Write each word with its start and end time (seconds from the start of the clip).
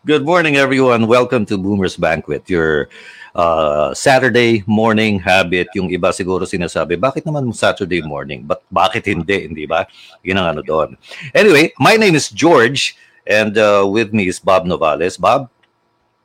Good 0.00 0.24
morning, 0.24 0.56
everyone. 0.56 1.04
Welcome 1.04 1.44
to 1.52 1.60
Boomer's 1.60 1.92
Banquet, 2.00 2.48
your 2.48 2.88
uh, 3.36 3.92
Saturday 3.92 4.64
morning 4.64 5.20
habit. 5.20 5.68
Yung 5.76 5.92
iba 5.92 6.08
siguro 6.08 6.48
sinasabi, 6.48 6.96
bakit 6.96 7.28
naman 7.28 7.44
mo 7.44 7.52
Saturday 7.52 8.00
morning? 8.00 8.48
But 8.48 8.64
bakit 8.72 9.04
hindi, 9.04 9.44
hindi 9.44 9.68
ba? 9.68 9.84
Yun 10.24 10.40
ang 10.40 10.56
ano 10.56 10.62
doon. 10.64 10.96
Anyway, 11.36 11.76
my 11.76 12.00
name 12.00 12.16
is 12.16 12.32
George, 12.32 12.96
and 13.28 13.60
uh, 13.60 13.84
with 13.84 14.16
me 14.16 14.24
is 14.24 14.40
Bob 14.40 14.64
Novales. 14.64 15.20
Bob? 15.20 15.52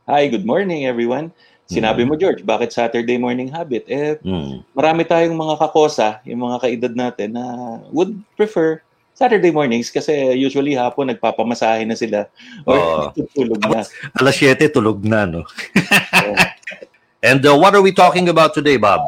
Hi, 0.08 0.32
good 0.32 0.48
morning, 0.48 0.88
everyone. 0.88 1.36
Sinabi 1.68 2.06
mo, 2.08 2.16
George, 2.16 2.46
bakit 2.48 2.72
Saturday 2.72 3.18
morning 3.20 3.50
habit? 3.52 3.90
Eh, 3.92 4.22
Mm. 4.24 4.62
marami 4.72 5.04
tayong 5.04 5.36
mga 5.36 5.58
kakosa, 5.60 6.22
yung 6.24 6.48
mga 6.48 6.64
kaedad 6.64 6.94
natin 6.96 7.36
na 7.36 7.44
would 7.92 8.14
prefer 8.40 8.85
Saturday 9.16 9.48
mornings 9.48 9.88
kasi 9.88 10.12
usually 10.36 10.76
hapon 10.76 11.08
nagpapamasahe 11.08 11.88
na 11.88 11.96
sila 11.96 12.28
or 12.68 12.76
Oo. 12.76 13.02
tutulog 13.16 13.64
na. 13.64 13.88
Alas 14.20 14.36
7, 14.36 14.60
tulog 14.70 15.00
na, 15.08 15.24
no? 15.24 15.48
and 17.24 17.40
uh, 17.48 17.56
what 17.56 17.72
are 17.74 17.82
we 17.82 17.96
talking 17.96 18.28
about 18.28 18.52
today, 18.54 18.76
Bob? 18.76 19.00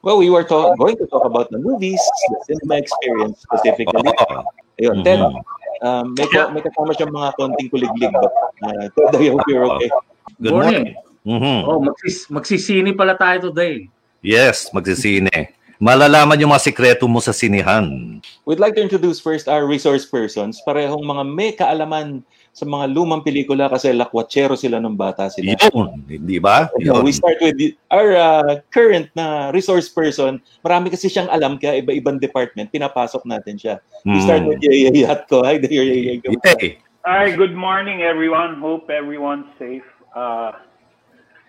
Well, 0.00 0.16
we 0.16 0.30
were 0.32 0.48
ta- 0.48 0.72
going 0.80 0.96
to 0.96 1.06
talk 1.06 1.28
about 1.28 1.50
the 1.52 1.58
movies, 1.60 2.00
the 2.00 2.56
cinema 2.56 2.80
experience 2.80 3.44
specifically. 3.44 4.08
Oh, 4.16 4.48
Ayun, 4.80 5.02
Mhm. 5.02 5.04
Ted, 5.04 5.20
um, 5.82 6.14
may, 6.14 6.26
ka- 6.30 6.48
may 6.54 6.62
kasama 6.62 6.94
siyang 6.94 7.12
mga 7.12 7.28
konting 7.36 7.68
kuliglig, 7.68 8.14
but 8.14 8.32
uh, 8.62 8.86
Ted, 8.94 9.12
I 9.18 9.28
hope 9.34 9.44
you're 9.50 9.66
okay. 9.76 9.90
good 10.40 10.54
morning. 10.54 10.94
Mhm. 11.26 11.66
Oh, 11.68 11.82
magsis 11.82 12.30
magsisini 12.32 12.94
pala 12.96 13.12
tayo 13.18 13.50
today. 13.52 13.90
Yes, 14.22 14.70
magsisine. 14.72 15.28
Malalaman 15.78 16.34
yung 16.42 16.50
mga 16.50 16.74
sikreto 16.74 17.06
mo 17.06 17.22
sa 17.22 17.30
sinihan. 17.30 18.18
We'd 18.42 18.58
like 18.58 18.74
to 18.74 18.82
introduce 18.82 19.22
first 19.22 19.46
our 19.46 19.62
resource 19.62 20.02
persons, 20.02 20.58
parehong 20.66 21.06
mga 21.06 21.22
may 21.22 21.54
kaalaman 21.54 22.26
sa 22.50 22.66
mga 22.66 22.90
lumang 22.90 23.22
pelikula 23.22 23.70
kasi 23.70 23.94
lakwatsero 23.94 24.58
sila 24.58 24.82
nung 24.82 24.98
bata 24.98 25.30
sila. 25.30 25.54
Yun, 25.54 26.02
hindi 26.10 26.42
ba? 26.42 26.66
Yun. 26.82 27.06
we 27.06 27.14
start 27.14 27.38
with 27.38 27.54
the- 27.54 27.78
our 27.94 28.10
uh, 28.18 28.58
current 28.74 29.06
na 29.14 29.54
resource 29.54 29.86
person. 29.86 30.42
Marami 30.66 30.90
kasi 30.90 31.06
siyang 31.06 31.30
alam 31.30 31.54
kaya 31.54 31.78
iba-ibang 31.78 32.18
department, 32.18 32.74
pinapasok 32.74 33.22
natin 33.22 33.54
siya. 33.54 33.74
We 34.02 34.18
start 34.18 34.42
Mm. 34.42 34.48
with 34.50 34.58
Yaya 34.66 34.90
Yatko. 34.90 35.46
Hi 35.46 35.62
there, 35.62 35.70
Yaya. 35.70 36.18
Yay. 36.26 36.82
Hi, 37.06 37.30
good 37.30 37.54
morning 37.54 38.02
everyone. 38.02 38.58
Hope 38.58 38.90
everyone's 38.90 39.46
safe. 39.62 39.86
Uh, 40.10 40.50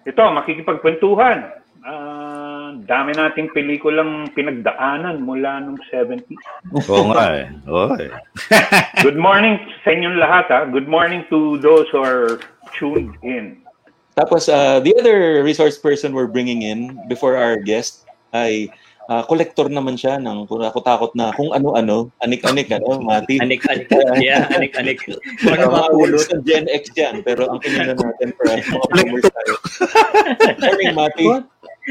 ito, 0.06 0.22
makikipagkwentuhan. 0.22 1.58
Uh, 1.90 2.78
dami 2.86 3.18
nating 3.18 3.50
pelikulang 3.50 4.30
pinagdaanan 4.38 5.26
mula 5.26 5.58
nung 5.58 5.82
70s. 5.90 6.38
Oo 6.86 7.10
nga 7.10 7.34
eh. 7.34 7.50
Oo 7.66 7.98
eh. 7.98 8.14
Good 9.06 9.18
morning 9.18 9.58
sa 9.82 9.98
inyong 9.98 10.22
lahat. 10.22 10.46
Ha? 10.54 10.60
Good 10.70 10.86
morning 10.86 11.26
to 11.34 11.58
those 11.66 11.90
who 11.90 12.06
are 12.06 12.38
tuned 12.78 13.18
in. 13.26 13.66
Tapos, 14.14 14.46
uh, 14.54 14.78
the 14.86 14.94
other 15.02 15.42
resource 15.42 15.82
person 15.82 16.14
we're 16.14 16.30
bringing 16.30 16.62
in 16.62 16.94
before 17.10 17.34
our 17.34 17.58
guest 17.58 18.06
ay 18.38 18.70
uh, 19.10 19.26
collector 19.26 19.66
naman 19.66 19.98
siya 19.98 20.22
ng 20.22 20.46
takot 20.86 21.12
na 21.18 21.34
kung 21.34 21.50
ano-ano. 21.58 22.14
Anik-anik, 22.22 22.70
ano, 22.70 23.02
Mati? 23.02 23.42
Anik-anik. 23.42 23.90
Yeah, 24.22 24.46
anik-anik. 24.54 25.02
Mga 25.42 25.58
Ano 25.58 25.74
mga 25.74 25.90
words 25.98 26.30
ng 26.30 26.44
Gen 26.46 26.70
X 26.70 26.94
yan, 26.94 27.26
pero 27.26 27.50
ang 27.50 27.58
kinina 27.66 27.98
natin 27.98 28.30
for 28.38 28.46
us, 28.46 28.62
mga 28.78 28.86
boomers 28.94 29.26
tayo. 29.26 29.54
Morning, 30.62 30.94
Mati. 30.94 31.26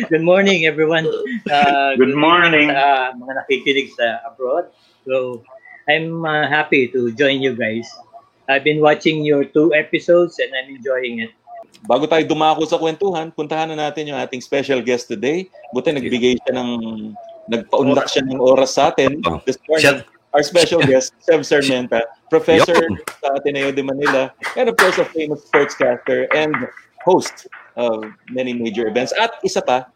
Good 0.06 0.22
morning, 0.22 0.62
everyone. 0.62 1.10
Uh, 1.50 1.98
Good 1.98 2.14
morning. 2.14 2.70
Sa 2.70 3.10
mga 3.18 3.32
nakikinig 3.42 3.90
sa 3.98 4.22
abroad. 4.22 4.70
So, 5.02 5.42
I'm 5.90 6.22
uh, 6.22 6.46
happy 6.46 6.86
to 6.94 7.10
join 7.18 7.42
you 7.42 7.58
guys. 7.58 7.90
I've 8.46 8.62
been 8.62 8.78
watching 8.78 9.26
your 9.26 9.42
two 9.42 9.74
episodes 9.74 10.38
and 10.38 10.54
I'm 10.54 10.70
enjoying 10.70 11.26
it. 11.26 11.34
Bago 11.82 12.06
tayo 12.06 12.22
dumako 12.22 12.62
sa 12.70 12.78
kwentuhan, 12.78 13.34
puntahan 13.34 13.74
na 13.74 13.90
natin 13.90 14.14
yung 14.14 14.18
ating 14.22 14.38
special 14.38 14.78
guest 14.86 15.10
today. 15.10 15.50
Buti 15.74 15.90
nagbigay 15.90 16.38
siya 16.46 16.54
ng, 16.54 16.70
nagpaunlak 17.50 18.06
siya 18.06 18.22
ng 18.22 18.38
oras 18.38 18.78
sa 18.78 18.94
atin 18.94 19.18
Oh. 19.26 19.42
this 19.42 19.58
morning. 19.66 20.06
Our 20.30 20.44
special 20.44 20.84
guest, 20.84 21.16
Seb 21.24 21.40
Sarmenta, 21.42 22.04
professor 22.28 22.76
Yun. 22.76 23.00
sa 23.24 23.40
Ateneo 23.40 23.72
de 23.72 23.80
Manila, 23.80 24.28
and 24.60 24.68
of 24.68 24.76
course, 24.76 25.00
a 25.00 25.08
famous 25.08 25.40
sportscaster 25.48 26.28
and 26.36 26.52
host 27.00 27.48
of 27.80 28.04
many 28.28 28.52
major 28.52 28.84
events. 28.92 29.16
At 29.16 29.40
isa 29.40 29.64
pa, 29.64 29.88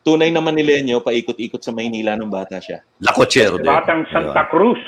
tunay 0.00 0.32
na 0.32 0.40
Manilenyo, 0.40 1.04
paikot-ikot 1.04 1.60
sa 1.60 1.72
Maynila 1.74 2.16
nung 2.16 2.32
bata 2.32 2.60
siya. 2.60 2.80
Lakotsero 3.00 3.60
din. 3.60 3.68
Batang 3.68 4.08
Santa 4.08 4.44
Cruz. 4.48 4.80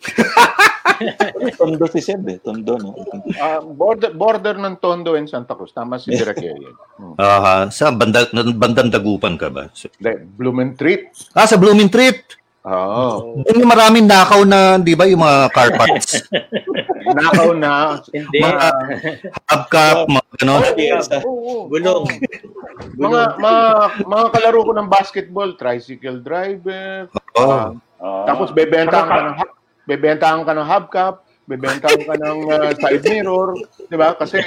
Tondo 1.60 1.84
si 1.92 2.00
Seb 2.00 2.24
eh, 2.28 2.38
Tondo, 2.40 2.76
no? 2.80 2.96
Ah, 3.36 3.60
border 3.60 4.12
border 4.16 4.56
ng 4.56 4.80
Tondo 4.80 5.16
and 5.16 5.28
Santa 5.28 5.52
Cruz. 5.56 5.72
Tama 5.72 6.00
si 6.00 6.12
Direk 6.12 6.40
Ariel. 6.40 6.76
Hmm. 6.96 7.14
Aha, 7.20 7.68
sa 7.68 7.92
banda, 7.92 8.24
bandang 8.56 8.88
dagupan 8.88 9.36
ka 9.36 9.52
ba? 9.52 9.68
Hindi, 9.72 10.12
Blumentritt. 10.36 11.12
Ah, 11.36 11.48
sa 11.48 11.60
Blooming 11.60 11.92
Trip. 11.92 12.40
Oo. 12.60 13.40
Yung 13.40 13.64
maraming 13.64 14.04
nakaw 14.04 14.44
na, 14.44 14.76
di 14.76 14.92
ba, 14.92 15.08
yung 15.08 15.24
mga 15.24 15.48
car 15.52 15.70
parts. 15.72 16.20
Nakaw 17.20 17.50
na. 17.52 17.72
Hindi. 18.08 18.40
Mga 18.40 18.68
hubcap, 19.52 19.96
mga 20.08 20.30
ganon. 20.40 20.62
Ah. 20.64 21.22
Gulong. 21.68 22.04
Mga, 22.96 23.20
mga, 23.36 23.62
mga 24.08 24.24
kalaro 24.32 24.60
ko 24.64 24.72
ng 24.72 24.88
basketball, 24.88 25.50
tricycle 25.60 26.24
driver. 26.24 27.06
Oh. 27.36 27.76
Ah, 28.00 28.24
Tapos 28.24 28.50
bebentahan 28.56 29.08
ka 29.08 29.20
ng 29.20 29.36
bebentahan 29.84 30.42
ka 30.48 30.52
ng 30.56 30.66
hubcap, 30.66 31.14
bebentahan 31.44 32.02
ka 32.08 32.14
ng 32.16 32.38
ah, 32.48 32.72
side 32.80 33.04
mirror, 33.04 33.52
'di 33.90 33.96
ba? 34.00 34.16
Kasi 34.16 34.40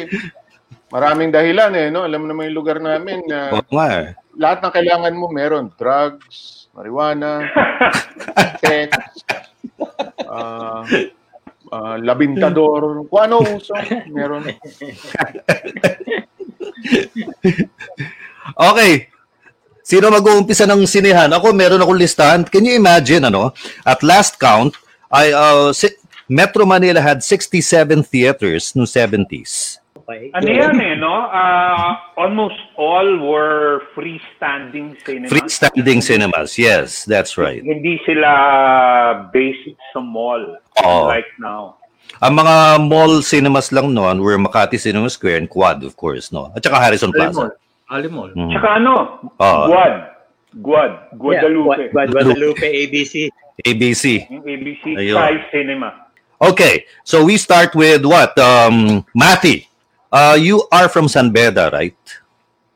maraming 0.89 1.29
dahilan 1.29 1.69
eh, 1.77 1.87
no? 1.93 2.01
Alam 2.01 2.25
mo 2.25 2.27
naman 2.33 2.49
yung 2.49 2.57
lugar 2.57 2.81
namin 2.81 3.21
na 3.29 3.53
Oo 3.53 3.69
nga 3.77 3.87
eh. 3.93 4.07
lahat 4.33 4.65
ng 4.65 4.73
kailangan 4.73 5.13
mo 5.13 5.29
meron, 5.29 5.69
drugs, 5.77 6.65
marijuana, 6.73 7.45
sex, 8.63 8.89
ah 10.25 10.81
ah, 11.73 11.97
labintador, 11.97 13.09
kung 13.09 13.21
ano 13.21 13.41
uso, 13.41 13.73
meron. 14.13 14.45
Okay. 18.53 19.07
Sino 19.83 20.07
mag-uumpisa 20.07 20.63
ng 20.63 20.87
sinehan? 20.87 21.27
Ako, 21.35 21.51
meron 21.51 21.79
akong 21.83 21.99
listahan. 21.99 22.47
Can 22.47 22.63
you 22.63 22.75
imagine, 22.79 23.27
ano? 23.27 23.51
At 23.83 23.99
last 23.99 24.39
count, 24.39 24.79
I, 25.11 25.35
uh, 25.35 25.75
si- 25.75 25.99
Metro 26.31 26.63
Manila 26.63 27.03
had 27.03 27.19
67 27.19 27.59
theaters 28.07 28.71
no 28.79 28.87
70s. 28.87 29.82
Okay. 30.03 30.35
ano 30.35 30.47
yan 30.51 30.75
eh, 30.83 30.95
no? 30.99 31.15
Ah, 31.31 32.11
almost 32.19 32.59
all 32.75 33.23
were 33.23 33.87
freestanding 33.95 34.99
cinemas. 34.99 35.31
Freestanding 35.31 36.03
cinemas. 36.03 36.59
Yes, 36.59 37.07
that's 37.07 37.39
right. 37.39 37.63
Hindi 37.63 38.03
sila 38.03 38.29
based 39.31 39.79
sa 39.95 40.03
mall 40.03 40.59
Oo. 40.83 41.07
like 41.07 41.27
now. 41.39 41.79
Ang 42.19 42.35
mga 42.35 42.55
mall 42.83 43.23
cinemas 43.23 43.71
lang 43.71 43.95
noon 43.95 44.19
were 44.19 44.35
Makati 44.35 44.75
Cinema 44.75 45.07
Square 45.07 45.39
and 45.39 45.49
Quad, 45.49 45.87
of 45.87 45.95
course, 45.95 46.35
no? 46.35 46.51
At 46.51 46.59
saka 46.59 46.83
Harrison 46.83 47.15
Plaza. 47.15 47.55
Alimol. 47.87 48.35
Mhm. 48.35 48.51
Tsaka 48.51 48.67
ano? 48.83 48.93
Oo. 49.39 49.63
Guad. 49.71 49.95
Guad. 50.59 50.91
Guadalupe. 51.15 51.79
Yeah, 51.79 51.91
Gua- 51.95 52.11
Guadalupe, 52.11 52.67
ABC. 52.67 53.31
ABC. 53.63 54.27
Yung 54.29 54.43
ABC 54.43 54.83
Ayun. 54.99 55.15
Sky 55.15 55.35
Cinema. 55.49 55.89
Okay, 56.43 56.83
so 57.07 57.23
we 57.23 57.39
start 57.39 57.71
with 57.71 58.03
what? 58.03 58.35
Um, 58.35 59.07
Matty, 59.15 59.63
uh, 60.13 60.37
you 60.39 60.63
are 60.71 60.87
from 60.87 61.09
San 61.09 61.33
Beda, 61.33 61.73
right? 61.73 61.97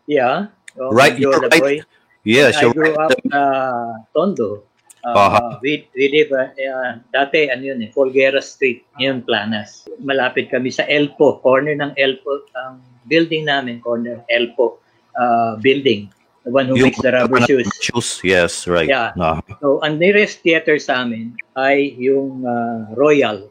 Yeah. 0.10 0.50
Oh, 0.80 0.90
Right, 0.92 1.18
You're 1.18 1.40
right. 1.40 1.62
boy. 1.62 1.80
Yes, 2.26 2.58
I 2.58 2.68
you're 2.68 2.74
grew 2.74 2.92
right. 2.94 3.12
up 3.12 3.14
uh, 3.32 3.94
Tondo. 4.12 4.64
Uh, 5.06 5.16
Aha. 5.16 5.60
we, 5.64 5.88
we 5.96 6.12
live, 6.12 6.34
uh, 6.36 6.52
uh, 6.52 7.00
dati, 7.16 7.48
ano 7.48 7.64
yun 7.64 7.80
eh, 7.80 7.90
Folguera 7.96 8.44
Street, 8.44 8.84
yun, 9.00 9.24
Planas. 9.24 9.88
Malapit 10.04 10.52
kami 10.52 10.68
sa 10.68 10.84
Elpo, 10.84 11.40
corner 11.40 11.80
ng 11.80 11.96
Elpo, 11.96 12.44
ang 12.60 12.84
building 13.08 13.48
namin, 13.48 13.80
corner 13.80 14.20
Elpo 14.28 14.84
uh, 15.16 15.56
building. 15.64 16.12
The 16.44 16.52
one 16.52 16.68
who 16.68 16.76
makes 16.76 17.00
the 17.00 17.12
rubber 17.16 17.40
shoes. 17.48 17.72
Shoes, 17.80 18.20
yes, 18.24 18.68
right. 18.68 18.88
Yeah. 18.88 19.16
No. 19.16 19.40
So, 19.64 19.80
ang 19.80 19.96
nearest 20.00 20.44
theater 20.44 20.76
sa 20.80 21.08
amin 21.08 21.40
ay 21.56 21.96
yung 21.96 22.44
uh, 22.44 22.92
Royal. 22.96 23.48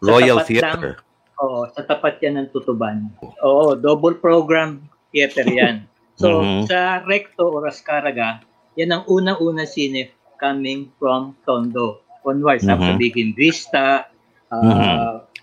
Royal 0.00 0.40
Theater. 0.40 1.01
Oo, 1.40 1.64
sa 1.72 1.80
tapat 1.86 2.20
yan 2.20 2.36
ng 2.36 2.48
Tutuban. 2.52 3.08
Oo, 3.40 3.72
double 3.78 4.18
program 4.20 4.84
theater 5.14 5.46
yan. 5.48 5.86
So, 6.20 6.44
Mhm. 6.44 6.68
sa 6.68 7.00
Recto 7.08 7.48
or 7.48 7.64
Ascaraga, 7.66 8.44
yan 8.76 8.92
ang 8.92 9.08
unang-unang 9.08 9.64
sine 9.66 10.12
coming 10.36 10.92
from 11.00 11.34
Tondo. 11.48 12.04
Onwards, 12.22 12.68
Mhm. 12.68 12.70
after 12.70 12.92
Bigin 12.94 13.32
Vista, 13.32 14.06
uh, 14.52 14.60
Mhm. 14.60 14.86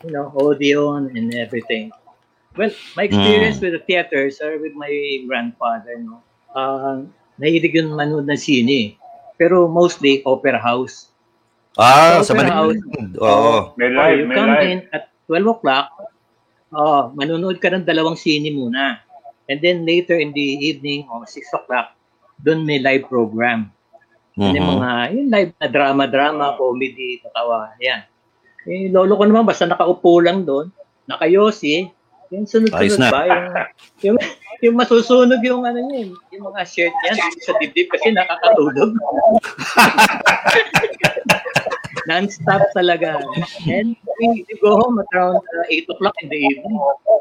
you 0.06 0.14
know, 0.14 0.30
Odeon 0.38 1.10
and 1.12 1.34
everything. 1.34 1.90
Well, 2.56 2.70
my 2.96 3.10
experience 3.10 3.60
Mm. 3.60 3.64
with 3.66 3.74
the 3.76 3.84
theaters 3.84 4.40
are 4.40 4.62
with 4.62 4.78
my 4.78 4.92
grandfather, 5.26 5.98
no? 6.00 6.22
Uh, 6.54 7.10
nahilig 7.38 7.74
yun 7.74 7.92
manood 7.92 8.30
ng 8.30 8.40
sine. 8.40 8.96
Pero 9.36 9.68
mostly, 9.68 10.22
opera 10.24 10.62
house. 10.62 11.12
Ah, 11.76 12.22
Sa 12.22 12.32
sa 12.32 12.34
Opera 12.38 12.50
Manila. 12.56 12.72
House. 12.72 12.82
Oo. 13.20 13.54
May 13.76 13.90
Oh, 13.90 13.96
live, 13.98 14.18
you 14.18 14.28
may 14.28 14.38
come 14.38 14.52
live. 14.54 14.64
in 14.64 14.80
at 14.92 15.10
12 15.30 15.46
o'clock, 15.46 15.94
oh, 16.74 17.14
manunood 17.14 17.62
ka 17.62 17.70
ng 17.70 17.86
dalawang 17.86 18.18
sine 18.18 18.50
muna. 18.50 19.06
And 19.46 19.62
then 19.62 19.86
later 19.86 20.18
in 20.18 20.34
the 20.34 20.48
evening, 20.66 21.06
o 21.06 21.22
6 21.22 21.30
o'clock, 21.54 21.94
doon 22.42 22.66
may 22.66 22.82
live 22.82 23.06
program. 23.06 23.70
Yung 24.34 24.58
Mhm. 24.58 24.70
mga, 24.74 24.90
yung 25.14 25.30
live 25.30 25.52
na 25.62 25.68
drama-drama, 25.70 26.58
comedy, 26.58 27.22
katawa, 27.22 27.70
yan. 27.78 28.02
Eh, 28.66 28.90
lolo 28.90 29.14
ko 29.14 29.30
naman, 29.30 29.46
basta 29.46 29.70
nakaupo 29.70 30.22
lang 30.22 30.46
doon, 30.46 30.74
nakayosi, 31.06 31.90
yung 32.30 32.46
sunod-sunod 32.46 33.10
ba, 33.10 33.26
yung, 33.26 33.46
yung, 34.06 34.18
yung 34.62 34.76
masusunog 34.78 35.42
yung 35.42 35.66
ano 35.66 35.82
yun, 35.82 36.14
yung 36.30 36.44
mga 36.54 36.62
shirt 36.68 36.94
yan 37.10 37.18
sa 37.42 37.58
dibdib 37.58 37.90
kasi 37.90 38.14
nakakatulog. 38.14 38.94
Non-stop 42.10 42.74
talaga. 42.74 43.22
And 43.70 43.94
we, 44.18 44.42
we 44.50 44.54
go 44.58 44.82
home 44.82 44.98
at 44.98 45.10
around 45.14 45.46
uh, 45.46 45.70
8 45.70 45.94
o'clock 45.94 46.16
in 46.26 46.28
the 46.34 46.40
evening. 46.42 46.78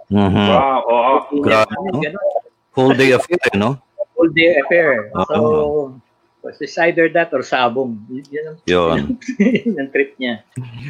Mhm. 0.09 0.47
Wow, 0.49 0.81
oo. 0.89 1.45
Grabe, 1.45 1.77
no? 1.77 2.01
Ganun. 2.01 2.29
Full 2.73 2.93
day 2.97 3.13
affair, 3.13 3.41
eh, 3.53 3.59
no? 3.61 3.77
Full 4.17 4.33
day 4.33 4.57
affair. 4.57 5.13
Oo. 5.13 6.01
So, 6.41 6.65
it's 6.65 6.79
either 6.81 7.13
that 7.13 7.29
or 7.37 7.45
sabong. 7.45 8.01
Yun. 8.09 8.57
yun 9.37 9.77
ang 9.77 9.91
trip 9.93 10.17
niya. 10.17 10.41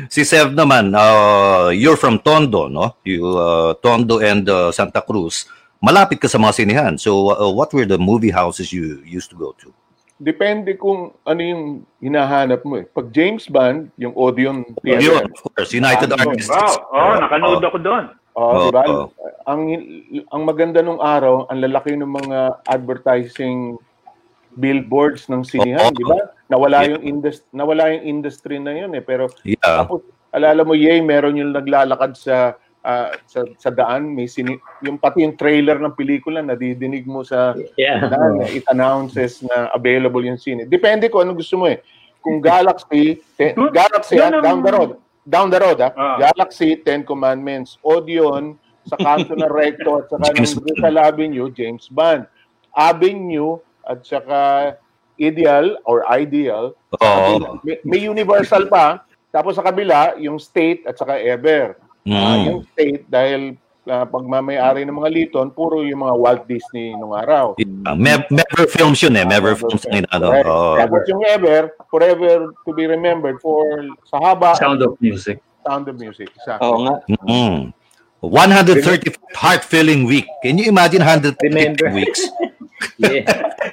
Si 0.07 0.23
Sev 0.23 0.55
naman, 0.55 0.95
uh, 0.95 1.75
you're 1.75 1.99
from 1.99 2.23
Tondo, 2.23 2.71
no? 2.71 2.95
You, 3.03 3.27
uh, 3.35 3.75
Tondo 3.83 4.23
and 4.23 4.47
uh, 4.47 4.71
Santa 4.71 5.03
Cruz. 5.03 5.51
Malapit 5.83 6.23
ka 6.23 6.31
sa 6.31 6.39
mga 6.39 6.55
sinihan. 6.55 6.95
So, 6.95 7.35
uh, 7.35 7.51
what 7.51 7.75
were 7.75 7.89
the 7.89 7.99
movie 7.99 8.31
houses 8.31 8.71
you 8.71 9.03
used 9.03 9.35
to 9.35 9.37
go 9.39 9.51
to? 9.59 9.75
Depende 10.19 10.75
kung 10.75 11.15
ano 11.23 11.41
yung 11.41 11.63
hinahanap 12.03 12.67
mo 12.67 12.83
eh. 12.83 12.87
Pag 12.91 13.15
James 13.15 13.47
Bond, 13.47 13.87
yung 13.95 14.11
Odeon 14.19 14.67
Theater. 14.83 15.31
of 15.31 15.55
course. 15.55 15.71
United 15.71 16.11
Ano? 16.11 16.35
Artists. 16.35 16.51
Wow, 16.51 16.75
oh, 16.91 17.15
nakanood 17.23 17.63
ako 17.63 17.79
doon. 17.79 18.05
Oh, 18.35 18.67
di 18.67 18.75
ba? 18.75 18.83
Oo. 18.87 19.07
Ang 19.47 19.63
ang 20.31 20.43
maganda 20.43 20.79
nung 20.79 20.99
araw, 20.99 21.47
ang 21.47 21.59
lalaki 21.59 21.95
ng 21.95 22.07
mga 22.07 22.39
advertising 22.67 23.79
billboards 24.55 25.31
ng 25.31 25.47
sinihan, 25.47 25.91
Oo. 25.91 25.99
di 25.99 26.07
ba? 26.07 26.19
Nawala 26.51 26.83
Yeah. 26.83 26.91
yung 26.99 27.03
industry, 27.05 27.47
nawala 27.55 27.83
yung 27.95 28.05
industry 28.05 28.57
na 28.59 28.73
yun 28.75 28.91
eh, 28.95 29.03
pero 29.03 29.31
Yeah. 29.47 29.87
tapos 29.87 30.03
alala 30.35 30.67
mo 30.67 30.75
yay, 30.75 30.99
meron 30.99 31.39
yung 31.39 31.55
naglalakad 31.55 32.19
sa 32.19 32.59
ah, 32.89 33.13
sa, 33.29 33.45
sa 33.61 33.69
daan, 33.69 34.09
may 34.09 34.25
sini, 34.25 34.57
yung 34.81 34.97
pati 34.97 35.21
yung 35.21 35.37
trailer 35.37 35.77
ng 35.77 35.93
pelikula 35.93 36.41
nadidinig 36.41 37.05
mo 37.05 37.21
sa 37.21 37.53
Yeah. 37.77 38.09
daan, 38.09 38.41
it 38.49 38.65
announces 38.73 39.45
na 39.45 39.69
available 39.71 40.25
yung 40.25 40.41
sine. 40.41 40.65
Depende 40.65 41.13
kung 41.13 41.29
ano 41.29 41.37
gusto 41.37 41.61
mo 41.61 41.69
eh. 41.69 41.85
Kung 42.19 42.41
Galaxy, 42.41 43.21
te, 43.37 43.53
Doon- 43.53 43.71
Galaxy 43.71 44.17
doon 44.17 44.33
ah, 44.33 44.37
ang- 44.41 44.45
down 44.45 44.61
the 44.65 44.73
road. 44.73 44.91
Down 45.29 45.49
the 45.53 45.61
road 45.61 45.79
ah. 45.79 45.93
Ah. 45.93 46.17
Galaxy, 46.17 46.81
Ten 46.81 47.05
Commandments. 47.05 47.77
Odeon, 47.85 48.57
sa 48.89 48.97
kanto 48.97 49.37
ng 49.37 49.53
Recto 49.53 50.01
at 50.01 50.09
saka 50.09 50.33
James 50.33 50.57
ng 50.57 50.65
Rizal 50.65 50.97
Avenue, 50.97 51.47
James 51.53 51.85
Bond. 51.93 52.25
Avenue 52.73 53.61
at 53.85 54.01
saka 54.01 54.41
Ideal 55.21 55.77
or 55.85 56.07
Ideal. 56.09 56.73
Oo. 56.97 57.59
May, 57.61 57.77
may 57.85 58.01
Universal 58.01 58.71
pa. 58.73 59.05
Tapos 59.29 59.59
sa 59.59 59.67
kabila, 59.67 60.17
yung 60.17 60.41
State 60.41 60.89
at 60.89 60.97
saka 60.97 61.21
Ever. 61.21 61.77
Ah, 62.05 62.11
Mm. 62.37 62.43
yung 62.47 62.61
State, 62.69 63.03
dahil 63.07 63.41
ah, 63.85 64.05
pagmamayari 64.05 64.85
ng 64.85 64.93
mga 64.93 65.11
liton, 65.11 65.49
puro 65.49 65.81
yung 65.81 66.05
mga 66.05 66.15
Walt 66.15 66.45
Disney 66.45 66.93
nung 66.93 67.13
araw. 67.13 67.57
Yeah. 67.57 67.97
Me- 67.97 68.29
Mever 68.29 68.65
Films 68.67 69.01
yun 69.01 69.17
eh. 69.17 69.25
Mever 69.25 69.57
Films 69.57 69.81
na. 69.89 70.05
Correct. 70.05 70.45
Oo. 70.45 70.77
Tapos 70.77 71.03
yung 71.09 71.25
Ever, 71.25 71.73
forever 71.89 72.53
to 72.63 72.71
be 72.73 72.85
remembered 72.85 73.41
for 73.41 73.65
sa 74.05 74.21
haba 74.21 74.53
Sound 74.55 74.81
of 74.81 75.01
Music. 75.01 75.41
Sound 75.65 75.89
of 75.89 75.97
Music. 75.97 76.29
Exactly. 76.33 76.65
Oo 76.65 76.85
nga. 76.85 76.95
Mm. 77.25 77.73
130 78.21 79.15
heart-filling 79.33 80.03
week. 80.05 80.27
Can 80.43 80.59
you 80.59 80.67
imagine 80.67 81.01
130 81.01 81.39
Remember. 81.45 81.89
weeks? 81.91 82.21
Yeah. 82.99 83.27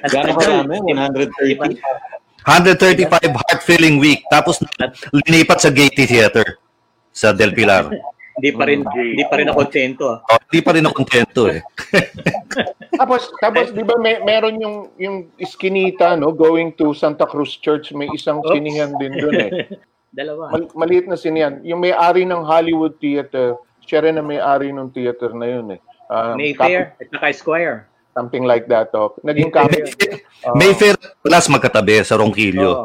Gano'ng 0.06 0.34
tagal. 0.34 0.66
karami? 0.66 0.76
130? 0.82 1.78
135 2.42 3.10
heart-filling 3.38 3.98
week. 3.98 4.22
Tapos 4.26 4.58
linipat 5.12 5.58
sa 5.58 5.70
Gaiety 5.70 6.06
Theater 6.06 6.58
sa 7.10 7.30
Del 7.30 7.50
Pilar. 7.50 7.90
Hindi 8.36 8.50
pa 8.52 8.64
rin, 8.68 8.80
hindi 8.84 9.24
pa 9.24 9.34
rin 9.40 9.48
ako 9.48 9.58
kontento. 9.64 10.04
ah. 10.12 10.18
Oh, 10.28 10.38
Hindi 10.52 10.60
pa 10.60 10.70
rin 10.76 10.84
ako 10.84 10.94
kontento 10.94 11.40
eh. 11.48 11.60
Tapos, 13.00 13.28
tapos 13.44 13.76
di 13.76 13.84
ba 13.84 13.92
may, 14.00 14.24
meron 14.24 14.56
yung, 14.56 14.76
yung 14.96 15.16
iskinita, 15.36 16.16
no, 16.16 16.32
going 16.32 16.72
to 16.80 16.96
Santa 16.96 17.28
Cruz 17.28 17.52
Church, 17.60 17.92
may 17.92 18.08
isang 18.16 18.40
Oops. 18.40 18.56
sinihan 18.56 18.96
din 18.96 19.12
doon 19.20 19.36
eh. 19.36 19.50
Dalawa. 20.16 20.48
Mal- 20.48 20.72
maliit 20.72 21.04
na 21.04 21.12
sinihan. 21.20 21.60
Yung 21.60 21.84
may-ari 21.84 22.24
ng 22.24 22.40
Hollywood 22.40 22.96
Theater, 22.96 23.60
siya 23.84 24.00
rin 24.00 24.16
ang 24.16 24.24
may-ari 24.24 24.72
ng 24.72 24.88
theater 24.96 25.36
na 25.36 25.44
yun 25.44 25.76
eh. 25.76 25.80
Um, 26.08 26.40
Mayfair 26.40 26.96
at 26.96 27.08
saka 27.12 27.26
Esquire. 27.28 27.78
Something 28.16 28.48
like 28.48 28.64
that. 28.66 28.88
Oh. 28.96 29.12
Naging 29.20 29.52
Mayfair. 29.52 29.84
copy. 29.84 30.08
Mayfair 30.56 30.94
plus 31.20 31.46
magkatabi 31.46 32.00
sa 32.00 32.16
Ronquillo. 32.16 32.64
Oo. 32.64 32.84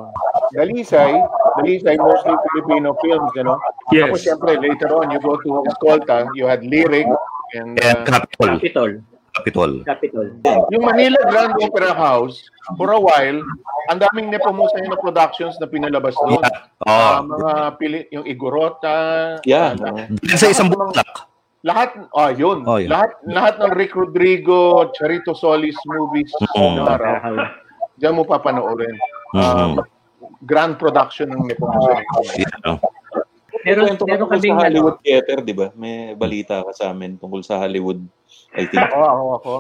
Dalisay, 0.52 1.16
Dalisay, 1.56 1.96
mostly 1.96 2.36
Filipino 2.52 2.92
films, 3.00 3.32
you 3.40 3.44
know. 3.44 3.56
Yes. 3.90 4.12
Tapos 4.12 4.20
syempre, 4.28 4.52
later 4.60 4.92
on, 4.92 5.08
you 5.08 5.20
go 5.24 5.40
to 5.40 5.64
Escolta, 5.72 6.28
you 6.36 6.44
had 6.44 6.60
Lyric, 6.68 7.08
and 7.56 7.80
And 7.80 7.80
uh, 7.80 8.04
Capitol. 8.04 8.60
Capitol. 8.60 8.92
Capitol. 9.32 9.72
Capitol. 9.88 10.28
yung 10.76 10.84
Manila 10.84 11.16
Grand 11.32 11.56
Opera 11.56 11.96
House, 11.96 12.44
for 12.76 12.92
a 12.92 13.00
while, 13.00 13.40
ang 13.88 14.00
daming 14.00 14.28
Nepomuceno 14.28 14.92
na 14.92 15.00
productions 15.00 15.56
na 15.56 15.72
pinalabas 15.72 16.20
doon. 16.20 16.44
Oh. 16.44 16.84
Ah, 16.84 17.24
mga 17.24 17.52
pili, 17.80 18.00
yung 18.12 18.28
Igorota, 18.28 19.40
Yeah. 19.48 19.72
ah, 19.80 20.04
Dahil 20.12 20.36
sa 20.36 20.52
isang 20.52 20.68
butlak. 20.68 21.31
Lahat, 21.62 21.90
ah, 22.18 22.32
yun. 22.34 22.66
Oh, 22.66 22.82
yeah. 22.82 22.90
Lahat, 22.90 23.12
lahat 23.26 23.54
ng 23.62 23.72
Rick 23.78 23.94
Rodrigo, 23.94 24.90
Charito 24.98 25.38
Solis 25.38 25.78
movies, 25.86 26.34
Mm. 26.58 26.82
ng 26.82 26.88
araw, 26.90 27.14
diyan 28.02 28.14
mo 28.18 28.24
papanoorin. 28.26 28.98
Ah, 29.38 29.72
Mhm. 29.72 29.86
grand 30.46 30.76
production 30.82 31.30
ng 31.30 31.46
Nepomuceno. 31.46 32.02
Yeah. 32.34 32.78
Ka 32.82 32.82
meron 33.62 33.94
tungkol 33.94 34.26
kaming 34.26 34.58
sa 34.58 34.64
Hollywood 34.66 34.98
ano, 34.98 35.06
Theater, 35.06 35.38
di 35.46 35.54
ba? 35.54 35.68
May 35.78 36.18
balita 36.18 36.66
ka 36.66 36.72
sa 36.74 36.90
amin 36.90 37.22
tungkol 37.22 37.46
sa 37.46 37.62
Hollywood. 37.62 38.02
I 38.58 38.66
think. 38.66 38.82
Oo, 38.90 39.06
ako, 39.06 39.26
ako. 39.38 39.54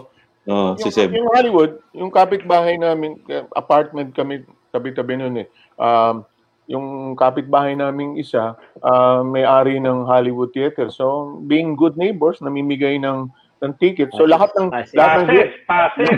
Oh, 0.49 0.73
si 0.73 0.89
yung, 0.89 0.95
Seb. 0.97 1.09
yung 1.13 1.29
Hollywood, 1.29 1.77
yung 1.93 2.09
kapitbahay 2.09 2.73
namin, 2.81 3.21
eh, 3.29 3.45
apartment 3.53 4.09
kami, 4.17 4.41
tabi-tabi 4.73 5.21
nun 5.21 5.37
eh. 5.37 5.47
Um, 5.77 6.25
yung 6.69 7.17
kapitbahay 7.17 7.73
namin 7.73 8.17
isa, 8.17 8.57
ah, 8.81 9.21
may-ari 9.25 9.81
ng 9.81 10.05
Hollywood 10.05 10.53
Theater. 10.53 10.89
So, 10.93 11.37
being 11.45 11.73
good 11.77 11.97
neighbors, 11.97 12.41
namimigay 12.41 13.01
ng 13.01 13.29
ng 13.61 13.73
ticket. 13.77 14.09
So, 14.17 14.25
lahat 14.25 14.49
ng... 14.57 14.73
Passes. 14.73 14.97
Lahat 14.97 15.21
ng 15.21 15.29
Passes, 15.29 15.53
passes. 15.69 16.17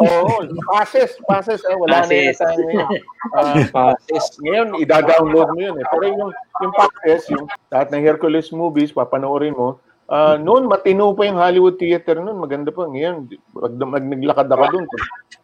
Oo, 0.00 0.34
passes, 0.70 1.10
passes. 1.26 1.60
Eh, 1.66 1.74
wala 1.74 2.00
na 2.00 2.06
Passes. 2.06 2.22
yun 2.22 2.34
tayo 2.38 2.60
ngayon. 2.62 2.88
Ah, 3.34 3.56
Passes. 3.74 4.24
ngayon, 4.40 4.68
ida-download 4.78 5.48
mo 5.52 5.60
yun 5.60 5.76
eh. 5.82 5.86
Pero 5.90 6.04
yung, 6.06 6.30
yung 6.62 6.72
passes, 6.78 7.26
yung 7.34 7.44
lahat 7.74 7.90
ng 7.90 8.02
Hercules 8.06 8.48
movies, 8.54 8.94
papanoorin 8.94 9.58
mo, 9.58 9.82
Ah, 10.04 10.36
noon 10.36 10.68
matino 10.68 11.16
pa 11.16 11.24
yung 11.24 11.40
Hollywood 11.40 11.80
Theater 11.80 12.20
noon, 12.20 12.36
maganda 12.36 12.68
pa 12.68 12.84
ngayon. 12.84 13.24
Pag, 13.56 13.72
pag 13.80 14.04
naglakad 14.04 14.48
ako 14.52 14.64
doon, 14.76 14.84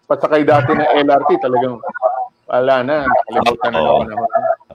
pasakay 0.04 0.44
dati 0.44 0.76
ng 0.76 0.90
LRT, 1.00 1.40
talagang 1.40 1.80
wala 2.50 2.82
na, 2.82 2.96
nakalimutan 3.06 3.70
na 3.70 3.80
naman 3.80 4.08
ako. 4.10 4.24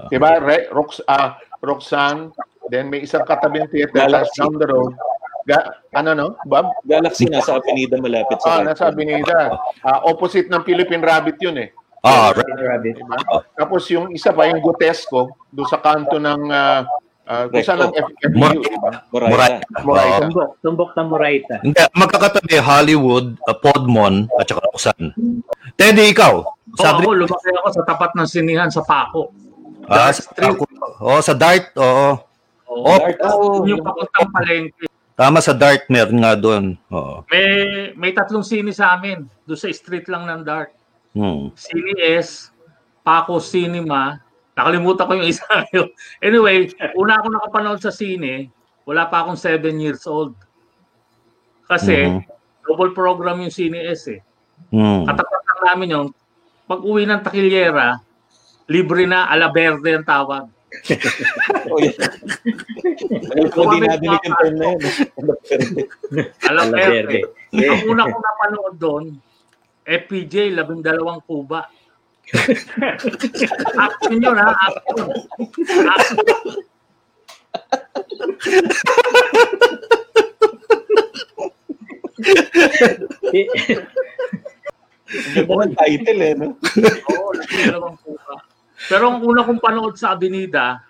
Diba, 0.08 0.32
Re, 0.40 0.58
Rox, 0.72 1.04
ah, 1.06 1.36
Roxanne, 1.60 2.32
then 2.72 2.88
may 2.88 3.04
isang 3.04 3.28
katabing 3.28 3.68
theater 3.68 4.08
Galaxy. 4.08 4.40
down 4.40 4.56
the 4.56 4.68
road. 4.68 4.96
Ga, 5.46 5.78
ano 5.94 6.18
no, 6.18 6.28
Bob? 6.50 6.74
Galaxy 6.88 7.30
nasa 7.30 7.60
Avenida 7.62 8.02
malapit 8.02 8.42
Ah, 8.42 8.64
sa 8.64 8.66
nasa 8.66 8.90
Avenida. 8.90 9.54
Ah, 9.86 10.02
opposite 10.10 10.50
ng 10.50 10.64
Philippine 10.66 11.04
Rabbit 11.04 11.38
yun 11.38 11.62
eh. 11.62 11.70
Ah, 12.02 12.34
right. 12.34 12.50
Rabbit. 12.50 12.98
Diba? 12.98 13.18
Tapos 13.54 13.86
yung 13.90 14.10
isa 14.10 14.34
pa, 14.34 14.50
yung 14.50 14.62
Gutesco, 14.62 15.38
doon 15.50 15.70
sa 15.70 15.82
kanto 15.82 16.18
ng, 16.18 16.42
uh, 16.50 16.82
uh, 17.26 17.46
kung 17.50 17.62
saan 17.62 17.80
ang 17.82 17.94
F- 17.94 18.14
FBU, 18.24 18.38
Mor- 18.38 18.58
diba? 18.58 18.92
Moraita. 19.10 19.36
Moraita. 19.36 19.78
Moraita. 19.82 20.16
Oo. 20.16 20.22
Tumbok. 20.22 20.50
Tumbok 20.62 20.92
ng 20.94 21.08
Moraita. 21.10 21.54
Hindi, 21.62 21.82
magkakatabi 21.92 22.56
Hollywood, 22.58 23.28
uh, 23.44 23.56
Podmon, 23.56 24.30
at 24.36 24.46
saka 24.46 24.62
Roxanne. 24.64 25.10
Teddy, 25.76 26.10
ikaw. 26.10 26.42
So, 26.76 26.84
Sa 26.84 26.98
ako, 26.98 27.16
lumaki 27.16 27.50
ako 27.56 27.68
sa 27.72 27.84
tapat 27.84 28.12
ng 28.14 28.28
sinihan 28.28 28.70
sa 28.70 28.82
Paco. 28.82 29.32
ah, 29.86 30.10
sa, 30.10 30.22
Street. 30.22 30.58
oh, 31.00 31.22
sa 31.22 31.34
Dart, 31.34 31.72
oo. 31.76 32.10
Oh, 32.66 32.98
Dart, 32.98 33.20
oh, 33.24 33.64
yung 33.64 33.80
papuntang 33.80 34.28
palengke. 34.30 34.86
Tama 35.16 35.40
sa 35.40 35.56
Dart, 35.56 35.88
meron 35.88 36.20
nga 36.20 36.36
doon. 36.36 36.76
Oo. 36.92 37.24
May, 37.32 37.48
may 37.96 38.12
tatlong 38.12 38.44
sini 38.44 38.76
sa 38.76 38.92
amin. 38.94 39.24
Doon 39.46 39.56
sa 39.56 39.72
street 39.72 40.12
lang 40.12 40.28
ng 40.28 40.42
Dart. 40.44 40.76
Hmm. 41.16 41.56
Sini 41.56 41.96
S, 42.20 42.52
Paco 43.00 43.40
Cinema. 43.40 44.20
Nakalimutan 44.56 45.06
ko 45.06 45.14
yung 45.20 45.28
isa. 45.28 45.46
anyway, 46.26 46.72
una 46.96 47.20
ako 47.20 47.28
nakapanood 47.30 47.80
sa 47.84 47.92
sine, 47.92 48.48
wala 48.88 49.06
pa 49.06 49.24
akong 49.24 49.36
7 49.36 49.62
years 49.78 50.08
old. 50.08 50.32
Kasi, 51.66 52.08
Mhm. 52.08 52.22
double 52.64 52.94
program 52.94 53.42
yung 53.42 53.52
Cine 53.52 53.84
S 53.86 54.10
eh. 54.10 54.22
Hmm. 54.72 55.04
Katapat 55.06 55.42
lang 55.44 55.62
namin 55.68 55.88
yung 55.92 56.08
pag 56.66 56.82
uwi 56.82 57.06
ng 57.06 57.22
Takilyera, 57.22 58.00
libre 58.66 59.06
na 59.06 59.30
ala 59.30 59.52
verde 59.52 59.94
ang 59.94 60.08
tawag. 60.08 60.50
Alam 63.26 63.48
ko, 63.52 63.60
hindi 63.70 63.86
nadinig 63.86 64.22
yung 64.24 64.36
term 64.36 64.56
na 64.56 64.66
yun. 64.66 64.82
Alam 66.46 66.66
Ala 66.68 66.74
mo, 66.74 66.76
Verde. 66.76 67.20
eh, 67.54 67.68
ang 67.70 67.84
una 67.86 68.04
kong 68.06 68.24
napanood 68.24 68.76
doon, 68.78 69.04
FPJ, 69.86 70.50
labindalawang 70.52 71.22
kuba. 71.24 71.70
Action 73.78 74.18
yun, 74.22 74.38
ha? 74.38 74.50
Action. 74.56 75.08
Action. 75.86 76.18
Ganda 85.36 85.54
ng 85.70 85.76
title 85.78 86.22
eh, 86.26 86.34
no? 86.34 86.48
Oo, 87.14 87.30
labindalawang 87.38 87.98
kuba. 88.02 88.42
Pero 88.90 89.04
ang 89.10 89.22
una 89.24 89.46
kong 89.46 89.62
panood 89.62 89.96
sa 89.96 90.18
Avenida, 90.18 90.84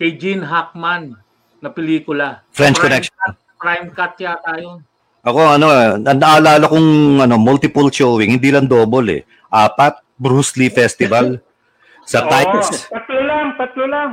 kay 0.00 0.16
Gene 0.16 0.46
Hackman 0.46 1.12
na 1.60 1.68
pelikula. 1.68 2.46
French 2.54 2.80
Prime 2.80 2.88
Connection. 2.88 3.16
Cut, 3.20 3.36
prime 3.60 3.88
cut 3.92 4.14
yata 4.16 4.52
yun. 4.56 4.80
Ako 5.20 5.60
ano, 5.60 5.66
na- 6.00 6.16
naalala 6.16 6.64
kong 6.64 6.88
ano, 7.20 7.36
multiple 7.36 7.88
showing, 7.88 8.36
hindi 8.36 8.48
lang 8.48 8.64
double 8.64 9.08
eh. 9.10 9.22
Apat, 9.46 10.00
Bruce 10.14 10.56
Lee 10.56 10.72
Festival. 10.72 11.40
Sa 12.02 12.22
Oo, 12.24 12.28
Times. 12.28 12.88
tatlo 12.88 13.20
lang, 13.20 13.46
tatlo 13.54 13.84
lang. 13.84 14.10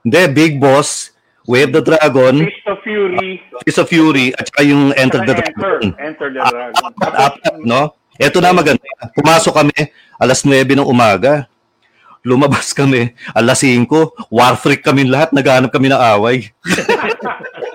Hindi, 0.00 0.20
Big 0.30 0.54
Boss, 0.56 1.10
Wave 1.44 1.72
the 1.72 1.82
Dragon, 1.82 2.40
Fist 2.40 2.68
of 2.68 2.78
Fury, 2.80 3.30
Fist 3.62 3.78
of 3.78 3.88
Fury, 3.88 4.32
at 4.32 4.46
saka 4.46 4.62
yung 4.62 4.94
Enter 4.94 5.20
the 5.20 5.32
saka 5.32 5.42
Enter, 5.44 5.58
Dragon. 5.58 5.90
Enter 5.98 6.28
the 6.28 6.40
Dragon. 6.40 6.72
Apat, 6.78 7.12
apat, 7.14 7.54
no? 7.60 7.82
Ito 8.14 8.38
na 8.38 8.54
maganda. 8.54 8.86
Pumasok 9.12 9.52
kami 9.52 9.74
alas 10.16 10.40
9 10.40 10.54
ng 10.70 10.86
umaga. 10.86 11.50
Lumabas 12.22 12.70
kami 12.70 13.10
alas 13.34 13.58
5. 13.60 13.90
War 14.30 14.54
freak 14.54 14.80
kami 14.80 15.02
lahat. 15.02 15.34
Naghanap 15.34 15.68
kami 15.68 15.90
ng 15.90 15.98
away. 15.98 16.48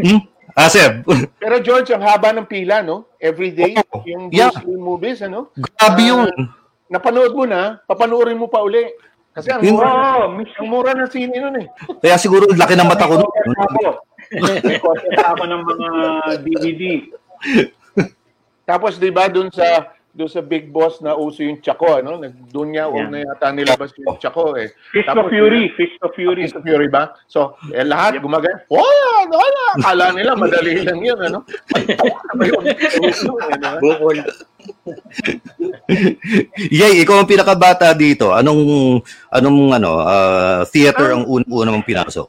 hmm? 0.00 0.20
Asep, 0.58 1.06
Pero 1.38 1.62
George, 1.62 1.94
ang 1.94 2.02
haba 2.02 2.34
ng 2.34 2.44
pila, 2.50 2.82
no? 2.82 3.06
Every 3.22 3.54
day, 3.54 3.78
Oo. 3.78 4.02
yung 4.02 4.34
Yeah. 4.34 4.50
Movies, 4.66 5.22
ano? 5.22 5.54
grabe 5.54 6.02
yun. 6.10 6.26
Napanood 6.90 7.32
mo 7.38 7.46
na, 7.46 7.78
papanoorin 7.86 8.34
mo 8.34 8.50
pa 8.50 8.58
uli. 8.58 8.82
Kasi 9.30 9.54
ang 9.54 9.62
mura, 9.62 10.26
Oo, 10.26 10.42
ang 10.42 10.68
mura 10.68 10.90
ng 10.90 11.06
sine 11.06 11.38
nun 11.38 11.54
eh. 11.62 11.70
Kaya 12.02 12.18
siguro 12.18 12.50
laki 12.50 12.74
ng 12.74 12.90
mata 12.90 13.06
ko. 13.06 13.22
Nun. 13.22 13.30
pa 15.14 15.38
ako 15.38 15.44
ng 15.46 15.62
mga 15.62 15.88
DVD. 16.42 16.82
Tapos 18.66 18.98
'di 18.98 19.10
ba 19.10 19.26
doon 19.26 19.50
sa 19.50 19.90
doon 20.10 20.26
sa 20.26 20.42
Big 20.42 20.74
Boss 20.74 20.98
na 20.98 21.14
uso 21.14 21.46
yung 21.46 21.62
Chaco, 21.62 21.86
ano? 21.94 22.18
Doon 22.50 22.74
niya 22.74 22.90
Yeah. 22.90 23.06
una 23.06 23.16
yata 23.22 23.54
nilabas 23.54 23.94
yung 23.94 24.18
Chaco 24.18 24.58
eh. 24.58 24.74
Fist 24.90 25.06
Tapos 25.06 25.30
of 25.30 25.32
Fury, 25.32 25.70
Fist 25.78 25.98
of 26.02 26.10
Fury. 26.18 26.42
Fist 26.50 26.58
of 26.58 26.66
Fury 26.66 26.88
ba? 26.90 27.14
So, 27.30 27.54
eh, 27.70 27.86
lahat 27.86 28.18
gumagana. 28.18 28.66
Wala, 28.66 29.30
wala. 29.30 29.64
Akala 29.78 30.06
nila 30.10 30.34
madali 30.34 30.82
lang 30.82 30.98
yun, 30.98 31.18
ano? 31.18 31.46
Bukol. 33.78 34.18
Yay, 36.80 37.00
ikaw 37.00 37.22
ang 37.22 37.30
pinakabata 37.30 37.94
dito. 37.96 38.34
Anong 38.34 39.00
anong 39.32 39.60
ano, 39.72 39.90
ah, 40.02 40.62
theater 40.68 41.16
ang 41.16 41.24
una-una 41.24 41.70
mong 41.72 41.86
pinasok? 41.86 42.28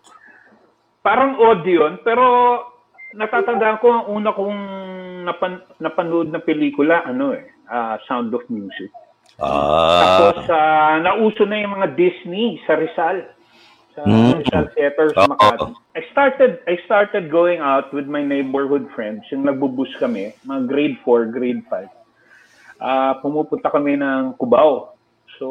Parang 1.02 1.34
odd 1.42 1.66
yun, 1.66 1.98
pero 2.06 2.24
natatandaan 3.18 3.78
ko 3.84 3.88
ang 3.92 4.06
una 4.08 4.32
kong 4.32 4.60
napan, 5.28 5.60
napanood 5.84 6.32
na 6.32 6.40
pelikula, 6.40 7.04
ano 7.04 7.36
eh, 7.36 7.51
ah, 7.72 7.96
Sound 8.06 8.36
of 8.36 8.44
Music. 8.52 8.92
Tapos, 9.40 10.46
Ah, 10.52 10.54
ah, 10.54 10.96
nauso 11.02 11.48
na 11.48 11.58
yung 11.58 11.74
mga 11.74 11.96
Disney 11.98 12.62
sa 12.68 12.78
Rizal. 12.78 13.26
Sa 13.98 14.06
Mm. 14.06 14.44
Rizal 14.44 14.66
Theater 14.78 15.08
sa. 15.16 15.26
Makati. 15.26 15.72
I 15.98 16.02
started, 16.14 16.62
I 16.70 16.78
started 16.86 17.32
going 17.34 17.60
out 17.60 17.90
with 17.92 18.06
my 18.06 18.22
neighborhood 18.22 18.86
friends. 18.94 19.26
Yung 19.34 19.44
nagbubus 19.44 19.90
kami, 19.98 20.36
mga 20.46 20.62
grade 20.70 20.98
4, 21.04 21.32
grade 21.34 21.64
5. 21.68 21.90
Ah, 22.78 23.18
pumupunta 23.20 23.72
kami 23.72 23.98
ng 23.98 24.38
Cubao. 24.38 24.94
So, 25.42 25.48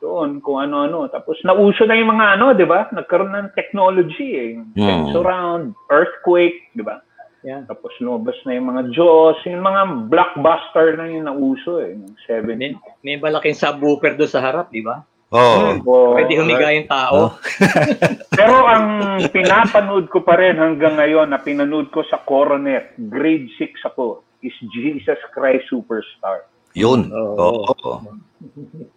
doon, 0.00 0.40
kung 0.40 0.64
ano-ano. 0.64 1.04
Tapos, 1.12 1.36
nauso 1.44 1.84
na 1.84 1.92
yung 1.92 2.08
mga 2.08 2.40
ano, 2.40 2.56
di 2.56 2.64
ba? 2.64 2.88
Nagkaroon 2.88 3.36
ng 3.36 3.52
technology 3.52 4.28
eh. 4.32 4.50
Mm. 4.56 4.80
Sensorround, 4.80 5.76
earthquake, 5.92 6.72
di 6.72 6.80
ba? 6.80 7.04
Yeah. 7.46 7.62
Tapos 7.70 7.94
lumabas 8.02 8.34
na 8.42 8.58
yung 8.58 8.74
mga 8.74 8.82
Jaws, 8.90 9.38
yung 9.46 9.62
mga 9.62 10.10
blockbuster 10.10 10.98
na 10.98 11.06
yung 11.06 11.30
nauso 11.30 11.78
eh, 11.78 11.94
ng 11.94 12.18
70. 12.26 12.58
May, 12.58 12.74
may 13.06 13.16
malaking 13.22 13.54
subwoofer 13.54 14.18
doon 14.18 14.26
sa 14.26 14.42
harap, 14.42 14.74
di 14.74 14.82
ba? 14.82 15.06
oh. 15.30 15.78
Oo. 15.78 16.18
Pwede 16.18 16.42
humiga 16.42 16.74
yung 16.74 16.90
tao. 16.90 17.38
Pero 18.38 18.66
ang 18.66 18.86
pinapanood 19.30 20.10
ko 20.10 20.26
pa 20.26 20.34
rin 20.42 20.58
hanggang 20.58 20.98
ngayon 20.98 21.30
na 21.30 21.38
pinanood 21.38 21.94
ko 21.94 22.02
sa 22.10 22.18
Coronet, 22.26 22.98
grade 22.98 23.46
6 23.54 23.94
ako, 23.94 24.26
is 24.42 24.54
Jesus 24.74 25.18
Christ 25.30 25.70
Superstar. 25.70 26.50
Yun. 26.74 27.14
Oo. 27.14 27.62
Oo. 27.70 27.94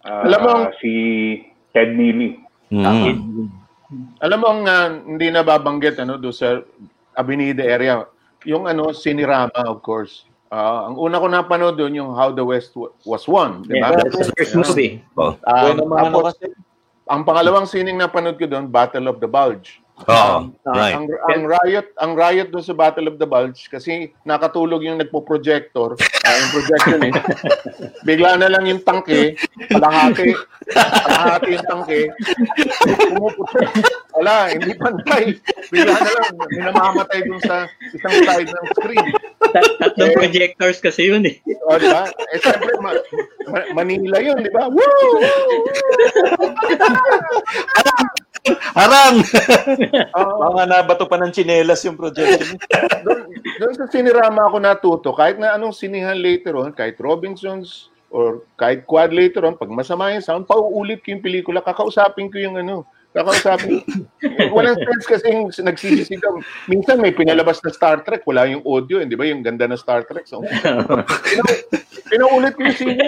Ah, 0.03 0.25
Alam 0.25 0.41
mo 0.41 0.53
si 0.82 0.91
Ted 1.72 1.94
Neely. 1.94 2.41
Mm. 2.74 3.46
Alam 4.22 4.39
mo 4.41 4.48
ang 4.51 4.62
ah, 4.65 4.89
hindi 4.89 5.29
nababanggit 5.29 6.01
ano 6.01 6.18
do 6.18 6.29
sa 6.34 6.60
Avenida 7.18 7.65
area, 7.65 8.06
yung 8.48 8.67
ano 8.67 8.91
Sinirama 8.96 9.65
of 9.67 9.81
course. 9.84 10.27
Ah, 10.50 10.89
ang 10.89 10.98
una 10.98 11.22
ko 11.22 11.29
napanood 11.29 11.77
doon 11.77 11.93
yung 11.93 12.12
How 12.17 12.34
the 12.34 12.41
West 12.41 12.74
Wa- 12.74 12.89
Was 13.05 13.29
Won, 13.29 13.69
di 13.69 13.77
ba? 13.77 13.93
Yeah, 13.93 14.01
that's 14.01 14.17
the 14.17 14.34
first 14.34 14.58
movie. 14.58 14.98
Oh. 15.13 15.38
Mga 15.46 15.77
ano 15.77 16.25
tapos, 16.25 16.34
kasi. 16.41 16.58
ang 17.05 17.22
pangalawang 17.22 17.69
sining 17.69 18.01
napanood 18.01 18.41
ko 18.41 18.50
doon, 18.50 18.65
Battle 18.65 19.13
of 19.13 19.22
the 19.22 19.29
Bulge. 19.29 19.77
Oo. 20.00 20.56
Right. 20.63 20.96
Ang, 20.96 21.06
ang 21.27 21.41
riot, 21.44 21.88
ang 21.98 22.12
riot 22.13 22.48
doon 22.48 22.62
sa 22.62 22.72
Battle 22.72 23.08
of 23.08 23.18
the 23.18 23.25
Bulge 23.25 23.68
kasi 23.68 24.13
nakatulog 24.22 24.79
yung 24.79 24.96
nagpo-projector, 24.98 25.98
ah, 25.98 26.36
yung 26.38 26.51
projection 26.53 27.00
eh. 27.03 27.13
Bigla 28.08 28.38
na 28.38 28.48
lang 28.48 28.63
yung 28.63 28.79
tangke, 28.79 29.36
kalahati, 29.68 30.32
kalahati 30.70 31.50
yung 31.51 31.68
tangke. 31.68 32.00
Pumuputi. 33.12 33.60
Wala, 34.13 34.51
hindi 34.51 34.72
pantay. 34.74 35.36
Bigla 35.68 35.91
na 35.91 36.12
lang, 36.12 36.32
may 36.38 36.62
namamatay 36.63 37.20
dun 37.24 37.41
sa 37.41 37.65
isang 37.91 38.15
side 38.24 38.48
ng 38.48 38.65
screen. 38.74 39.08
Tat- 39.50 39.75
Tatlong 39.79 40.12
Eh. 40.12 40.18
projectors 40.18 40.77
kasi 40.77 41.10
yun 41.10 41.25
eh. 41.25 41.39
O, 41.65 41.75
di 41.75 41.88
ba? 41.88 42.08
Eh, 42.29 42.39
siyempre, 42.39 42.72
ma- 42.79 43.03
Ma- 43.50 43.70
Manila 43.75 44.22
yun, 44.22 44.38
di 44.39 44.51
ba? 44.51 44.70
Woo! 44.70 44.86
Harang! 48.74 49.15
Oo. 50.15 50.34
Mga 50.53 50.63
nabato 50.65 51.06
pa 51.06 51.18
ng 51.20 51.34
chinelas 51.34 51.84
yung 51.86 52.00
projection. 52.00 52.58
doon, 53.06 53.22
doon 53.60 53.74
sa 53.75 53.86
sinirama 53.91 54.48
ako 54.48 54.58
natuto, 54.58 55.10
kahit 55.13 55.38
na 55.38 55.56
anong 55.58 55.75
sinihan 55.75 56.18
later 56.18 56.56
on, 56.58 56.72
kahit 56.72 56.96
Robinsons 56.98 57.89
or 58.10 58.41
kahit 58.58 58.86
quad 58.89 59.13
later 59.13 59.46
on, 59.46 59.56
pag 59.58 59.70
masama 59.70 60.13
yung 60.13 60.25
sound, 60.25 60.50
pauulit 60.50 61.01
ko 61.06 61.13
yung 61.13 61.24
pelikula, 61.24 61.62
kakausapin 61.62 62.29
ko 62.29 62.41
yung 62.41 62.58
ano, 62.58 62.86
kakausapin. 63.13 63.82
Walang 64.56 64.77
sense 64.77 65.06
kasi 65.06 65.25
yung 65.29 65.50
nagsisisigaw. 65.50 66.41
Minsan 66.70 67.01
may 67.01 67.13
pinalabas 67.13 67.62
na 67.62 67.74
Star 67.74 68.01
Trek, 68.01 68.25
wala 68.25 68.50
yung 68.50 68.65
audio, 68.65 69.01
hindi 69.01 69.13
ba? 69.13 69.29
Yung 69.29 69.46
ganda 69.46 69.70
ng 69.70 69.77
Star 69.77 70.06
Trek. 70.06 70.25
So, 70.25 70.41
pina- 70.41 71.62
pinaulit 72.12 72.53
ko 72.58 72.62
yung 72.65 72.77
sine. 72.77 73.08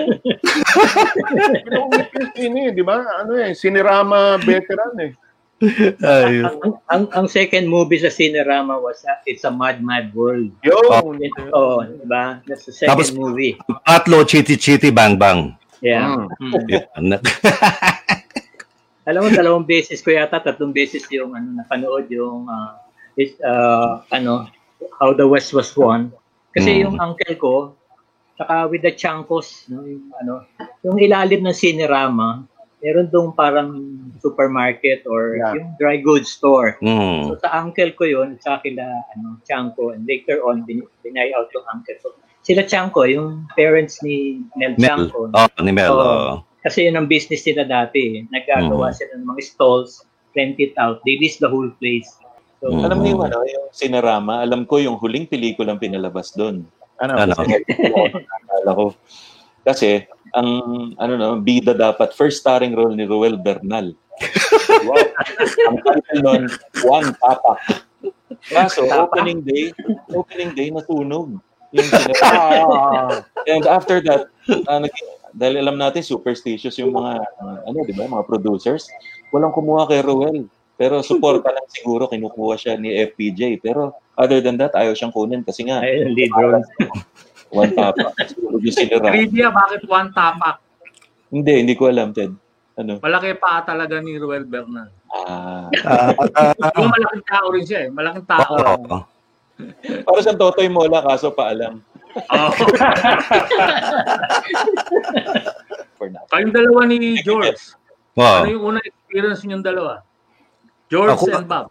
pinaulit 1.65 2.07
ko 2.13 2.17
yung 2.21 2.33
sine, 2.37 2.61
di 2.73 2.83
ba? 2.85 3.01
Ano 3.21 3.37
eh, 3.37 3.57
sinirama 3.57 4.37
veteran 4.41 4.93
eh. 5.01 5.11
Ay, 6.01 6.41
Ang, 6.41 6.73
ang, 6.89 7.03
ang 7.13 7.25
second 7.29 7.69
movie 7.69 8.01
sa 8.01 8.09
Cinerama 8.09 8.81
was 8.81 9.05
uh, 9.05 9.21
It's 9.23 9.45
a 9.45 9.53
Mad 9.53 9.77
Mad 9.79 10.09
World. 10.11 10.49
Yun. 10.65 11.21
Oh, 11.53 11.85
di 11.85 12.05
ba? 12.05 12.41
That's 12.49 12.65
the 12.65 12.73
second 12.73 12.97
Tapos- 12.97 13.13
movie. 13.13 13.61
Patlo, 13.85 14.25
chiti 14.25 14.57
chiti 14.57 14.89
bang 14.89 15.15
bang. 15.15 15.53
Yeah. 15.79 16.25
Mm. 16.41 16.53
Mm. 17.13 17.21
Alam 19.09 19.19
mo, 19.25 19.29
dalawang 19.33 19.65
beses 19.65 19.97
ko 19.99 20.13
yata, 20.13 20.37
tatlong 20.37 20.69
beses 20.69 21.01
yung 21.09 21.33
ano, 21.33 21.57
napanood 21.57 22.05
yung 22.07 22.45
uh, 22.45 22.77
is, 23.17 23.33
uh, 23.41 24.05
ano, 24.13 24.45
How 24.97 25.13
the 25.13 25.25
West 25.25 25.53
Was 25.53 25.73
Won. 25.73 26.13
Kasi 26.53 26.77
Mm. 26.77 26.81
yung 26.85 26.95
uncle 27.01 27.35
ko, 27.37 27.53
saka 28.37 28.69
with 28.69 28.81
the 28.81 28.93
Chancos, 28.93 29.65
no, 29.69 29.85
yung, 29.85 30.09
ano, 30.17 30.45
yung 30.81 30.97
ilalim 31.01 31.41
ng 31.41 31.53
Cinerama, 31.53 32.45
meron 32.81 33.07
dong 33.07 33.29
parang 33.31 33.69
supermarket 34.19 35.05
or 35.05 35.37
Yeah. 35.37 35.53
yung 35.57 35.69
dry 35.77 35.97
goods 35.97 36.29
store. 36.29 36.77
Mm. 36.81 37.29
So 37.29 37.37
sa 37.39 37.61
uncle 37.61 37.93
ko 37.93 38.03
yun, 38.05 38.41
sa 38.41 38.57
kila 38.59 38.83
ano, 39.15 39.37
Chanko, 39.45 39.93
and 39.93 40.05
later 40.05 40.41
on, 40.41 40.65
bin, 40.65 40.81
binay 41.01 41.29
out 41.31 41.49
yung 41.53 41.65
uncle 41.69 41.97
ko. 42.01 42.09
Sila 42.41 42.65
Chanko, 42.65 43.05
yung 43.05 43.45
parents 43.53 44.01
ni 44.01 44.41
Mel 44.57 44.73
Mel. 44.81 45.07
Chanko. 45.09 45.29
Oh, 45.29 45.47
ni 45.61 45.71
Mel. 45.71 45.93
Oh. 45.93 46.41
Kasi 46.61 46.89
yun 46.89 46.97
ang 46.97 47.05
business 47.05 47.45
nila 47.45 47.65
dati. 47.65 48.21
eh. 48.21 48.25
Nagagawa 48.29 48.89
Mhm. 48.89 48.97
sila 48.97 49.11
ng 49.17 49.27
mga 49.29 49.41
stalls, 49.45 49.91
rent 50.33 50.57
it 50.57 50.73
out. 50.77 51.01
They 51.05 51.17
lease 51.17 51.37
the 51.37 51.49
whole 51.49 51.69
place. 51.77 52.09
So, 52.61 52.69
Mhm. 52.69 52.81
Alam 52.85 52.97
mo 52.97 53.05
yung 53.09 53.23
ano, 53.25 53.37
yung 53.45 53.65
Cinerama, 53.73 54.41
alam 54.41 54.65
ko 54.65 54.77
yung 54.77 54.97
huling 54.97 55.25
pelikulang 55.25 55.81
pinalabas 55.81 56.33
doon. 56.33 56.65
Ano? 57.01 57.17
Ano? 57.17 57.33
Kasi, 59.61 60.05
ang 60.31 60.49
ano 60.95 61.13
na, 61.19 61.27
bida 61.39 61.75
dapat, 61.75 62.15
first 62.15 62.39
starring 62.39 62.75
role 62.75 62.95
ni 62.95 63.03
Roel 63.07 63.35
Bernal. 63.35 63.95
wow. 64.87 64.97
ang 65.67 65.77
title 65.81 66.21
nun, 66.21 66.43
Juan 66.83 67.11
Tapak. 67.17 67.59
Kaso, 68.47 68.85
opening 68.89 69.41
day, 69.43 69.73
opening 70.13 70.51
day, 70.55 70.69
natunog. 70.69 71.37
Yung. 71.71 71.89
Ah, 72.21 73.23
And 73.47 73.63
after 73.65 74.03
that, 74.03 74.29
uh, 74.67 74.79
nag- 74.83 75.09
dahil 75.31 75.63
alam 75.63 75.79
natin, 75.79 76.03
superstitious 76.03 76.75
yung 76.79 76.91
mga, 76.91 77.23
uh, 77.23 77.57
ano, 77.67 77.77
di 77.87 77.95
ba, 77.95 78.07
mga 78.07 78.27
producers, 78.27 78.91
walang 79.31 79.55
kumuha 79.55 79.87
kay 79.87 80.03
Roel. 80.03 80.47
Pero 80.75 80.99
suporta 81.05 81.53
lang 81.53 81.67
siguro, 81.69 82.09
kinukuha 82.09 82.57
siya 82.57 82.73
ni 82.75 82.91
FPJ. 82.91 83.61
Pero 83.61 83.95
other 84.17 84.41
than 84.41 84.57
that, 84.57 84.73
ayaw 84.73 84.97
siyang 84.97 85.13
kunin 85.13 85.45
kasi 85.45 85.69
nga, 85.69 85.79
Ayun, 85.79 86.11
lead 86.17 86.33
role. 86.33 86.59
One 87.51 87.71
tapa. 87.71 88.11
Siguro 88.23 88.55
sinira. 88.65 89.07
Trivia, 89.07 89.47
bakit 89.49 89.83
one 89.85 90.09
tapak? 90.09 90.55
Hindi, 91.27 91.53
hindi 91.59 91.73
ko 91.75 91.87
alam, 91.87 92.11
Ted. 92.11 92.31
Ano? 92.73 92.97
Malaki 92.97 93.35
pa 93.35 93.61
talaga 93.61 93.99
ni 93.99 94.15
Ruel 94.15 94.43
Bernal. 94.43 94.87
Ah, 95.07 95.67
Ah, 95.83 96.15
ah, 96.15 96.71
Yung 96.75 96.87
malaking 96.89 97.25
tao 97.25 97.45
rin 97.51 97.63
siya 97.63 97.79
eh. 97.85 97.89
Malaking 97.91 98.25
tao. 98.25 98.51
oo. 98.51 98.99
para 100.01 100.19
sa 100.19 100.33
Totoy 100.33 100.65
Mola, 100.67 101.03
kaso 101.05 101.29
paalam. 101.29 101.83
Oh. 102.27 102.51
For 105.95 106.07
now. 106.09 106.25
Kayong 106.27 106.51
dalawa 106.51 106.81
ni 106.85 107.19
George. 107.21 107.75
Wow. 108.15 108.43
Ano 108.43 108.49
yung 108.49 108.63
unang 108.65 108.83
experience 108.83 109.41
niyong 109.45 109.63
dalawa? 109.63 110.03
George 110.87 111.13
Ako- 111.13 111.31
and 111.31 111.47
Bob. 111.47 111.67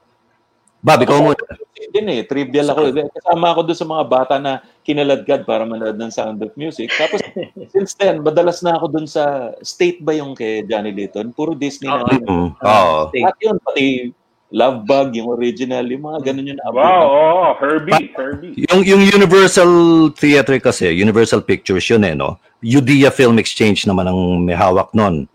Bob, 0.80 0.98
ikaw 1.00 1.20
muna. 1.20 1.44
Din 1.90 2.06
eh, 2.06 2.22
trivial 2.22 2.70
ako. 2.70 2.94
Kasama 3.10 3.46
ako 3.50 3.60
doon 3.66 3.78
sa 3.78 3.88
mga 3.90 4.04
bata 4.06 4.34
na 4.38 4.62
kinaladkad 4.86 5.42
para 5.42 5.66
manood 5.66 5.98
ng 5.98 6.10
Sound 6.14 6.38
of 6.38 6.54
Music. 6.54 6.86
Tapos, 6.94 7.18
since 7.74 7.98
then, 7.98 8.22
madalas 8.22 8.62
na 8.62 8.78
ako 8.78 8.86
doon 8.94 9.06
sa 9.10 9.54
State 9.60 9.98
ba 9.98 10.14
yung 10.14 10.38
kay 10.38 10.62
Johnny 10.64 10.94
Layton? 10.94 11.34
Puro 11.34 11.58
Disney 11.58 11.90
na. 11.90 12.06
Oo. 12.06 12.14
Mm, 12.22 12.48
Oo. 12.54 12.98
At 13.10 13.36
yun, 13.42 13.58
pati 13.58 14.14
Love 14.50 14.82
Bug, 14.82 15.14
yung 15.14 15.30
original, 15.30 15.86
yung 15.86 16.02
mga 16.10 16.18
ganun 16.26 16.50
yung 16.50 16.58
naabot. 16.58 16.82
Wow, 16.82 17.06
oh, 17.06 17.50
Herbie, 17.62 18.10
Herbie. 18.18 18.54
Yung, 18.66 18.82
yung 18.82 19.02
Universal 19.06 19.70
Theater 20.18 20.58
kasi, 20.58 20.90
Universal 20.90 21.46
Pictures 21.46 21.86
yun 21.86 22.02
eh, 22.02 22.18
no? 22.18 22.34
Udea 22.58 23.14
Film 23.14 23.38
Exchange 23.38 23.86
naman 23.86 24.10
ang 24.10 24.42
may 24.42 24.58
hawak 24.58 24.90
nun. 24.90 25.30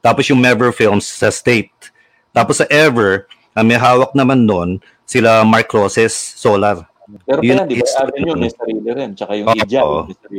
Tapos 0.00 0.30
yung 0.30 0.38
Mever 0.38 0.70
Films 0.70 1.02
sa 1.02 1.34
State. 1.34 1.74
Tapos 2.30 2.62
sa 2.62 2.66
Ever, 2.70 3.26
ang 3.60 3.68
may 3.68 3.76
hawak 3.76 4.16
naman 4.16 4.48
nun, 4.48 4.80
sila 5.04 5.44
Mark 5.44 5.68
Roses, 5.68 6.16
Solar. 6.16 6.88
Pero 7.26 7.42
Yun 7.44 7.58
pala, 7.58 7.68
di 7.68 7.76
ba, 7.76 7.84
is- 7.84 7.98
Avenue, 7.98 8.36
may 8.38 8.48
sarili 8.48 8.88
rin. 8.88 9.10
Tsaka 9.12 9.32
yung 9.34 9.46
Oo. 9.46 9.58
Ijal, 9.58 9.84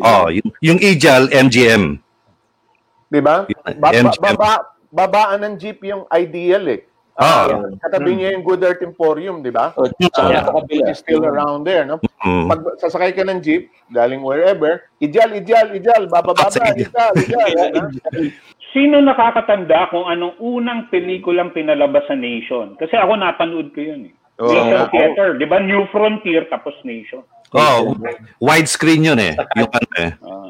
Oh, 0.01 0.25
rin. 0.25 0.35
yung, 0.39 0.49
yung 0.63 0.79
Ijal, 0.81 1.23
MGM. 1.29 1.83
Di 3.05 3.19
ba? 3.19 3.43
Ba- 3.77 3.91
ba- 3.93 4.17
baba, 4.17 4.51
babaan 4.89 5.39
ng 5.43 5.55
jeep 5.55 5.83
yung 5.83 6.07
ideal 6.09 6.65
eh. 6.65 6.81
Ah. 7.11 7.43
Ah, 7.45 7.67
katabi 7.77 8.15
niya 8.15 8.33
yung 8.33 8.41
Good 8.41 8.63
Earth 8.63 8.81
Emporium, 8.81 9.43
di 9.43 9.51
ba? 9.51 9.75
O, 9.75 9.83
tsaka 9.85 10.31
Yeah. 10.31 10.47
Which 10.47 10.89
is 10.89 10.97
still 10.97 11.21
around 11.21 11.67
there, 11.67 11.83
no? 11.83 11.99
Mm. 12.23 12.47
Pag 12.47 12.59
sasakay 12.79 13.11
ka 13.11 13.27
ng 13.27 13.43
jeep, 13.43 13.67
galing 13.91 14.23
wherever, 14.23 14.87
ijal, 14.97 15.27
ijal, 15.29 15.75
ijal, 15.75 16.07
baba, 16.07 16.31
baba, 16.31 16.47
Ah, 16.47 16.49
sige. 16.49 16.87
ijal, 16.87 17.13
ijal. 17.19 17.83
Sino 18.71 19.03
nakakatanda 19.03 19.91
kung 19.91 20.07
anong 20.07 20.39
unang 20.39 20.87
pelikulang 20.87 21.51
pinalabas 21.51 22.07
sa 22.07 22.15
Nation? 22.15 22.79
Kasi 22.79 22.95
ako 22.95 23.19
napanood 23.19 23.75
ko 23.75 23.83
yun 23.83 24.07
eh. 24.07 24.13
Oo. 24.39 24.47
Nation 24.47 24.87
Theater, 24.95 25.27
di 25.35 25.45
ba? 25.45 25.59
New 25.59 25.83
Frontier 25.91 26.47
tapos 26.47 26.73
Nation. 26.87 27.21
Oh, 27.51 27.99
widescreen 28.39 29.03
yun 29.03 29.19
eh. 29.19 29.35
Yung 29.59 29.67
ano 29.67 29.91
eh. 29.99 30.11
Ah. 30.23 30.49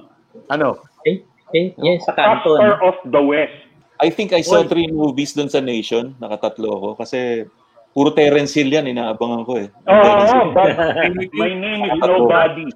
Ano? 0.53 0.67
Eh, 1.01 1.17
eh, 1.57 1.73
yan 1.81 1.97
sa. 2.05 2.13
Prosper 2.13 2.77
no? 2.77 2.93
of 2.93 2.97
the 3.09 3.21
West. 3.21 3.57
I 4.01 4.13
think 4.13 4.33
I 4.33 4.45
saw 4.45 4.65
three 4.65 4.89
movies 4.89 5.33
doon 5.33 5.49
sa 5.49 5.61
Nation. 5.61 6.13
Nakatatlo 6.21 6.69
ako. 6.77 6.89
Kasi 7.01 7.45
puro 7.93 8.13
Terence 8.13 8.53
Hill 8.53 8.69
yan. 8.69 8.85
Inaabangan 8.89 9.41
ko 9.45 9.61
eh. 9.61 9.67
Oo, 9.89 9.97
oh, 9.97 10.21
Hill. 10.29 10.49
but 10.53 11.33
my 11.37 11.53
name 11.53 11.89
is 11.89 11.97
Nobody. 12.01 12.69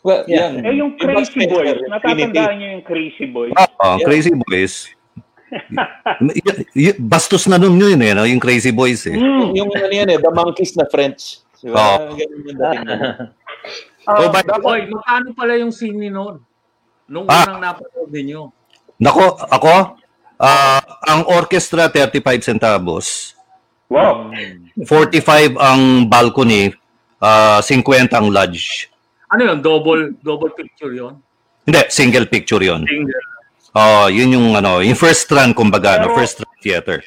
Well, 0.00 0.24
Yeah. 0.24 0.48
yan. 0.48 0.64
Eh, 0.64 0.74
yung 0.74 0.92
Yung 0.92 0.92
Crazy 0.96 1.28
Spencer, 1.28 1.54
Boys. 1.54 1.80
Natatandaan 1.84 2.54
niyo 2.56 2.68
yung 2.72 2.84
Crazy 2.84 3.26
Boys? 3.26 3.52
Oh, 3.78 3.96
Crazy 4.00 4.32
Boys. 4.34 4.74
Y- 6.30 6.46
y- 6.78 6.94
bastos 6.96 7.50
na 7.50 7.58
nun 7.58 7.74
yun 7.74 7.98
eh, 7.98 8.14
no? 8.14 8.22
yung 8.22 8.38
Crazy 8.38 8.70
Boys 8.70 9.02
eh. 9.04 9.18
Hmm. 9.18 9.50
Yung 9.50 9.66
ano 9.68 9.90
yan 9.90 10.06
eh, 10.06 10.16
The 10.16 10.30
Monkeys 10.30 10.78
na 10.78 10.86
French. 10.86 11.42
Diba? 11.58 11.74
Oo. 11.74 12.14
Ganun 12.14 12.40
yung 12.46 12.56
dating. 12.56 12.88
Ah, 14.06 14.16
Oh, 14.16 14.32
by- 14.32 14.46
Hoy, 14.64 14.88
magkano 14.88 15.34
pala 15.34 15.58
yung 15.58 15.68
sine 15.70 16.08
noon? 16.08 16.40
Nung 17.04 17.26
Ah. 17.26 17.44
unang 17.44 17.60
napanood 17.60 18.08
ninyo. 18.08 18.48
Nako, 18.96 19.26
ako, 19.44 19.98
ah, 20.38 20.80
ang 21.04 21.26
orchestra 21.28 21.90
35 21.90 22.40
centavos, 22.40 23.34
Wow. 23.90 24.30
45 24.86 25.58
ang 25.58 26.06
balcony, 26.06 26.70
ah 27.18 27.58
50 27.60 28.14
ang 28.14 28.30
lodge. 28.30 28.86
Ano 29.30 29.40
yun? 29.44 29.58
Double 29.60 30.02
double 30.18 30.50
picture 30.52 30.90
yon 30.90 31.14
Hindi, 31.62 31.82
single 31.88 32.26
picture 32.26 32.58
yon. 32.60 32.82
Single. 32.82 33.22
Oh, 33.70 34.10
yun 34.10 34.34
yung 34.34 34.48
ano, 34.52 34.82
yung 34.82 34.98
first 34.98 35.30
run 35.30 35.54
kumbaga, 35.54 36.02
no, 36.02 36.10
Pero- 36.10 36.18
first 36.18 36.42
run 36.42 36.50
theater. 36.58 36.98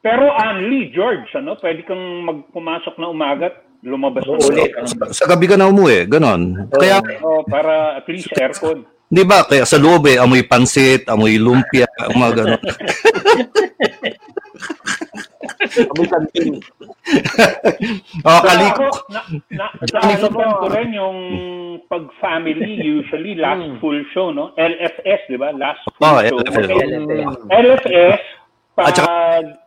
Pero 0.00 0.28
Anli, 0.30 0.88
George, 0.88 1.28
ano? 1.34 1.56
Pwede 1.56 1.80
kang 1.82 2.00
magpumasok 2.24 2.96
na 2.96 3.08
umagat, 3.08 3.52
lumabas 3.80 4.24
na 4.24 4.36
Ulit. 4.36 4.72
Sa, 4.84 4.96
sa 5.12 5.24
gabi 5.26 5.48
ka 5.48 5.56
na 5.56 5.68
umuwi, 5.68 6.04
ganon. 6.04 6.68
Kaya, 6.70 7.00
Oh, 7.20 7.40
para 7.42 7.96
at 7.96 8.08
least 8.08 8.28
aircon. 8.32 8.84
di 9.06 9.24
ba, 9.24 9.44
kaya 9.44 9.64
sa 9.64 9.76
loob 9.76 10.04
eh, 10.06 10.16
amoy 10.16 10.44
pansit, 10.44 11.08
amoy 11.08 11.36
lumpia, 11.36 11.88
mga 12.10 12.30
ganon. 12.34 12.60
Amoy 15.90 16.06
kantin. 16.06 16.60
Oh, 18.24 18.40
kaliko. 18.40 18.88
ako, 18.88 19.12
na, 19.12 19.20
na, 19.52 19.66
naalitan 19.92 20.32
ko 20.32 20.66
rin 20.72 20.90
yung 20.96 21.18
pag-family, 21.86 22.80
usually 22.80 23.36
last 23.36 23.60
full 23.78 24.00
show, 24.16 24.32
no? 24.32 24.56
LFS, 24.56 25.28
di 25.28 25.36
ba? 25.36 25.52
Last 25.52 25.84
full 25.84 26.00
Oh, 26.00 26.16
show. 26.24 26.40
LFS. 26.40 26.64
Okay. 26.64 27.60
LFS, 27.60 28.20
pag 28.74 28.84
At 28.88 28.94
saka, 28.96 29.14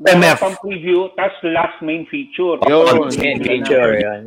MF. 0.03 0.37
pang 0.41 0.57
preview, 0.59 1.07
tas 1.13 1.31
last 1.45 1.77
main 1.79 2.03
feature. 2.09 2.57
Yun. 2.65 3.07
Main 3.15 3.39
feature 3.39 3.91
yun. 4.03 4.21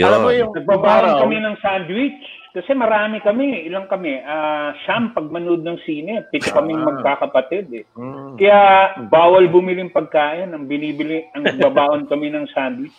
Alam 0.00 0.18
mo 0.18 0.28
Yun. 0.32 0.40
yung 0.48 0.52
Nagbabaon 0.56 1.04
araw, 1.04 1.14
kami 1.22 1.36
ng 1.38 1.56
sandwich. 1.60 2.22
Kasi 2.52 2.76
marami 2.76 3.16
kami. 3.24 3.64
Ilang 3.64 3.88
kami? 3.88 4.20
Ah, 4.20 4.76
siyam 4.84 5.16
pag 5.16 5.24
manood 5.32 5.64
ng 5.64 5.80
sine. 5.88 6.20
Pito 6.28 6.52
kaming 6.52 6.84
Ah. 6.84 6.88
magkakapatid 6.92 7.66
eh. 7.72 7.84
Mm. 7.96 8.36
Kaya 8.36 8.60
bawal 9.08 9.48
bumiling 9.48 9.88
pagkain. 9.88 10.52
Ang 10.52 10.68
binibili, 10.68 11.24
ang 11.32 11.48
nagbabaon 11.48 12.04
kami 12.12 12.28
ng 12.28 12.44
sandwich. 12.52 12.92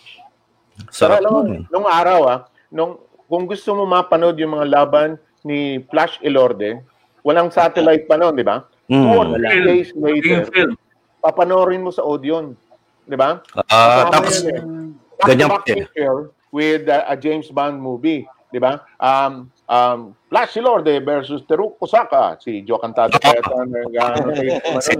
Sarap 0.89 1.21
mo, 1.21 1.45
nun. 1.45 1.69
nung 1.69 1.85
araw 1.85 2.19
ah, 2.25 2.39
nung, 2.73 2.97
kung 3.29 3.45
gusto 3.45 3.77
mo 3.77 3.85
mapanood 3.85 4.41
yung 4.41 4.57
mga 4.57 4.73
laban 4.73 5.09
ni 5.45 5.77
Flash 5.93 6.17
Elorde, 6.25 6.81
walang 7.21 7.53
satellite 7.53 8.09
pa 8.09 8.17
noon, 8.17 8.33
di 8.33 8.41
ba? 8.41 8.65
Mm. 8.89 9.05
Four 9.05 9.25
Wala. 9.37 9.47
days 9.53 9.93
Yung 9.93 10.01
later, 10.01 10.49
film. 10.49 10.73
papanoorin 11.21 11.85
mo 11.85 11.93
sa 11.93 12.01
Odeon. 12.01 12.57
Di 13.05 13.13
ba? 13.13 13.37
Ah, 13.69 14.09
Kasama 14.09 14.13
tapos, 14.17 14.35
eh. 14.43 14.59
ganyan 15.29 15.49
pa 15.53 15.61
eh. 15.69 15.85
with 16.49 16.89
uh, 16.89 17.05
a 17.05 17.13
James 17.13 17.53
Bond 17.53 17.77
movie. 17.77 18.25
Di 18.53 18.61
ba? 18.61 18.77
Um, 19.01 19.49
um, 19.65 19.99
Flash 20.29 20.61
Elorde 20.61 21.01
versus 21.01 21.41
Teru 21.49 21.73
Kosaka. 21.81 22.37
Si 22.37 22.61
Joe 22.61 22.77
Cantado. 22.77 23.17
Ah. 23.97 24.13
si, 24.77 24.93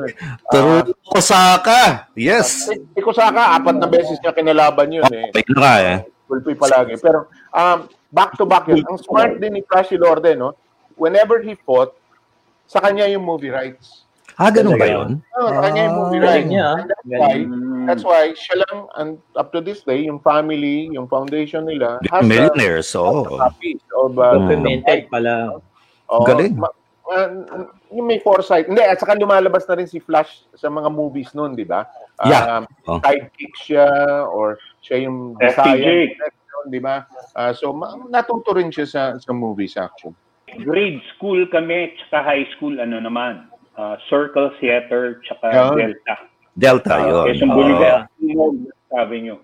Taro 0.50 0.82
Kosaka. 1.06 2.10
Yes. 2.18 2.74
si 2.74 3.02
Kosaka, 3.02 3.54
apat 3.54 3.78
na 3.78 3.86
beses 3.86 4.18
niya 4.18 4.34
kinalaban 4.34 4.90
yun 4.90 5.06
eh. 5.14 5.30
May 5.30 5.46
na 5.54 5.74
eh. 5.78 5.98
Pulpi 6.26 6.58
palagi. 6.58 6.98
Pero 6.98 7.30
um, 7.54 7.86
back 8.10 8.34
to 8.34 8.50
back 8.50 8.66
yun. 8.66 8.82
Ang 8.90 8.98
smart 8.98 9.38
din 9.38 9.54
ni 9.54 9.62
Flash 9.62 9.94
Lorde, 9.94 10.34
no? 10.34 10.58
Whenever 10.98 11.42
he 11.46 11.54
fought, 11.54 11.94
sa 12.66 12.82
kanya 12.82 13.06
yung 13.06 13.22
movie 13.22 13.54
rights. 13.54 14.10
Ah, 14.36 14.50
ganun 14.50 14.76
ba 14.76 14.88
yun? 14.88 15.22
Oh, 15.34 15.50
kanya 15.62 15.82
yung 15.86 15.96
movie 15.96 16.18
Ah, 16.18 16.24
rights. 16.24 16.34
Galing 16.34 16.50
niya. 16.50 16.66
ah. 16.66 16.78
That's 16.82 17.06
why, 17.14 17.34
that's 17.86 18.04
why 18.04 18.22
siya 18.34 18.56
lang, 18.62 18.78
and 18.96 19.10
up 19.36 19.52
to 19.52 19.60
this 19.60 19.82
day, 19.82 20.04
yung 20.04 20.18
family, 20.20 20.90
yung 20.90 21.06
foundation 21.06 21.66
nila, 21.66 22.02
has 22.10 22.22
a 22.22 22.26
Millionaires, 22.26 22.90
oo. 22.94 23.38
copies 23.38 23.78
of 23.94 24.18
uh, 24.18 24.38
Documented 24.40 25.06
pala. 25.08 25.62
Oh, 26.10 26.26
Galing. 26.26 26.58
ma- 26.58 26.74
ah, 27.08 27.30
yung 27.90 28.08
may 28.08 28.18
foresight. 28.18 28.66
Hindi, 28.66 28.82
at 28.82 28.98
saka 28.98 29.14
lumalabas 29.14 29.70
na 29.70 29.78
rin 29.78 29.86
si 29.86 29.98
Flash 29.98 30.50
sa 30.54 30.66
mga 30.68 30.90
movies 30.90 31.34
noon, 31.34 31.54
di 31.54 31.64
ba? 31.64 31.86
Yeah. 32.26 32.62
Um, 32.62 32.64
Oh. 32.84 33.00
Sidekick 33.00 33.54
siya 33.56 33.88
or 34.28 34.60
siya 34.82 35.08
yung. 35.08 35.38
Visayan, 35.38 36.10
di 36.68 36.80
ba? 36.80 37.06
Ah, 37.32 37.54
so, 37.54 37.72
ma- 37.72 37.96
natuto 38.08 38.52
rin 38.52 38.68
siya 38.70 38.86
sa, 38.86 39.02
sa 39.16 39.32
movies 39.32 39.78
actually. 39.78 40.18
Grade 40.60 41.02
school 41.12 41.46
kami, 41.48 41.94
tsaka 41.98 42.22
high 42.24 42.46
school, 42.52 42.78
ano 42.78 43.00
naman, 43.00 43.48
ah, 43.76 43.96
Circle 44.08 44.52
Theater, 44.58 45.22
tsaka 45.24 45.46
Yeah. 45.50 45.72
Delta. 45.74 46.16
Delta, 46.54 46.94
Uh, 46.94 47.04
yun. 47.04 47.26
Quezon 47.28 47.50
Boulevard, 47.50 48.02
sabi 48.88 49.16
nyo. 49.22 49.36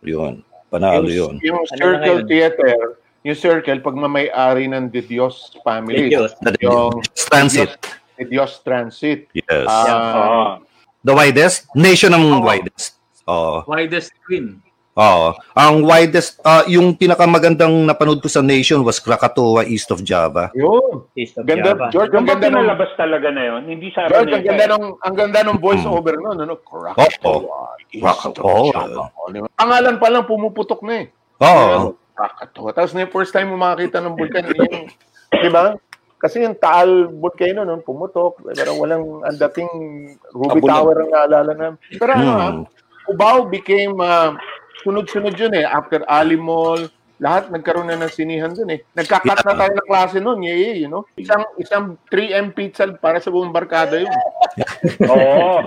yun. 0.00 0.34
Panalo 0.68 1.08
yun. 1.08 1.40
Yung 1.40 1.60
Ano 1.60 1.76
Circle 1.76 2.24
ngayon? 2.24 2.28
Theater, 2.28 2.76
yung 3.24 3.36
circle, 3.36 3.80
pag 3.80 3.96
mamay-ari 3.96 4.68
ng 4.68 4.88
De 4.88 5.00
Dios 5.00 5.56
family, 5.60 6.08
De 6.08 6.16
Dios. 6.16 6.32
yung 6.60 7.00
Transit. 7.28 7.72
De 8.16 8.24
Dios 8.24 8.60
Transit. 8.60 9.28
Yes. 9.32 9.64
Ah, 9.64 9.88
Oo. 9.88 10.64
The 11.00 11.14
widest? 11.14 11.68
Nation 11.72 12.12
ang 12.12 12.24
Oo. 12.30 12.44
widest. 12.44 13.00
Oo. 13.24 13.64
Widest 13.64 14.12
screen. 14.14 14.60
Oo. 14.98 15.30
Ang 15.54 15.86
widest, 15.86 16.42
ah, 16.42 16.66
yung 16.66 16.90
pinakamagandang 16.92 17.70
napanood 17.86 18.18
ko 18.18 18.26
sa 18.26 18.42
Nation 18.42 18.82
was 18.82 18.98
Krakatoa, 18.98 19.62
East 19.62 19.94
of 19.94 20.02
Java. 20.02 20.50
yun. 20.52 21.06
East 21.14 21.38
of 21.38 21.46
Ganda, 21.46 21.70
Java. 21.70 21.86
George, 21.94 22.10
ang 22.12 22.26
ganda 22.26 22.50
ng 22.50 22.58
pinalabas 22.58 22.90
talaga 22.98 23.30
na 23.30 23.42
yun? 23.46 23.62
Hindi 23.70 23.94
sa 23.94 24.10
George, 24.10 24.34
ang 24.34 24.42
ganda 24.42 24.66
ng 24.74 24.84
ang 24.98 25.14
ganda 25.14 25.40
ng 25.46 25.58
voice 25.58 25.86
over 25.86 26.18
noon, 26.18 26.42
ano? 26.42 26.58
Krakatoa. 26.58 27.78
East 27.94 28.02
of 28.02 28.34
Krakatoa. 28.34 28.74
Java. 28.74 29.04
O, 29.14 29.30
di 29.30 29.38
ba? 29.38 29.48
Pangalan 29.54 29.96
pa 29.96 30.08
lang 30.10 30.26
pumuputok 30.26 30.82
na 30.82 30.94
eh. 30.98 31.06
Oo. 31.38 31.94
Krakatoa. 32.12 32.70
Tapos 32.74 32.90
na 32.90 33.06
yung 33.06 33.14
first 33.14 33.30
time 33.30 33.46
mo 33.46 33.56
makakita 33.56 34.02
ng 34.02 34.18
vulkan, 34.18 34.50
yung, 34.50 34.90
di 35.30 35.50
ba? 35.54 35.78
Kasi 36.18 36.42
yung 36.42 36.58
Taal 36.58 37.14
volcano 37.14 37.62
noon 37.62 37.86
pumutok, 37.86 38.42
pero 38.50 38.74
walang 38.74 39.22
ang 39.22 39.38
dating 39.38 39.70
Ruby 40.34 40.58
Abulan. 40.58 40.74
Tower 40.74 40.96
ang 40.98 41.10
naalala 41.14 41.52
namin. 41.54 41.78
Pero 41.94 42.10
ano, 42.10 42.26
ah, 42.26 42.50
Hmm. 42.50 42.66
Cubao 43.06 43.46
became 43.46 43.94
ah, 44.02 44.34
sunod-sunod 44.82 45.34
yun 45.34 45.54
eh. 45.58 45.64
After 45.66 46.02
Ali 46.06 46.38
Mall, 46.38 46.90
lahat 47.18 47.50
nagkaroon 47.50 47.90
na 47.90 47.98
ng 47.98 48.14
sinihan 48.14 48.54
dun 48.54 48.70
eh. 48.70 48.80
Nagkakat 48.94 49.42
na 49.42 49.54
tayo 49.58 49.72
ng 49.74 49.88
klase 49.90 50.18
noon, 50.22 50.46
yeah, 50.46 50.78
you 50.78 50.86
know. 50.86 51.02
Isang 51.18 51.42
isang 51.58 51.84
3M 52.10 52.54
pizza 52.54 52.86
para 52.94 53.18
sa 53.18 53.34
buong 53.34 53.50
barkada 53.50 53.98
yun. 53.98 54.10
Oo. 55.10 55.66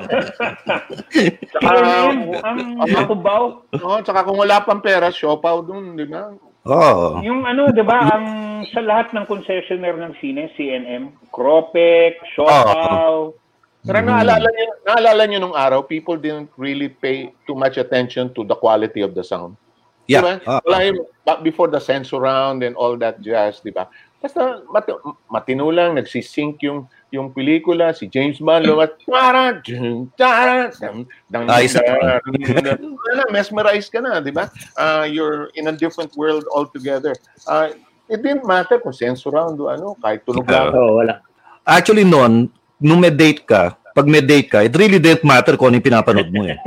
Saka 1.52 1.69
yun, 1.76 2.39
ang 2.39 2.60
ang 2.80 3.08
Cubao, 3.08 3.67
No, 3.76 4.00
tsaka 4.00 4.24
kung 4.24 4.39
wala 4.39 4.63
pang 4.63 4.80
pera, 4.80 5.12
siopaw 5.12 5.60
dun, 5.63 6.00
di 6.00 6.08
ba? 6.08 6.32
Oo. 6.62 7.26
yung 7.26 7.41
ano, 7.41 7.74
'di 7.74 7.82
ba, 7.82 8.06
ang 8.06 8.26
sa 8.69 8.86
lahat 8.86 9.17
ng 9.17 9.26
concessionaire 9.26 9.97
ng 9.97 10.13
sine, 10.21 10.45
CNM, 10.54 11.10
Cropec, 11.34 12.21
Siopaw, 12.38 13.34
Pero 13.82 13.98
naalala 14.06 14.46
nyo, 14.46 14.67
naalala 14.86 15.24
nyo 15.26 15.39
nung 15.41 15.58
araw, 15.58 15.82
people 15.82 16.17
didn't 16.17 16.54
really 16.58 16.89
pay 16.89 17.34
too 17.50 17.58
much 17.58 17.82
attention 17.82 18.30
to 18.38 18.46
the 18.46 18.54
quality 18.54 19.02
of 19.02 19.17
the 19.17 19.26
sound. 19.26 19.58
Yeah. 20.06 20.22
Diba? 20.22 20.34
Oo. 20.46 20.62
Wala 20.70 20.78
yung, 20.86 21.00
before 21.41 21.70
the 21.70 21.82
censor 21.82 22.22
round 22.22 22.62
and 22.62 22.78
all 22.78 22.94
that 23.02 23.22
jazz, 23.26 23.58
di 23.65 23.74
ba? 23.74 23.89
Basta 24.22 24.62
mat, 24.70 24.86
matino 25.34 25.74
lang, 25.74 25.98
nagsisync 25.98 26.62
yung 26.62 26.86
yung 27.12 27.34
pelikula, 27.36 27.91
si 27.91 28.08
James 28.08 28.39
Bond, 28.39 28.63
lumat, 28.63 28.96
tara, 29.04 29.60
dun, 29.60 30.08
tara, 30.15 30.72
dun, 30.72 31.04
dun, 31.28 31.44
Ayos 31.52 31.76
na. 31.76 32.24
dun, 32.24 32.39
dun, 32.39 32.63
dun. 32.63 32.82
Wala, 32.96 33.24
mesmerize 33.34 33.91
ka 33.91 34.00
na, 34.00 34.24
di 34.24 34.32
ba? 34.32 34.48
Uh, 34.80 35.04
you're 35.04 35.52
in 35.60 35.67
a 35.67 35.76
different 35.76 36.15
world 36.15 36.48
altogether. 36.56 37.12
Uh, 37.44 37.76
it 38.08 38.24
didn't 38.24 38.48
matter 38.48 38.80
kung 38.80 38.96
censor 38.96 39.36
round 39.36 39.60
o 39.60 39.67
ano, 39.67 40.00
kahit 40.00 40.24
tunog 40.24 40.48
lang. 40.48 40.72
Oo, 40.72 41.04
wala. 41.04 41.20
Actually 41.67 42.08
noon, 42.08 42.48
nung 42.82 43.00
may 43.00 43.13
date 43.13 43.46
ka, 43.46 43.78
pag 43.94 44.10
may 44.10 44.26
date 44.26 44.50
ka, 44.50 44.65
it 44.65 44.74
really 44.74 44.98
didn't 44.98 45.24
matter 45.24 45.54
kung 45.54 45.70
ano 45.70 45.78
yung 45.78 45.86
pinapanood 45.86 46.34
mo 46.34 46.50
eh. 46.50 46.58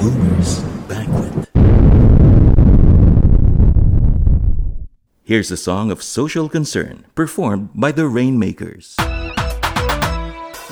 Boomer's 0.00 0.64
Banquet. 0.88 1.44
Here's 5.28 5.52
a 5.52 5.60
song 5.60 5.92
of 5.92 6.00
social 6.00 6.48
concern 6.48 7.04
performed 7.12 7.68
by 7.76 7.92
the 7.92 8.08
Rainmakers. 8.08 8.96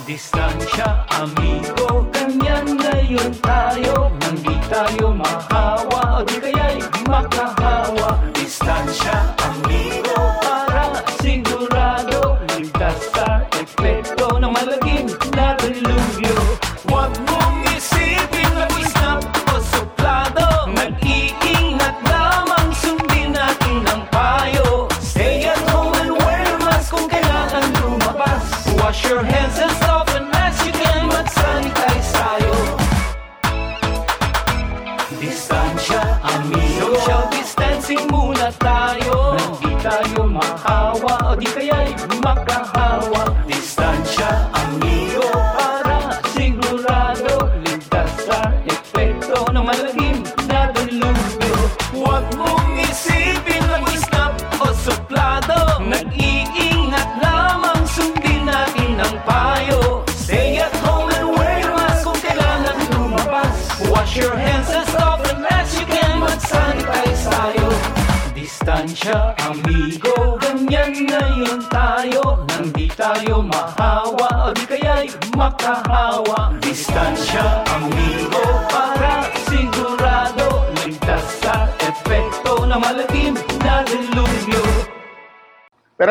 Distansya, 0.07 1.05
amigo, 1.18 2.07
ganyan 2.14 2.79
ngayon 2.79 3.35
tayo 3.42 4.14
Nang 4.22 4.38
di 4.38 4.55
tayo 4.70 5.11
mahawa 5.11 6.22
o 6.22 6.25
di 6.25 6.38
kaya'y 6.38 6.79
makahawa 7.11 8.22
Distansya, 8.38 9.36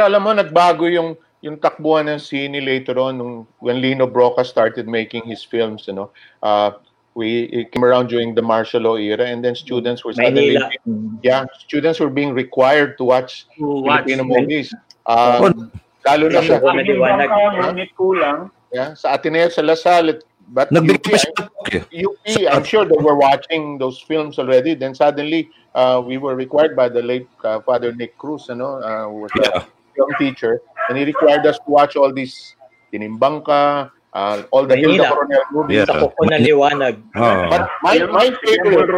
alam 0.05 0.21
mo, 0.23 0.31
nagbago 0.31 0.85
yung 0.87 1.17
yung 1.45 1.61
takbuhan 1.61 2.09
ng 2.09 2.17
sine 2.17 2.57
later 2.57 2.97
on 2.97 3.21
nung 3.21 3.35
when 3.61 3.77
Lino 3.77 4.09
Broca 4.09 4.41
started 4.41 4.89
making 4.89 5.25
his 5.29 5.45
films, 5.45 5.85
you 5.85 5.93
know. 5.93 6.09
Uh, 6.41 6.73
we 7.15 7.47
it 7.53 7.71
came 7.71 7.85
around 7.85 8.07
during 8.11 8.35
the 8.35 8.41
martial 8.41 8.81
law 8.81 8.97
era 8.99 9.23
and 9.23 9.39
then 9.39 9.55
students 9.55 10.03
were 10.03 10.11
suddenly 10.11 10.59
yeah, 11.23 11.45
students 11.63 11.99
were 11.99 12.11
being 12.11 12.35
required 12.35 12.97
to 12.99 13.07
watch 13.07 13.47
To 13.55 13.81
watch. 13.81 14.03
Filipino 14.03 14.27
movies. 14.27 14.73
Um, 15.07 15.71
lalo 16.03 16.27
na 16.27 16.43
sa 16.43 16.59
ngunit 16.59 17.89
kulang. 17.95 18.51
yeah, 18.75 18.91
sa 18.93 19.15
Ateneo 19.15 19.47
sa 19.47 19.63
Lasal 19.63 20.19
but 20.51 20.69
Nagbigay 20.69 21.01
UP, 21.01 21.05
pa 21.09 21.17
siya 21.17 21.31
ng 21.31 21.37
talk 21.41 21.69
eh. 21.73 21.83
UP, 22.05 22.25
I'm 22.51 22.65
sure 22.67 22.85
they 22.85 23.01
were 23.01 23.17
watching 23.17 23.81
those 23.81 23.97
films 23.97 24.37
already. 24.37 24.77
Then 24.77 24.93
suddenly, 24.93 25.49
uh, 25.73 26.03
we 26.05 26.21
were 26.21 26.37
required 26.37 26.77
by 26.77 26.89
the 26.89 27.01
late 27.01 27.25
uh, 27.41 27.65
Father 27.65 27.89
Nick 27.89 28.13
Cruz, 28.21 28.45
ano, 28.53 28.77
uh, 28.77 29.09
who 29.09 29.25
was 29.25 29.33
Yeah. 29.41 29.65
A 29.95 29.97
young 29.97 30.13
teacher, 30.19 30.61
and 30.89 30.97
he 30.97 31.05
required 31.05 31.45
us 31.47 31.57
to 31.57 31.69
watch 31.71 31.95
all 31.95 32.11
these 32.11 32.55
Tinimbangka, 32.91 33.91
uh, 34.13 34.43
all 34.51 34.65
the. 34.65 34.75
Hilda 34.75 35.09
Coronel 35.09 35.43
movies. 35.51 35.75
Yeah. 35.75 35.85
Sa 35.85 35.93
kuko 36.03 36.21
ng 36.31 36.43
liwanag. 36.43 36.95
Oo. 37.15 37.43
But 37.51 37.63
my 37.83 37.95
my 38.11 38.27
favorite, 38.43 38.89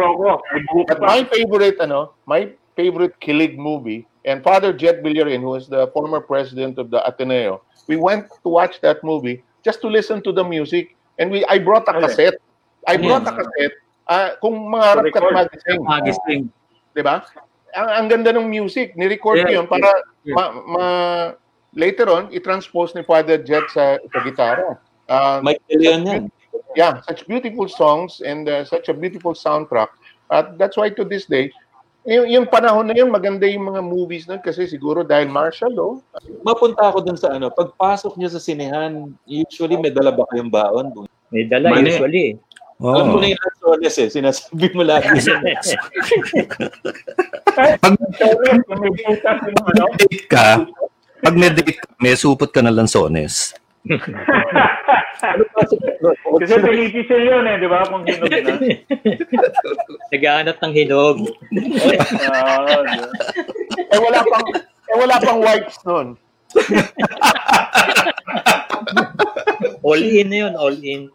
but 0.86 1.00
my 1.00 1.20
favorite, 1.26 1.76
ano, 1.80 2.14
my 2.26 2.50
favorite 2.78 3.18
kilig 3.18 3.58
movie, 3.58 4.06
and 4.26 4.42
Father 4.42 4.72
Jet 4.72 5.02
Villarin, 5.02 5.40
who 5.40 5.54
is 5.54 5.66
the 5.66 5.90
former 5.90 6.20
president 6.20 6.78
of 6.78 6.90
the 6.90 7.02
Ateneo, 7.02 7.62
we 7.86 7.96
went 7.96 8.30
to 8.42 8.48
watch 8.48 8.80
that 8.82 9.02
movie 9.02 9.42
just 9.64 9.80
to 9.82 9.88
listen 9.88 10.22
to 10.22 10.30
the 10.30 10.44
music, 10.44 10.94
and 11.18 11.30
we 11.30 11.42
I 11.46 11.58
brought 11.58 11.88
a 11.90 11.94
cassette. 11.98 12.38
I 12.86 12.96
brought 12.96 13.26
a 13.26 13.34
cassette. 13.34 13.74
Uh, 14.08 14.40
kung 14.40 14.72
mangarap 14.72 15.04
ka 15.12 15.20
record. 15.20 15.36
magising, 15.36 15.80
Magising. 15.84 16.42
di 16.96 17.02
ba? 17.04 17.28
Ang, 17.76 17.88
ang 17.88 18.06
ganda 18.08 18.30
ng 18.32 18.48
music, 18.48 18.96
ni-record 18.96 19.44
ko 19.44 19.48
Yeah, 19.48 19.60
yun 19.60 19.66
para 19.68 19.88
yeah. 20.24 20.36
ma, 20.36 20.44
ma- 20.52 21.32
later 21.76 22.08
on, 22.08 22.32
i-transpose 22.32 22.96
ni 22.96 23.04
Father 23.04 23.36
Jet 23.40 23.68
sa, 23.72 24.00
sa 24.00 24.18
gitara. 24.24 24.80
Uh, 25.08 25.40
Michael 25.44 25.80
yan 25.80 26.00
yan. 26.04 26.22
yeah, 26.76 27.00
such 27.04 27.24
beautiful 27.28 27.68
songs 27.68 28.20
and 28.24 28.48
uh, 28.48 28.64
such 28.64 28.88
a 28.88 28.94
beautiful 28.96 29.32
soundtrack. 29.32 29.88
At 30.28 30.56
that's 30.60 30.76
why 30.76 30.92
to 30.92 31.04
this 31.04 31.24
day, 31.24 31.52
yung, 32.08 32.28
yung 32.28 32.46
panahon 32.48 32.88
na 32.88 32.96
yun, 32.96 33.12
maganda 33.12 33.44
yung 33.44 33.68
mga 33.68 33.84
movies 33.84 34.24
nun 34.24 34.40
kasi 34.40 34.64
siguro 34.64 35.04
dahil 35.04 35.28
martial 35.28 35.72
law. 35.72 35.92
Mapunta 36.40 36.88
ako 36.88 37.04
dun 37.04 37.20
sa 37.20 37.36
ano, 37.36 37.52
pagpasok 37.52 38.16
niyo 38.16 38.32
sa 38.32 38.40
sinehan, 38.40 39.12
usually 39.28 39.76
may 39.76 39.92
dala 39.92 40.12
ba 40.12 40.24
kayong 40.32 40.48
baon? 40.48 40.88
May 41.28 41.44
dala 41.44 41.68
Mali. 41.68 41.92
usually. 41.92 42.40
Alam 42.78 43.10
ko 43.10 43.18
na 43.18 43.34
yung 43.34 43.42
lansones 43.42 43.96
eh, 43.98 44.06
sinasabi 44.06 44.70
mo 44.70 44.86
lagi. 44.86 45.10
Pag 47.82 47.94
yung 47.98 48.62
ano. 49.66 49.84
date 49.98 50.30
ka, 50.30 50.62
pag 51.18 51.34
may 51.34 51.50
date 51.50 51.74
ka, 51.74 51.90
may 51.98 52.14
supot 52.14 52.46
ka 52.54 52.62
na 52.62 52.70
lansones. 52.70 53.50
Ano 55.26 55.42
pa 55.50 55.60
si 55.66 55.74
Kasi 56.38 56.54
pinipisil 56.62 57.22
yun 57.26 57.50
eh, 57.50 57.58
di 57.58 57.66
ba? 57.66 57.82
Kung 57.90 58.06
hinog 58.06 58.30
na. 58.30 58.54
Naghahanap 60.14 60.56
ng 60.62 60.74
hinog. 60.78 61.18
Eh 63.88 63.96
wala 63.96 64.20
pang 64.20 64.44
eh 64.60 64.96
wala 65.00 65.16
pang 65.16 65.40
wipes 65.40 65.80
noon. 65.88 66.12
All 69.80 70.02
in 70.04 70.28
na 70.28 70.36
yun, 70.44 70.54
all 70.60 70.76
in. 70.76 71.08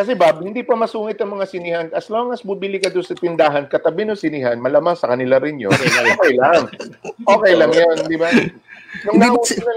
Kasi 0.00 0.16
Bob, 0.16 0.40
hindi 0.40 0.64
pa 0.64 0.72
masungit 0.80 1.20
ang 1.20 1.36
mga 1.36 1.44
sinihan. 1.44 1.86
As 1.92 2.08
long 2.08 2.32
as 2.32 2.40
bubili 2.40 2.80
ka 2.80 2.88
doon 2.88 3.04
sa 3.04 3.12
tindahan, 3.12 3.68
katabi 3.68 4.08
ng 4.08 4.16
sinihan, 4.16 4.56
malamang 4.56 4.96
sa 4.96 5.12
kanila 5.12 5.36
rin 5.36 5.60
yun. 5.60 5.76
Okay 5.76 6.40
lang. 6.40 6.64
Okay 7.20 7.52
lang 7.52 7.68
yan, 7.68 8.08
di 8.08 8.16
ba? 8.16 8.32
Nung 9.04 9.20
nauso 9.20 9.60
na, 9.60 9.72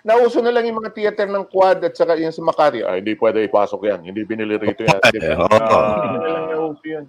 nauso 0.00 0.40
na 0.40 0.48
lang 0.48 0.64
yung 0.64 0.80
mga 0.80 0.96
theater 0.96 1.28
ng 1.28 1.44
quad 1.52 1.84
at 1.84 1.92
saka 1.92 2.16
yung 2.16 2.32
sa 2.32 2.40
Makati, 2.40 2.88
ay, 2.88 3.04
hindi 3.04 3.20
pwede 3.20 3.44
ipasok 3.44 3.80
yan. 3.84 4.00
Hindi 4.00 4.24
binili 4.24 4.56
rito 4.56 4.80
yan. 4.80 4.96
Di 5.12 5.20
ba? 5.20 5.44
Nauso 5.44 6.80
yan. 6.80 7.04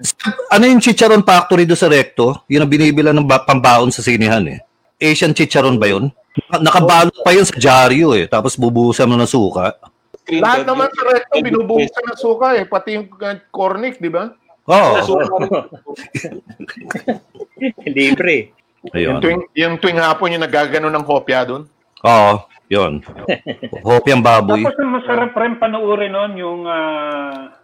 Ano 0.51 0.63
yung 0.67 0.83
Chicharon 0.83 1.23
Factory 1.23 1.63
do 1.63 1.71
sa 1.71 1.87
Recto? 1.87 2.43
Yun 2.51 2.67
ang 2.67 2.71
binibila 2.75 3.15
ng 3.15 3.23
ba- 3.23 3.47
pambaon 3.47 3.95
sa 3.95 4.03
sinihan 4.03 4.43
eh. 4.43 4.59
Asian 4.99 5.31
Chicharon 5.31 5.79
ba 5.79 5.87
yun? 5.87 6.11
Nakabalot 6.51 7.15
pa 7.23 7.31
yun 7.31 7.47
sa 7.47 7.55
dyaryo 7.55 8.11
eh. 8.11 8.27
Tapos 8.27 8.59
bubuhusan 8.59 9.07
mo 9.07 9.15
ng 9.15 9.23
suka. 9.23 9.71
Screen 10.27 10.43
Lahat 10.43 10.59
pwede. 10.59 10.67
naman 10.67 10.87
sa 10.91 11.03
recto, 11.07 11.35
binubuhusan 11.39 12.03
ng 12.03 12.19
suka 12.19 12.47
eh. 12.59 12.67
Pati 12.67 12.99
yung 12.99 13.07
uh, 13.07 13.39
cornic, 13.47 13.95
di 14.03 14.11
ba? 14.11 14.27
Oo. 14.67 14.91
Libre. 17.87 18.51
Yung 18.91 18.93
Ayun. 18.93 19.15
tuwing, 19.23 19.41
yung 19.55 19.73
tuwing 19.79 20.03
hapon 20.03 20.35
yung 20.35 20.43
nagagano 20.43 20.91
ng 20.91 21.07
kopya 21.07 21.47
doon. 21.47 21.63
Oo. 22.03 22.43
Yun. 22.67 22.99
Hopi 23.87 24.11
ang 24.11 24.19
baboy. 24.19 24.59
Tapos 24.59 24.75
ang 24.83 24.99
masarap 24.99 25.31
rin 25.39 25.55
panoorin 25.55 26.11
nun 26.11 26.35
yung 26.35 26.67
ah, 26.67 27.55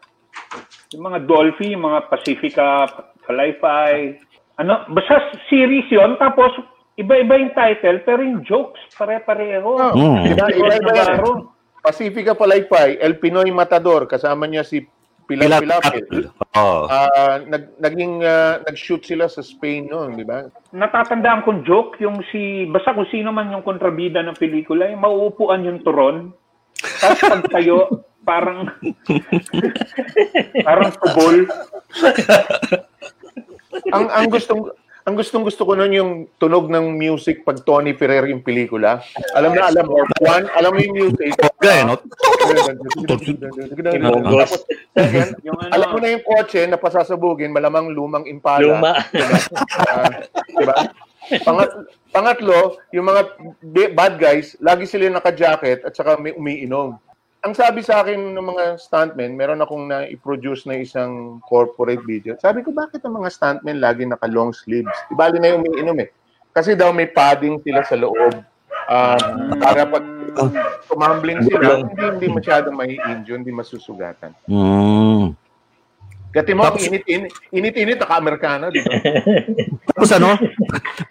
yung 0.95 1.03
mga 1.03 1.27
Dolphy, 1.27 1.75
yung 1.75 1.83
mga 1.83 2.07
Pacifica, 2.07 2.87
Palayfay. 3.27 4.23
Ano, 4.55 4.87
basta 4.87 5.19
series 5.51 5.91
yon 5.91 6.15
tapos 6.15 6.55
iba-iba 6.95 7.35
yung 7.35 7.51
title 7.51 7.99
pero 8.07 8.23
yung 8.23 8.47
jokes 8.47 8.79
pare-pareho. 8.95 9.67
Oh, 9.67 9.91
Mm. 9.91 10.31
Iba, 10.31 10.47
iba, 10.55 10.71
iba 10.71 10.71
yan. 10.71 10.83
Navarro. 10.87 11.51
Pacifica 11.83 12.31
Palaypay, 12.31 13.03
El 13.03 13.19
Pinoy 13.19 13.51
Matador, 13.51 14.07
kasama 14.07 14.47
niya 14.47 14.63
si 14.63 14.87
Pilar 15.27 15.59
Pilapil. 15.59 16.31
Oo. 16.55 16.87
Ah, 16.87 17.43
nag, 17.43 17.75
naging, 17.79 18.23
ah, 18.23 18.63
nag-shoot 18.63 19.03
sila 19.03 19.27
sa 19.27 19.43
Spain 19.43 19.91
noon, 19.91 20.15
di 20.15 20.23
ba? 20.23 20.47
Natatandaan 20.71 21.43
kong 21.43 21.67
joke 21.67 21.99
yung 21.99 22.23
si 22.31 22.67
basta 22.71 22.95
kung 22.95 23.07
sino 23.11 23.35
man 23.35 23.51
yung 23.51 23.67
kontrabida 23.67 24.23
ng 24.23 24.39
pelikula, 24.39 24.87
yung 24.87 25.03
mauupuan 25.03 25.67
yung 25.67 25.83
turon. 25.83 26.31
Tapos 27.03 27.19
pag 27.19 27.43
tayo, 27.51 27.75
parang 28.27 28.71
parang 30.67 30.89
tubol. 30.95 31.37
ang 33.91 34.05
ang 34.07 34.25
gustong 34.31 34.71
ang 35.03 35.19
gustong 35.19 35.43
gusto 35.43 35.67
ko 35.67 35.75
noon 35.75 35.91
yung 35.91 36.11
tunog 36.39 36.71
ng 36.71 36.95
music 36.95 37.43
pag 37.43 37.59
Tony 37.67 37.91
Ferrer 37.91 38.23
yung 38.31 38.39
pelikula. 38.39 39.03
Alam 39.35 39.51
na 39.51 39.67
alam 39.67 39.83
mo, 39.83 39.99
Juan, 40.23 40.47
alam 40.55 40.71
mo 40.71 40.79
yung 40.79 40.95
music. 40.95 41.35
Okay, 41.35 41.83
no? 41.83 41.99
Tapos, 43.03 44.51
yan, 44.95 45.29
Yung 45.43 45.59
ano, 45.59 45.71
alam 45.75 45.87
mo 45.91 45.97
na 45.99 46.07
yung 46.15 46.23
kotse 46.23 46.63
na 46.71 46.79
pasasabugin, 46.79 47.51
malamang 47.51 47.91
lumang 47.91 48.23
impala. 48.31 48.63
Luma. 48.63 48.93
Ah, 49.83 50.23
di 50.31 50.63
ba? 50.63 50.75
Pangat, 51.43 51.69
pangatlo, 52.15 52.79
yung 52.95 53.07
mga 53.07 53.21
bad 53.95 54.15
guys, 54.15 54.55
lagi 54.63 54.87
sila 54.87 55.11
naka-jacket 55.11 55.83
at 55.83 55.91
saka 55.95 56.15
may 56.15 56.31
umiinom. 56.31 56.95
Ang 57.43 57.53
sabi 57.59 57.83
sa 57.83 57.99
akin 57.99 58.31
ng 58.31 58.45
mga 58.55 58.79
stuntmen, 58.79 59.35
meron 59.35 59.59
akong 59.59 59.91
na-produce 59.91 60.63
na 60.63 60.79
isang 60.79 61.43
corporate 61.43 61.99
video. 62.07 62.39
Sabi 62.39 62.63
ko, 62.63 62.71
bakit 62.71 63.03
ang 63.03 63.19
mga 63.19 63.35
stuntmen 63.35 63.83
lagi 63.83 64.07
naka-long 64.07 64.55
sleeves? 64.55 64.95
Di 65.11 65.13
bali 65.13 65.43
na 65.43 65.51
yung 65.51 65.67
umiinom 65.67 65.99
eh. 65.99 66.09
Kasi 66.55 66.71
daw 66.71 66.95
may 66.95 67.11
padding 67.11 67.59
sila 67.59 67.83
sa 67.83 67.99
loob. 67.99 68.39
Ah, 68.87 69.19
para 69.59 69.83
pag 69.83 70.05
tumambling 70.87 71.43
sila, 71.43 71.83
hindi, 71.83 71.99
hindi 71.99 72.27
masyadong 72.31 72.75
mai-injure, 72.79 73.35
hindi 73.35 73.51
masusugatan. 73.51 74.31
Mm. 74.47 75.35
Kati 76.31 76.51
mo, 76.55 76.63
Tapos- 76.63 76.87
init-init, 76.87 77.33
init-init, 77.51 77.99
naka-Amerikano, 77.99 78.71
di 78.71 78.79
ba? 78.87 78.91
Tapos 79.91 80.09
ano? 80.15 80.39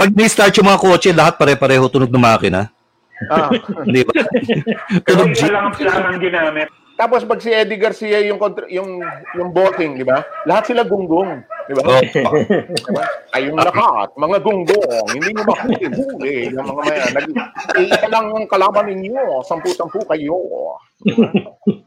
Pag 0.01 0.11
ni-start 0.17 0.57
yung 0.57 0.69
mga 0.73 0.81
kotse, 0.81 1.13
lahat 1.13 1.37
pare-pareho 1.37 1.93
tunog 1.93 2.09
ng 2.09 2.25
makina. 2.25 2.73
Ah. 3.31 3.51
Di 3.95 4.03
ba? 4.03 4.13
pero 5.07 5.21
isa 5.29 5.49
lang 5.53 5.71
ang 5.71 5.77
planang 5.77 6.19
ginamit. 6.19 6.69
Tapos 6.93 7.25
pag 7.25 7.41
si 7.41 7.49
Eddie 7.49 7.81
Garcia 7.81 8.21
yung 8.21 8.37
kontra- 8.37 8.69
yung 8.69 9.01
yung 9.35 9.51
boting, 9.51 9.97
di 9.97 10.05
ba? 10.05 10.21
Lahat 10.45 10.69
sila 10.69 10.85
gunggong, 10.85 11.41
di 11.67 11.73
ba? 11.75 11.83
Oo. 11.89 11.99
Diba? 12.69 13.03
Kayong 13.33 13.59
lahat, 13.59 14.09
mga 14.15 14.39
gunggong, 14.45 15.07
hindi 15.17 15.31
mo 15.33 15.43
mahuli-huli 15.49 16.53
yung 16.53 16.69
mga 16.69 16.83
maya. 16.85 17.05
Nag 17.17 17.27
isa 17.81 18.07
lang 18.13 18.29
ang 18.37 18.47
kalaban 18.47 18.93
ninyo, 18.93 19.41
sampu-sampu 19.41 20.05
kayo. 20.05 20.37
Diba? 21.01 21.33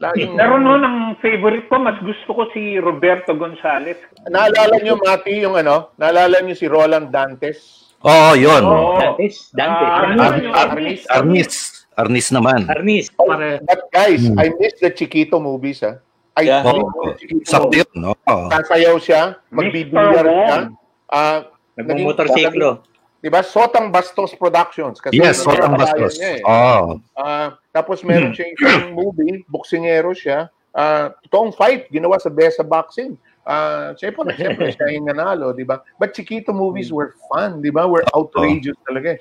Laging, 0.02 0.34
Pero 0.36 0.58
noon 0.58 0.82
ang 0.82 0.98
favorite 1.22 1.70
ko, 1.70 1.78
mas 1.80 1.96
gusto 2.02 2.30
ko 2.34 2.42
si 2.50 2.76
Roberto 2.82 3.32
Gonzalez. 3.38 3.96
naalala 4.26 4.82
nyo, 4.82 4.98
Mati, 4.98 5.38
yung 5.38 5.54
ano? 5.54 5.94
Naalala 5.96 6.42
nyo 6.42 6.52
si 6.58 6.66
Roland 6.66 7.14
Dantes? 7.14 7.85
Oo, 8.06 8.30
yun. 8.34 8.62
Oo. 8.62 8.96
Dantes, 8.96 9.50
Dantes. 9.50 9.82
Ah, 9.84 10.06
Ar- 10.22 10.38
yung 10.38 10.54
Arnis. 10.54 11.00
Arnis. 11.06 11.52
Arnis 11.92 12.28
naman. 12.30 12.64
Arnis. 12.66 13.10
Pare. 13.10 13.58
But 13.60 13.90
guys, 13.90 14.22
Hmm. 14.22 14.38
I 14.38 14.52
miss 14.52 14.78
the 14.78 14.90
Chiquito 14.90 15.36
movies, 15.38 15.80
ha? 15.80 15.98
I 16.34 16.44
Yeah. 16.44 16.62
the 16.62 16.72
Chiquito. 17.18 17.44
Sakto 17.44 17.74
yun. 17.74 17.90
Oo. 18.06 18.36
Sasayaw 18.48 18.96
siya, 18.96 19.22
magbibilyar 19.50 20.22
siya. 20.22 20.58
Ah, 21.06 21.50
Nagmumotorsiklo. 21.76 22.84
Di 23.16 23.28
ba? 23.28 23.40
Sotang 23.40 23.88
Bastos 23.88 24.32
Productions. 24.32 24.96
Kasi 24.96 25.16
Yes, 25.16 25.40
Sotang 25.40 25.74
Bastos. 25.74 26.14
niya 26.14 26.30
eh. 26.36 26.40
Oo. 26.42 27.00
Ah, 27.12 27.56
tapos 27.70 28.00
meron 28.00 28.30
siya 28.30 28.48
isang 28.48 28.92
movie, 28.98 29.42
boksingero 29.46 30.12
siya. 30.12 30.46
Ah, 30.70 31.10
totoong 31.24 31.52
fight, 31.52 31.88
ginawa 31.88 32.16
sa 32.16 32.28
Besa 32.28 32.60
Boxing. 32.60 33.16
Ah, 33.46 33.94
siyempre, 33.94 34.34
siyempre 34.34 34.74
siya 34.74 34.90
yung 34.90 35.06
nanalo, 35.06 35.54
di 35.54 35.62
ba? 35.62 35.78
But 36.02 36.18
Chiquito 36.18 36.50
movies 36.50 36.90
were 36.90 37.14
fun, 37.30 37.62
di 37.62 37.70
ba? 37.70 37.86
Were 37.86 38.02
outrageous 38.10 38.74
talaga 38.82 39.14
eh. 39.14 39.18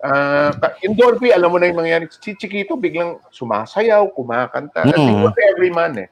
Ah, 0.00 0.48
in 0.80 0.96
Dolphy, 0.96 1.28
alam 1.28 1.52
mo 1.52 1.60
na 1.60 1.68
yung 1.68 1.84
mangyayari. 1.84 2.08
Si 2.08 2.32
Chiquito 2.40 2.80
biglang 2.80 3.20
sumasayaw, 3.28 4.08
kumakanta. 4.16 4.88
Kasi 4.88 4.96
Mm. 4.96 5.28
was 5.28 5.36
every 5.52 5.68
man 5.68 5.92
eh. 6.00 6.08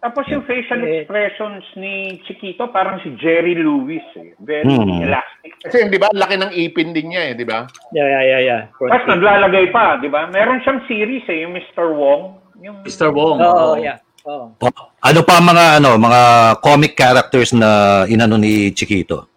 Tapos 0.00 0.24
yung 0.32 0.46
facial 0.48 0.80
expressions 0.86 1.60
ni 1.76 2.22
Chiquito, 2.24 2.72
parang 2.72 3.02
si 3.04 3.12
Jerry 3.20 3.52
Lewis. 3.52 4.06
Eh. 4.16 4.32
Very 4.40 4.70
Hmm. 4.70 5.04
elastic. 5.04 5.52
Kasi 5.60 5.92
di 5.92 6.00
ba, 6.00 6.08
laki 6.14 6.40
ng 6.40 6.52
ipin 6.56 6.96
din 6.96 7.12
niya 7.12 7.22
eh, 7.28 7.32
di 7.36 7.44
ba? 7.44 7.68
Yeah, 7.92 8.08
yeah, 8.08 8.22
yeah, 8.24 8.40
yeah. 8.40 8.60
Tapos 8.72 9.04
naglalagay 9.12 9.68
pa, 9.74 10.00
di 10.00 10.08
ba? 10.08 10.24
Meron 10.30 10.62
siyang 10.64 10.80
series 10.88 11.26
eh, 11.28 11.44
yung 11.44 11.52
Mr. 11.52 11.92
Wong. 11.92 12.38
Yung 12.64 12.80
Mr. 12.80 13.12
Wong. 13.12 13.44
Oo, 13.44 13.74
oh, 13.74 13.76
yeah. 13.76 14.00
Oh. 14.28 14.52
Ano 15.00 15.20
pa 15.24 15.40
mga 15.40 15.80
ano, 15.80 15.96
mga 15.96 16.20
comic 16.60 16.92
characters 16.92 17.56
na 17.56 18.04
inano 18.04 18.36
ni 18.36 18.68
Chiquito? 18.76 19.30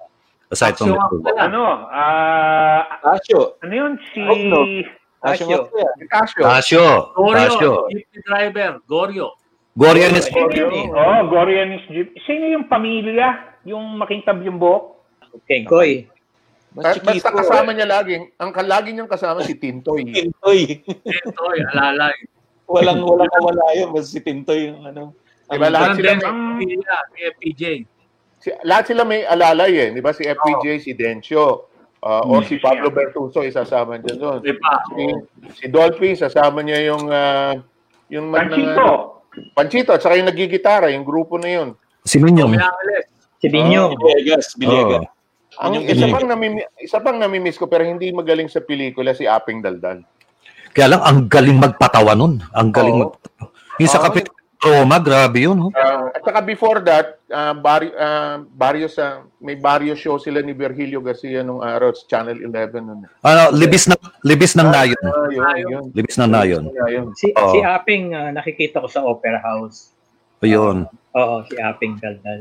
Aside 0.52 0.76
from 0.78 0.94
Mr. 0.94 1.00
Wong. 1.00 1.24
Wong. 1.24 1.40
Ano? 1.40 1.64
Ah, 1.90 3.16
Asyo. 3.16 3.58
ano 3.64 3.74
yun? 3.74 3.92
Si... 4.14 4.22
Oh, 4.22 4.38
no. 4.38 4.62
Asyo 5.24 5.72
Asyo. 6.12 6.44
Tasio. 6.44 6.86
Gorio. 7.16 7.88
Jeepney 7.90 8.22
driver. 8.28 8.72
Gorio. 8.86 9.40
Gorian 9.74 10.14
is 10.14 10.30
Gorio. 10.30 10.70
oh, 10.94 11.22
Gorian 11.32 11.74
is 11.74 11.84
Jeep. 11.90 12.14
Sino 12.28 12.46
yung 12.54 12.70
pamilya? 12.70 13.58
Yung 13.66 13.98
makintab 13.98 14.44
yung 14.46 14.62
buhok? 14.62 15.00
Okay, 15.42 15.66
Koy. 15.66 16.06
Mas 16.74 16.98
Basta 16.98 17.14
chiquito. 17.14 17.38
kasama 17.38 17.70
niya 17.70 17.86
laging, 17.86 18.34
ang 18.42 18.50
lagi 18.66 18.90
niyang 18.94 19.10
kasama 19.10 19.46
si 19.46 19.54
Tintoy. 19.58 20.10
Tintoy. 20.10 20.82
Ito, 21.06 21.42
alalay. 21.70 22.18
Walang 22.68 23.04
walang 23.10 23.32
nawala 23.32 23.66
yun. 23.76 23.90
Basta 23.92 24.10
si 24.14 24.20
Tintoy 24.24 24.72
yung 24.72 24.84
ano. 24.84 25.14
Diba, 25.52 25.70
lahat 25.70 25.96
Ganun 25.96 26.00
sila 26.00 26.12
may, 26.16 26.26
ang 26.26 26.40
ni 26.58 27.22
FPJ. 27.36 27.64
si, 28.42 28.50
lahat 28.66 28.84
sila 28.90 29.02
may 29.06 29.22
alalay 29.28 29.72
eh. 29.76 29.90
Di 29.94 30.02
ba? 30.02 30.16
Si 30.16 30.24
FPJ, 30.26 30.66
si 30.82 30.92
Dencio, 30.98 31.70
uh, 32.02 32.24
or 32.26 32.42
si 32.48 32.58
Pablo 32.58 32.90
Bertuso, 32.90 33.44
isasama 33.46 34.00
niya 34.00 34.16
doon. 34.18 34.40
Di 34.42 34.56
ba? 34.58 34.82
Si, 34.90 35.04
si 35.62 35.66
Dolphy, 35.70 36.16
sasama 36.18 36.64
niya 36.66 36.80
yung 36.90 37.06
uh, 37.12 37.54
yung 38.10 38.34
Panchito. 38.34 39.22
Panchito, 39.54 39.92
at 39.94 40.02
saka 40.02 40.18
yung 40.18 40.30
nagigitara, 40.30 40.94
yung 40.94 41.06
grupo 41.06 41.38
na 41.38 41.50
yun. 41.50 41.70
Sino 42.06 42.30
yun? 42.30 42.54
Pinangalis. 42.54 43.06
Si 43.44 43.48
Binyo. 43.52 43.92
Villegas. 44.00 44.56
Villegas. 44.56 45.04
Ang 45.62 45.82
Yung 45.82 45.86
isa 45.86 46.10
pang, 46.10 46.26
namimi, 46.26 46.62
isa 46.82 46.98
pang 46.98 47.18
namimiss 47.22 47.62
ko 47.62 47.70
pero 47.70 47.86
hindi 47.86 48.10
magaling 48.10 48.50
sa 48.50 48.64
pelikula 48.64 49.14
si 49.14 49.30
Aping 49.30 49.62
Daldal. 49.62 50.02
Kaya 50.74 50.98
lang, 50.98 51.02
ang 51.06 51.20
galing 51.30 51.58
magpatawa 51.62 52.18
nun. 52.18 52.42
Ang 52.52 52.70
galing 52.74 52.98
Oo. 52.98 53.02
magpatawa. 53.08 53.50
Yung 53.78 53.92
sa 53.92 54.02
Oo. 54.02 54.06
kapit 54.10 54.28
Roma, 54.64 54.96
grabe 54.96 55.44
yun. 55.44 55.60
Oh. 55.60 55.72
Ah, 55.76 56.08
at 56.08 56.24
saka 56.24 56.40
before 56.40 56.80
that, 56.88 57.20
uh, 57.28 57.52
bari, 57.52 57.92
ah, 58.00 58.40
Barrios, 58.48 58.96
ah, 58.96 59.28
may 59.44 59.60
Barrios 59.60 60.00
show 60.00 60.16
sila 60.16 60.40
ni 60.40 60.56
Virgilio 60.56 61.04
Garcia 61.04 61.44
nung 61.44 61.60
araw 61.60 61.92
sa 61.92 62.08
Channel 62.08 62.40
11. 62.40 62.80
Nun. 62.80 63.04
Ano, 63.28 63.52
libis 63.52 63.92
ng 63.92 64.00
libis 64.24 64.56
ng 64.56 64.72
nayon. 64.72 65.04
Ah, 65.04 65.28
yun, 65.28 65.68
yun. 65.68 65.84
Libis 65.92 66.16
ng 66.16 66.32
nayon. 66.32 66.64
Yun. 66.72 67.12
Si, 67.12 67.36
Oo. 67.36 67.52
si 67.52 67.60
Aping 67.60 68.16
ah, 68.16 68.32
nakikita 68.32 68.80
ko 68.80 68.88
sa 68.88 69.04
Opera 69.04 69.44
House. 69.44 69.92
Ayun. 70.40 70.88
Oo, 71.12 71.36
si 71.48 71.56
Aping 71.60 72.00
Daldal. 72.00 72.40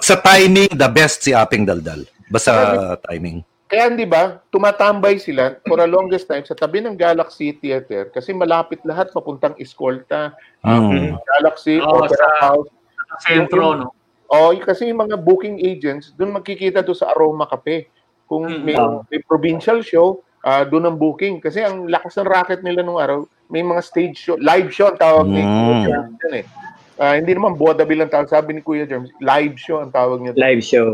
Sa 0.00 0.16
timing, 0.16 0.72
the 0.72 0.88
best 0.88 1.24
si 1.24 1.36
Aping 1.36 1.68
Daldal. 1.68 2.08
Basta 2.32 2.96
timing. 3.04 3.44
Kaya 3.70 3.86
di 3.88 4.02
ba, 4.02 4.42
tumatambay 4.50 5.22
sila 5.22 5.54
for 5.62 5.78
a 5.78 5.86
longest 5.86 6.26
time 6.26 6.42
sa 6.42 6.58
tabi 6.58 6.82
ng 6.82 6.98
Galaxy 6.98 7.54
Theater 7.54 8.10
kasi 8.10 8.34
malapit 8.34 8.82
lahat 8.82 9.14
papuntang 9.14 9.54
Escolta, 9.56 10.34
Mm. 10.60 11.14
Galaxy, 11.38 11.78
Oo, 11.78 12.02
Opera 12.02 12.18
sa- 12.18 12.38
House. 12.42 12.68
Sa 13.08 13.30
sentro, 13.30 13.78
no? 13.78 13.94
Oh, 14.26 14.50
kasi 14.58 14.86
yung 14.86 15.02
mga 15.02 15.14
booking 15.16 15.58
agents, 15.60 16.10
doon 16.12 16.30
magkikita 16.32 16.82
to 16.82 16.94
sa 16.94 17.10
Aroma 17.10 17.46
Cafe. 17.46 17.86
Kung 18.26 18.46
Hmm. 18.46 18.62
may, 18.62 18.74
Oo. 18.74 19.02
may 19.06 19.22
provincial 19.22 19.82
show, 19.82 20.18
ah 20.40 20.62
doon 20.62 20.86
ang 20.86 20.96
booking. 20.96 21.38
Kasi 21.38 21.62
ang 21.62 21.86
lakas 21.86 22.14
ng 22.14 22.26
racket 22.26 22.62
nila 22.62 22.82
nung 22.82 22.98
araw, 22.98 23.22
may 23.46 23.62
mga 23.62 23.82
stage 23.82 24.16
show, 24.16 24.34
live 24.34 24.70
show 24.70 24.86
ang 24.86 24.98
tawag 24.98 25.26
ni 25.26 25.42
Mm. 25.42 25.50
Kuya 25.50 25.76
Germs 25.84 26.14
yun 26.20 26.34
eh. 26.34 26.46
Ah, 26.94 27.14
hindi 27.16 27.32
naman 27.32 27.56
vaudeville 27.56 28.02
ang 28.02 28.12
tawag. 28.12 28.28
Sabi 28.28 28.52
ni 28.52 28.60
Kuya 28.60 28.84
Germs, 28.84 29.10
live 29.18 29.56
show 29.56 29.78
ang 29.78 29.90
tawag 29.90 30.20
niya. 30.20 30.32
doon. 30.32 30.42
Live 30.42 30.62
show. 30.62 30.88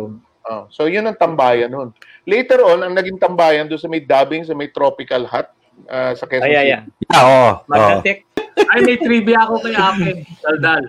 Oh, 0.46 0.70
so 0.70 0.86
yun 0.86 1.06
ang 1.10 1.18
tambayan 1.18 1.74
nun. 1.74 1.90
Later 2.22 2.62
on, 2.62 2.86
ang 2.86 2.94
naging 2.94 3.18
tambayan 3.18 3.66
doon 3.66 3.82
sa 3.82 3.90
may 3.90 3.98
dubbing, 3.98 4.46
sa 4.46 4.54
may 4.54 4.70
tropical 4.70 5.26
hut, 5.26 5.48
ah, 5.90 6.14
sa 6.14 6.24
Quezon 6.26 6.46
Ay, 6.46 6.54
ay, 6.54 6.66
City. 6.70 6.74
ay. 6.78 7.10
Ah, 7.10 7.24
oo. 7.26 7.34
oo. 7.34 7.52
Magkatek. 7.66 8.18
Ay, 8.70 8.80
may 8.86 8.96
trivia 8.98 9.42
ako 9.42 9.54
kay 9.66 9.74
Apeng, 9.74 10.20
Daldal. 10.40 10.84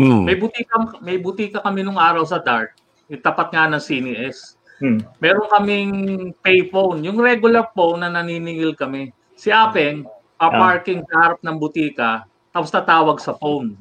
Mm. 0.00 0.22
May 0.24 0.36
butika, 0.36 0.76
may 1.04 1.16
butika 1.20 1.58
kami 1.60 1.80
nung 1.84 2.00
araw 2.00 2.24
sa 2.24 2.40
Dart. 2.40 2.76
Yung 3.10 3.20
tapat 3.20 3.50
nga 3.50 3.66
ng 3.66 3.82
CNS. 3.82 4.56
Hmm. 4.80 5.04
Meron 5.20 5.44
kaming 5.52 5.92
payphone. 6.40 7.04
Yung 7.04 7.20
regular 7.20 7.68
phone 7.76 8.00
na 8.00 8.08
naniningil 8.08 8.72
kami. 8.72 9.12
Si 9.36 9.52
Apeng, 9.52 10.08
pa-parking 10.40 11.04
sa 11.04 11.14
harap 11.20 11.40
ng 11.44 11.56
butika, 11.60 12.24
tapos 12.48 12.72
tatawag 12.72 13.20
sa 13.20 13.36
phone. 13.36 13.76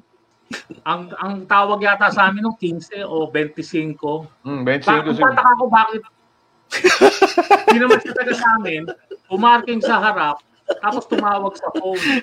Ang 0.85 1.13
ang 1.21 1.33
tawag 1.45 1.79
yata 1.85 2.09
sa 2.09 2.29
amin 2.29 2.41
nung 2.41 2.57
15 2.57 3.05
o 3.05 3.29
25. 3.29 4.25
Hmm, 4.41 4.65
Ba- 4.65 4.81
25 4.81 5.13
siguro. 5.13 5.29
Pataka 5.29 5.51
ko 5.57 5.65
bakit 5.69 6.01
hindi 7.65 7.77
naman 7.81 7.97
siya 7.97 8.13
taga 8.13 8.33
sa 8.37 8.49
amin, 8.61 8.85
pumarking 9.25 9.81
sa 9.81 9.97
harap, 9.97 10.37
tapos 10.85 11.09
tumawag 11.09 11.57
sa 11.57 11.69
phone. 11.73 12.21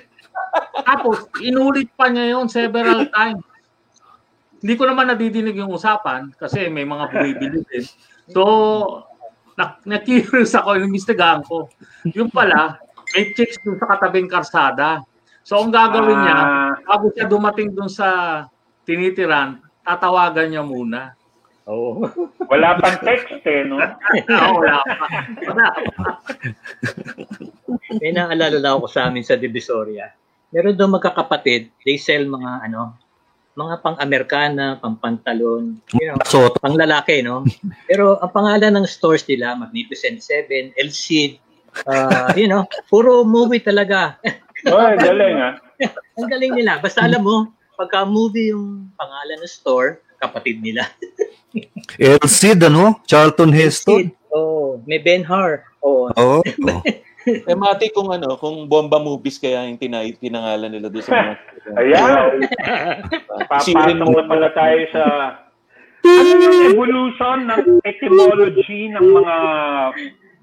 Tapos, 0.87 1.27
inulit 1.43 1.91
pa 1.99 2.07
niya 2.07 2.37
yon 2.37 2.47
several 2.47 3.11
times. 3.11 3.43
Hindi 4.63 4.73
ko 4.79 4.87
naman 4.87 5.11
nadidinig 5.11 5.59
yung 5.59 5.75
usapan 5.75 6.31
kasi 6.39 6.71
may 6.71 6.87
mga 6.87 7.11
bumibili 7.11 7.59
din. 7.67 7.85
So, 8.31 8.41
na, 9.59 9.77
na-curious 9.83 10.55
ako, 10.55 10.79
inimbestigahan 10.79 11.43
ko. 11.43 11.67
Yung 12.15 12.31
pala, 12.31 12.79
may 13.13 13.33
chicks 13.35 13.59
dun 13.61 13.77
sa 13.77 13.89
katabing 13.89 14.29
karsada. 14.29 15.03
So, 15.47 15.63
ang 15.63 15.71
gagawin 15.71 16.19
niya, 16.19 16.35
Ah. 16.35 16.71
bago 16.83 17.07
siya 17.15 17.23
dumating 17.23 17.71
dun 17.71 17.87
sa 17.87 18.43
tinitiran, 18.83 19.63
tatawagan 19.79 20.51
niya 20.51 20.59
muna. 20.59 21.15
Oo. 21.71 22.03
Wala 22.51 22.75
pang 22.75 22.99
text 22.99 23.39
eh, 23.47 23.63
no? 23.63 23.79
Ah, 23.79 24.51
wala 24.51 24.83
pa. 24.83 25.05
Wala 25.47 25.67
pa. 25.71 26.03
May 28.03 28.11
naalala 28.11 28.59
lang 28.59 28.73
ako 28.75 28.87
sa 28.91 29.07
amin 29.07 29.23
sa 29.23 29.39
Divisoria. 29.39 30.11
Meron 30.51 30.75
daw 30.75 30.87
magkakapatid, 30.87 31.71
they 31.83 31.95
sell 31.95 32.23
mga 32.23 32.67
ano, 32.67 32.95
mga 33.55 33.75
pang-Amerikana, 33.83 34.79
pang-pantalon, 34.79 35.79
you 35.95 36.05
know, 36.07 36.19
So, 36.27 36.51
pang-lalaki, 36.59 37.23
no? 37.23 37.47
Pero 37.89 38.19
ang 38.19 38.31
pangalan 38.31 38.79
ng 38.79 38.85
stores 38.87 39.23
nila, 39.27 39.55
Magnificent 39.55 40.19
Seven, 40.19 40.75
El 40.75 40.91
Cid, 40.91 41.39
ah, 41.87 42.31
you 42.35 42.47
know, 42.47 42.67
puro 42.87 43.23
movie 43.23 43.63
talaga. 43.63 44.19
Oy, 44.67 44.93
galing 44.99 45.37
ah. 45.39 45.53
ang 46.17 46.29
galing 46.29 46.53
nila. 46.57 46.79
Basta 46.81 47.05
alam 47.05 47.23
mo, 47.23 47.51
pagka 47.77 48.03
movie 48.03 48.51
yung 48.51 48.89
pangalan 48.97 49.37
ng 49.39 49.49
store, 49.49 50.01
kapatid 50.17 50.59
nila. 50.59 50.87
El 52.01 52.21
Cid, 52.27 52.61
ano? 52.65 52.99
Charlton 53.07 53.53
Heston. 53.53 54.11
Oh, 54.33 54.81
may 54.85 54.99
Ben 54.99 55.23
Har. 55.23 55.63
Oh, 55.81 56.11
Oo. 56.13 56.41
Eh, 57.27 57.59
mati 57.59 57.91
kung 57.91 58.07
ano, 58.07 58.39
kung 58.39 58.71
bomba 58.71 59.03
movies 59.03 59.35
kaya 59.35 59.67
yung 59.67 59.75
tinay, 59.75 60.15
tinangalan 60.15 60.71
nila 60.71 60.87
doon 60.87 61.03
sa 61.03 61.11
mga... 61.11 61.35
Ayan. 61.75 62.31
Sirin 63.67 63.99
Papasok 63.99 64.07
mo. 64.07 64.15
na 64.15 64.23
pala 64.31 64.49
tayo 64.55 64.79
sa 64.95 65.03
ano 66.07 66.29
yung 66.39 66.71
evolution 66.71 67.51
ng 67.51 67.83
etymology 67.83 68.87
ng 68.95 69.03
mga 69.03 69.35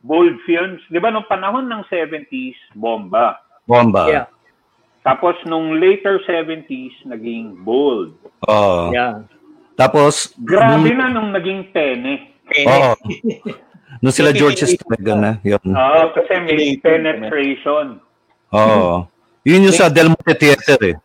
bold 0.04 0.36
films. 0.44 0.84
Di 0.92 1.00
ba 1.00 1.08
nung 1.08 1.24
panahon 1.24 1.72
ng 1.72 1.88
70s, 1.88 2.58
bomba. 2.76 3.40
Bomba. 3.64 4.08
Yeah. 4.08 4.26
Tapos 5.04 5.36
nung 5.44 5.76
later 5.80 6.20
70s, 6.24 6.96
naging 7.04 7.60
bold. 7.60 8.16
Oo. 8.48 8.92
yeah. 8.92 9.24
Tapos, 9.74 10.32
Grabe 10.38 10.86
nung, 10.94 10.98
na 10.98 11.06
nung 11.10 11.30
naging 11.34 11.68
tene. 11.74 12.30
oo. 12.64 12.92
Nung 14.02 14.10
sila 14.10 14.34
George 14.34 14.66
Estrega 14.66 15.14
na, 15.14 15.38
yun. 15.46 15.62
Oo, 15.70 16.02
kasi 16.12 16.34
may 16.42 16.76
penetration. 16.82 18.02
Oo. 18.50 19.06
Yun 19.46 19.70
yung 19.70 19.76
sa 19.76 19.86
Del 19.86 20.10
Monte 20.10 20.34
Theater 20.34 20.80
eh. 20.82 20.96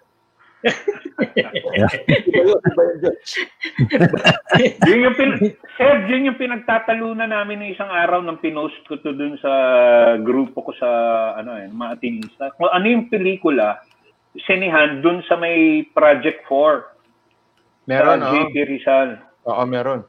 yun 4.88 5.06
yung 5.06 5.16
pin 5.16 5.32
Sir, 5.80 5.96
yun 6.08 6.28
yung 6.32 6.40
pinagtatalunan 6.40 7.32
namin 7.32 7.60
ng 7.64 7.72
isang 7.76 7.92
araw 7.92 8.22
nang 8.24 8.40
pinost 8.44 8.76
ko 8.88 8.96
to 9.00 9.14
dun 9.16 9.38
sa 9.40 9.52
grupo 10.20 10.62
ko 10.66 10.72
sa 10.76 10.90
ano 11.40 11.56
eh, 11.56 11.68
mga 11.72 11.92
atinista. 11.96 12.52
Ano 12.60 12.86
yung 12.88 13.08
pelikula, 13.08 13.80
sinihan 14.48 15.00
dun 15.00 15.24
sa 15.28 15.40
may 15.40 15.88
Project 15.92 16.44
4 16.48 17.00
Meron, 17.90 18.22
sa 18.22 18.30
oh. 18.30 18.34
JP 18.38 18.56
Rizal. 18.70 19.10
Oo, 19.50 19.64
meron. 19.66 20.06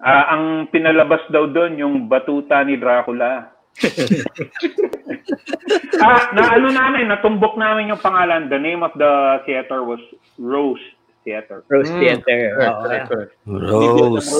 Ah, 0.00 0.36
ang 0.36 0.68
pinalabas 0.72 1.24
daw 1.28 1.48
doon 1.48 1.76
yung 1.76 1.94
batuta 2.08 2.64
ni 2.64 2.80
Dracula. 2.80 3.52
ah, 6.00 6.22
na 6.32 6.42
ano 6.54 6.68
namin, 6.70 7.08
natumbok 7.08 7.56
namin 7.56 7.92
yung 7.92 8.00
pangalan. 8.00 8.48
The 8.48 8.56
name 8.56 8.80
of 8.80 8.92
the 8.94 9.42
theater 9.44 9.82
was 9.82 10.00
Rose 10.36 10.80
Theater. 11.22 11.62
Rose 11.66 11.90
Mm. 11.90 11.98
Theater. 11.98 12.38
Correct, 12.54 12.70
Oo, 12.70 12.80
correct, 12.80 12.96
yeah. 12.96 13.10
correct. 13.10 13.32
Rose. 13.44 14.28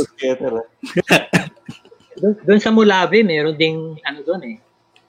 Doon, 2.17 2.33
doon 2.49 2.61
sa 2.63 2.73
Mulabe, 2.73 3.21
meron 3.21 3.53
ding 3.53 4.01
ano 4.01 4.25
doon 4.25 4.41
eh. 4.49 4.57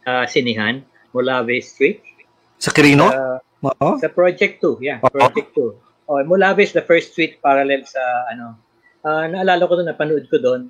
ah, 0.04 0.28
sinihan, 0.28 0.84
Mulabe 1.16 1.56
Street. 1.64 2.04
Sa 2.60 2.68
Quirino? 2.68 3.08
Ah, 3.08 3.40
Oo. 3.64 3.96
sa 3.96 4.12
Project 4.12 4.60
2, 4.60 4.84
yeah, 4.84 5.00
Oo. 5.00 5.08
Project 5.08 5.56
2. 5.56 6.12
Oh, 6.12 6.20
Mulabe 6.28 6.64
is 6.64 6.76
the 6.76 6.84
first 6.84 7.16
street 7.16 7.40
parallel 7.40 7.88
sa 7.88 8.04
ano. 8.28 8.60
Ah, 9.08 9.24
naalala 9.24 9.64
ko 9.64 9.80
doon, 9.80 9.88
napanood 9.88 10.28
ko 10.28 10.36
doon, 10.36 10.68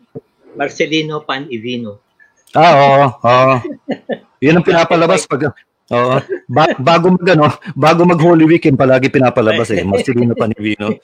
Marcelino 0.54 1.26
Pan 1.26 1.50
Ivino. 1.50 2.06
Ah, 2.56 2.74
oo. 2.76 3.04
Oo. 3.24 3.56
Yun 4.40 4.62
ang 4.62 4.66
pinapalabas 4.66 5.26
pag 5.26 5.52
Oo. 5.88 6.20
Ba- 6.52 6.76
bago 6.80 7.16
mag 7.16 7.28
ano, 7.32 7.48
bago 7.72 8.04
mag 8.04 8.20
Holy 8.20 8.44
Weekend 8.44 8.76
palagi 8.76 9.08
pinapalabas 9.08 9.72
eh. 9.72 9.84
Marcelino 9.88 10.36
Panivino. 10.36 11.00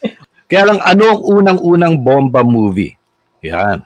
Kaya 0.45 0.75
lang 0.75 0.79
ano 0.83 1.03
ang 1.07 1.21
unang-unang 1.23 1.95
bomba 1.95 2.43
movie? 2.43 2.95
Yan. 3.39 3.79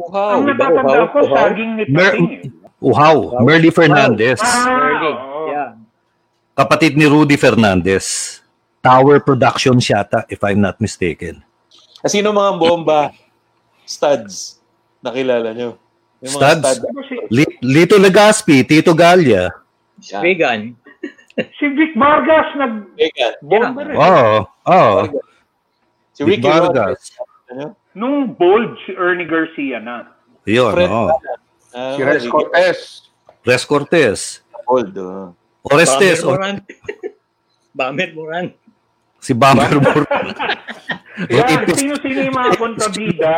Uhaw. 0.00 0.40
Ang 0.40 0.44
natatanda 0.50 0.88
uhaw, 0.88 1.06
ko, 1.12 1.18
uhaw. 1.22 1.34
saging 1.36 1.70
ni 1.78 1.82
Mer- 1.86 2.16
eh. 2.18 2.48
Uhaw, 2.80 3.40
Merly 3.44 3.70
Fernandez. 3.72 4.40
Ah, 4.40 4.68
oo. 5.00 5.48
Yeah. 5.48 5.70
Kapatid 6.56 6.96
ni 6.96 7.04
Rudy 7.08 7.36
Fernandez. 7.36 8.40
Tower 8.84 9.20
Production 9.20 9.80
yata, 9.80 10.28
if 10.28 10.44
I'm 10.44 10.60
not 10.60 10.76
mistaken. 10.76 11.40
Sino 12.04 12.36
mga 12.36 12.52
bomba 12.60 13.16
studs 13.88 14.60
nakilala 15.00 15.56
nyo? 15.56 15.80
Yung 16.24 16.32
mga 16.32 16.40
Studs? 16.40 16.68
stud- 16.80 17.04
si, 17.04 17.14
Li- 17.28 17.58
Lito 17.60 17.96
Legaspi, 17.96 18.64
Tito 18.64 18.96
Gallia. 18.96 19.52
Reagan. 20.18 20.72
si 21.60 21.64
Vic 21.68 21.92
Vargas 21.94 22.48
Vegan. 22.96 23.32
nag-bomba 23.42 23.80
rin. 23.84 23.94
Oo. 23.94 24.36
Oo. 24.64 24.98
Si 26.14 26.22
Ricky 26.22 26.46
Vargas. 26.46 27.12
Rodriguez. 27.12 27.50
Ano? 27.50 27.64
Nung 27.92 28.32
bold, 28.32 28.78
si 28.86 28.94
Ernie 28.94 29.26
Garcia 29.26 29.78
na. 29.78 30.14
Yun, 30.46 30.72
Fred 30.72 30.88
oo. 30.88 31.10
Ah, 31.74 31.94
Si 31.98 32.00
Ricky 32.02 32.28
Cortez. 32.30 32.78
Res 33.44 33.64
Cortez. 33.66 34.18
Old. 34.64 34.96
oh. 34.96 35.34
Orestes. 35.64 36.22
Bamer 36.24 36.32
Moran. 36.32 36.56
Bamer 37.76 38.10
Moran. 38.14 38.46
Si 39.20 39.32
Bamber 39.32 39.76
Moran. 39.80 40.26
Yan, 41.32 41.64
sino-sino 41.72 42.20
yung 42.28 42.36
mga 42.36 42.52
kontrabida? 42.58 43.32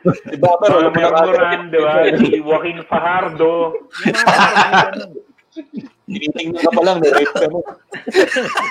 Si 0.00 0.36
Mga 0.40 0.56
wala 0.64 0.90
pa 0.90 1.28
Moran, 1.28 1.60
di 1.68 1.78
ba? 1.78 1.92
Si 2.16 2.40
Joaquin 2.40 2.80
Fajardo. 2.88 3.76
Tinitingnan 6.10 6.58
ka 6.58 6.70
pa 6.74 6.82
lang, 6.82 6.98
na-rape 7.04 7.34
ka 7.36 7.46
mo. 7.52 7.60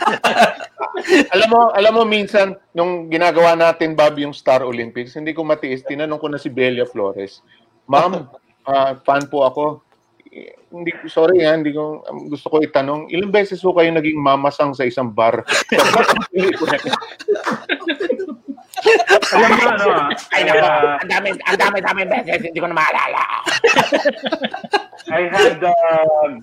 alam 1.33 1.47
mo, 1.47 1.61
alam 1.71 1.93
mo 1.95 2.03
minsan 2.03 2.57
nung 2.75 3.07
ginagawa 3.07 3.55
natin 3.55 3.95
Bob 3.95 4.19
yung 4.19 4.35
Star 4.35 4.65
Olympics, 4.65 5.15
hindi 5.15 5.31
ko 5.31 5.47
matiis. 5.47 5.85
Tinanong 5.87 6.19
ko 6.19 6.27
na 6.27 6.41
si 6.41 6.51
Belia 6.51 6.83
Flores, 6.83 7.39
"Ma'am, 7.87 8.27
ah, 8.69 8.97
fan 9.05 9.29
po 9.31 9.47
ako. 9.47 9.65
Eh, 10.29 10.53
Hindi 10.69 10.93
sorry 11.09 11.41
ha, 11.41 11.57
hindi 11.57 11.73
ko 11.73 12.05
um, 12.05 12.29
gusto 12.29 12.53
ko 12.53 12.61
itanong, 12.61 13.09
ilang 13.09 13.33
beses 13.33 13.57
po 13.57 13.73
kayo 13.73 13.89
naging 13.89 14.21
mamasang 14.21 14.77
sa 14.77 14.85
isang 14.85 15.09
bar? 15.09 15.41
Alam 19.35 19.49
mo 19.53 19.63
ano 19.69 19.85
ah. 19.93 20.09
Ay, 20.33 20.41
nako. 20.45 20.65
Ang 21.03 21.09
dami, 21.09 21.27
ang 21.45 21.57
dami, 21.59 21.77
dami 21.81 22.01
beses. 22.05 22.41
Hindi 22.43 22.59
ko 22.59 22.67
na 22.67 22.77
maalala. 22.77 23.23
I 25.09 25.21
had 25.31 25.57
a 25.63 25.75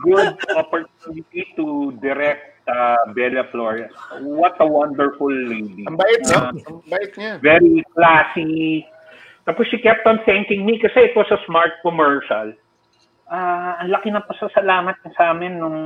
good 0.03 0.35
opportunity 0.57 1.47
to 1.55 1.95
direct 2.03 2.59
uh, 2.67 2.99
Bella 3.15 3.47
Flores. 3.53 3.91
What 4.23 4.59
a 4.59 4.67
wonderful 4.67 5.31
lady. 5.31 5.87
Ang 5.87 5.97
bait, 5.97 6.21
no? 6.31 6.39
Ah, 6.39 6.51
Ang 6.51 6.83
bait 6.91 7.11
niya. 7.15 7.39
very 7.43 7.83
classy. 7.95 8.87
Tapos 9.47 9.71
she 9.71 9.79
kept 9.79 10.03
on 10.07 10.19
thanking 10.27 10.67
me 10.67 10.79
kasi 10.83 11.07
it 11.07 11.15
was 11.15 11.31
a 11.31 11.39
smart 11.47 11.79
commercial. 11.83 12.51
Ah, 13.27 13.83
ang 13.83 13.91
laki 13.91 14.15
ng 14.15 14.23
pasasalamat 14.23 15.03
niya 15.03 15.13
sa 15.19 15.35
amin 15.35 15.59
nung 15.59 15.79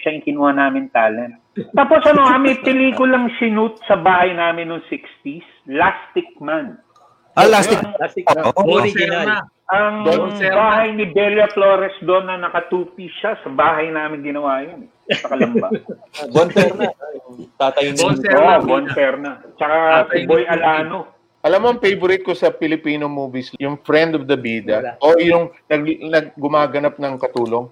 siya 0.00 0.16
yung 0.16 0.24
kinuha 0.24 0.56
namin 0.56 0.88
talent. 0.96 1.36
Tapos 1.76 2.00
ano, 2.08 2.24
ah, 2.24 2.40
may 2.40 2.56
pelikulang 2.64 3.28
sinut 3.36 3.76
sa 3.84 4.00
bahay 4.00 4.32
namin 4.32 4.72
noong 4.72 4.84
60s, 4.88 5.44
Lastic 5.68 6.24
Man. 6.40 6.80
Ah, 7.36 7.44
lastic. 7.44 7.76
Plastic 8.00 8.24
Oo. 8.32 8.48
na. 8.48 8.80
Original. 8.80 9.44
Ang 9.66 10.06
bahay 10.38 10.94
ni 10.94 11.10
Bella 11.10 11.50
Flores 11.50 11.92
doon 12.00 12.30
na 12.30 12.38
naka-two-piece 12.38 13.18
siya, 13.18 13.34
sa 13.44 13.50
bahay 13.50 13.90
namin 13.92 14.22
ginawa 14.24 14.62
yun. 14.64 14.88
Sa 15.10 15.26
Kalamba. 15.28 15.68
Bon 16.34 16.48
Ferna. 16.48 16.86
Tatay 17.60 17.92
ni 17.92 17.98
Bon 17.98 18.14
Oo, 18.14 18.22
Serna. 18.24 18.56
oh, 18.56 18.58
Bon 18.64 18.86
Ferna. 18.94 19.32
Tsaka 19.58 19.76
si 20.14 20.24
Boy 20.24 20.48
Alano. 20.48 21.15
Alam 21.46 21.58
mo, 21.62 21.66
ang 21.70 21.78
favorite 21.78 22.26
ko 22.26 22.34
sa 22.34 22.50
Filipino 22.50 23.06
movies, 23.06 23.54
yung 23.62 23.78
Friend 23.86 24.18
of 24.18 24.26
the 24.26 24.34
Bida, 24.34 24.98
o 24.98 25.14
yung 25.22 25.54
nag, 25.70 25.82
nag, 26.02 26.26
gumaganap 26.34 26.98
ng 26.98 27.14
katulong. 27.22 27.70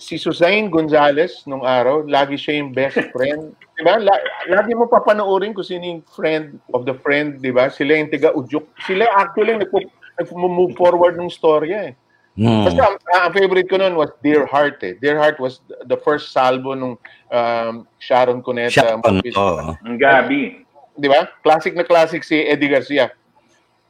Si 0.00 0.16
Susain 0.16 0.72
Gonzales, 0.72 1.44
nung 1.44 1.60
araw, 1.60 2.08
lagi 2.08 2.40
siya 2.40 2.64
yung 2.64 2.72
best 2.72 2.96
friend. 3.14 3.52
Diba? 3.76 4.00
La, 4.00 4.16
lagi 4.48 4.72
mo 4.72 4.88
papanoorin 4.88 5.52
kung 5.52 5.66
sino 5.66 5.84
yung 5.84 6.02
friend 6.08 6.56
of 6.72 6.88
the 6.88 6.96
friend, 7.04 7.44
di 7.44 7.52
ba? 7.52 7.68
Sila 7.68 8.00
yung 8.00 8.08
tiga-udyok. 8.08 8.64
Sila 8.88 9.12
actually 9.12 9.60
nagpo- 9.60 9.92
nag-move 10.16 10.72
forward 10.72 11.20
ng 11.20 11.28
storya 11.28 11.92
eh. 11.92 11.94
Hmm. 12.34 12.66
Basta 12.66 12.82
ang, 12.82 12.96
ang 13.14 13.30
favorite 13.30 13.70
ko 13.70 13.78
noon 13.78 13.94
was 13.94 14.10
Dear 14.18 14.42
Heart 14.48 14.82
eh. 14.82 14.94
Dear 14.98 15.20
Heart 15.20 15.38
was 15.38 15.62
the 15.86 15.94
first 16.02 16.34
salvo 16.34 16.74
nung 16.74 16.98
um, 17.30 17.86
Sharon 18.02 18.42
Cuneta 18.42 18.98
movie. 18.98 19.30
oo. 19.36 19.78
Ang 19.86 20.00
Gabi. 20.00 20.63
Di 20.94 21.08
ba? 21.10 21.26
Classic 21.42 21.74
na 21.74 21.82
classic 21.82 22.22
si 22.22 22.38
Eddie 22.46 22.70
Garcia. 22.70 23.10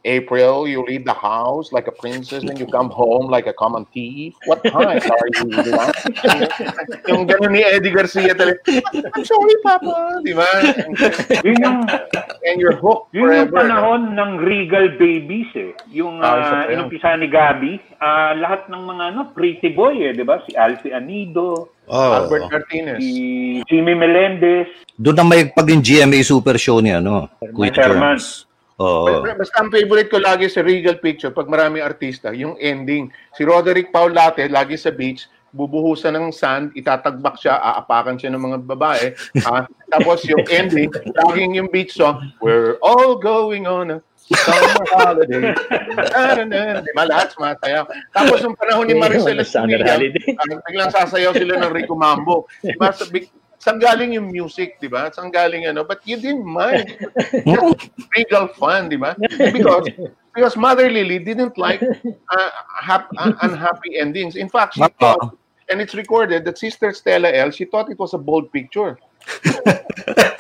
April, 0.05 0.69
you 0.69 0.85
leave 0.85 1.09
the 1.09 1.17
house 1.17 1.73
like 1.73 1.89
a 1.89 1.95
princess 1.97 2.45
and 2.45 2.61
you 2.61 2.69
come 2.69 2.93
home 2.93 3.33
like 3.33 3.49
a 3.49 3.57
common 3.57 3.89
thief. 3.89 4.37
What 4.45 4.61
kind 4.61 5.01
are 5.01 5.29
you? 5.33 5.49
Di 5.49 5.73
ba? 5.73 5.87
yung 7.11 7.25
gano'n 7.25 7.57
ni 7.57 7.65
Eddie 7.65 7.89
Garcia 7.89 8.37
talaga, 8.37 8.61
I'm 9.17 9.25
sorry, 9.25 9.57
Papa. 9.65 10.21
Di 10.21 10.37
ba? 10.37 10.45
Yun 11.41 11.57
yung, 11.57 11.79
And 12.45 12.61
you're 12.61 12.77
hooked 12.77 13.17
yun 13.17 13.33
yung 13.33 13.49
forever. 13.49 13.65
panahon 13.65 14.13
ng 14.13 14.31
Regal 14.45 14.93
Babies 15.01 15.49
eh. 15.57 15.73
Yung 15.89 16.21
Ah, 16.21 16.37
uh, 16.37 16.69
yun. 16.69 16.85
inumpisa 16.85 17.17
ni 17.17 17.33
Gabi, 17.33 17.81
ah, 17.97 18.37
lahat 18.37 18.69
ng 18.69 18.85
mga 18.85 19.03
ano, 19.09 19.21
pretty 19.33 19.73
boy 19.73 20.05
eh, 20.05 20.13
di 20.13 20.21
ba? 20.21 20.45
Si 20.45 20.53
Alfie 20.53 20.93
Anido, 20.93 21.73
Oo. 21.89 22.11
Albert 22.13 22.53
Martinez. 22.53 23.01
si 23.01 23.11
Jimmy 23.65 23.97
Melendez, 23.97 24.69
Doon 24.95 25.17
na 25.17 25.25
may 25.27 25.49
pag 25.49 25.67
yung 25.67 25.83
GMA 25.83 26.23
Super 26.23 26.55
Show 26.55 26.79
ni 26.79 26.93
ano, 26.93 27.27
Kuya 27.51 27.73
Herman. 27.73 28.21
Oo. 28.85 29.25
Basta 29.25 29.57
ang 29.65 29.73
favorite 29.73 30.13
ko 30.13 30.21
lagi 30.21 30.47
sa 30.53 30.61
Regal 30.61 31.01
Picture, 31.01 31.33
pag 31.33 31.49
marami 31.49 31.81
artista, 31.81 32.31
yung 32.37 32.61
ending. 32.61 33.09
Si 33.33 33.43
Roderick 33.43 33.89
Paulate, 33.89 34.47
lagi 34.53 34.77
sa 34.77 34.93
beach, 34.93 35.25
bubuhusan 35.55 36.19
ng 36.19 36.35
sand, 36.35 36.75
itatagbak 36.75 37.39
siya, 37.39 37.57
aapakan 37.63 38.19
siya 38.19 38.35
ng 38.35 38.43
mga 38.43 38.59
babae. 38.67 39.07
ah, 39.47 39.65
tapos 39.95 40.27
yung 40.27 40.43
ending, 40.51 40.91
laging 41.15 41.57
yung 41.57 41.71
beach 41.71 41.95
song, 41.95 42.21
We're 42.43 42.77
all 42.83 43.17
going 43.17 43.71
on 43.71 43.95
a 43.95 43.99
summer 44.25 44.83
holiday. 44.91 45.55
Da-da-da. 46.11 46.83
Di 46.83 46.93
ba? 46.97 47.05
Lahat 47.07 47.31
sumasayaw. 47.37 47.85
Tapos 48.11 48.43
yung 48.43 48.57
panahon 48.59 48.89
ni 48.91 48.97
Maricel 48.99 49.39
Summer 49.47 49.79
Estrella, 49.79 49.95
holiday. 49.95 50.27
ah, 50.35 50.59
biglang 50.67 50.91
sasayaw 50.91 51.33
sila 51.37 51.55
ng 51.61 51.73
Rico 51.73 51.95
Mambo. 51.95 52.51
Di 52.65 52.75
ba? 52.75 52.91
Saan 53.65 53.81
galing 53.81 54.13
yung 54.13 54.29
music, 54.29 54.77
di 54.77 54.93
ba? 54.93 55.09
Saan 55.09 55.33
galing 55.33 55.65
ano? 55.65 55.89
But 55.89 56.05
you 56.05 56.21
didn't 56.21 56.45
mind. 56.45 56.85
Just 57.49 57.89
regal 58.13 58.53
fun, 58.61 58.93
di 58.93 59.01
ba? 59.01 59.17
Because 59.41 59.89
because 60.37 60.53
Mother 60.53 60.93
Lily 60.93 61.17
didn't 61.17 61.57
like 61.57 61.81
uh, 61.81 62.51
hap- 62.77 63.09
uh, 63.17 63.33
unhappy 63.41 63.97
endings. 63.97 64.37
In 64.37 64.53
fact, 64.53 64.77
she 64.77 64.85
thought, 65.01 65.33
and 65.73 65.81
it's 65.81 65.97
recorded 65.97 66.45
that 66.45 66.61
Sister 66.61 66.93
Stella 66.93 67.33
L, 67.33 67.49
she 67.49 67.65
thought 67.65 67.89
it 67.89 67.97
was 67.97 68.13
a 68.13 68.21
bold 68.21 68.53
picture. 68.53 69.01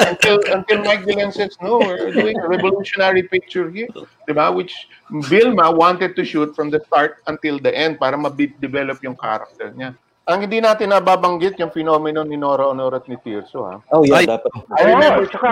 until 0.04 0.36
until 0.52 0.84
Mike 0.84 1.08
Dylan 1.08 1.32
says, 1.32 1.56
no, 1.64 1.80
we're 1.80 2.12
doing 2.12 2.36
a 2.36 2.44
revolutionary 2.44 3.24
picture 3.24 3.70
here. 3.70 3.88
Diba? 4.28 4.52
Which 4.52 4.88
Vilma 5.08 5.72
wanted 5.72 6.12
to 6.16 6.24
shoot 6.28 6.54
from 6.54 6.68
the 6.68 6.84
start 6.84 7.24
until 7.26 7.56
the 7.58 7.72
end 7.72 7.96
para 7.96 8.20
ma-develop 8.20 9.00
yung 9.00 9.16
character 9.16 9.72
niya. 9.72 9.96
Ang 10.24 10.48
hindi 10.48 10.56
natin 10.56 10.88
nababanggit 10.88 11.60
yung 11.60 11.68
phenomenon 11.68 12.24
ni 12.24 12.40
Nora 12.40 12.64
Honor 12.64 12.96
at 12.96 13.04
ni 13.12 13.20
Tirso. 13.20 13.68
Ha? 13.68 13.76
Oh, 13.92 14.08
yeah, 14.08 14.24
Ay. 14.24 14.26
dapat. 14.26 14.50
I 14.72 14.82
remember, 14.88 15.24
Oh, 15.24 15.28
tsaka 15.28 15.50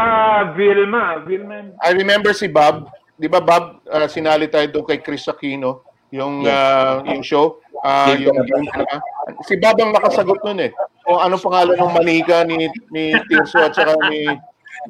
Vilma. 0.57 1.05
Vilma. 1.29 1.77
I 1.85 1.91
remember 1.93 2.33
si 2.33 2.49
Bob. 2.49 2.89
Di 3.13 3.29
ba 3.29 3.45
Bob, 3.45 3.85
uh, 3.85 4.09
sinali 4.09 4.49
tayo 4.49 4.65
doon 4.73 4.89
kay 4.89 5.05
Chris 5.05 5.29
Aquino, 5.29 5.85
yung 6.09 6.49
uh, 6.49 7.05
yung 7.05 7.21
show. 7.21 7.61
Uh, 7.85 8.17
yung, 8.17 8.33
yung, 8.49 8.65
uh, 8.73 8.99
si 9.45 9.61
Bob 9.61 9.77
ang 9.77 9.93
nakasagot 9.93 10.41
nun 10.41 10.65
eh. 10.65 10.73
Kung 11.05 11.21
ano 11.21 11.37
pangalan 11.37 11.77
ng 11.77 11.93
manika 11.93 12.41
ni 12.49 12.73
ni 12.89 13.13
Tirso 13.29 13.61
at 13.61 13.77
saka 13.77 13.93
ni 14.09 14.25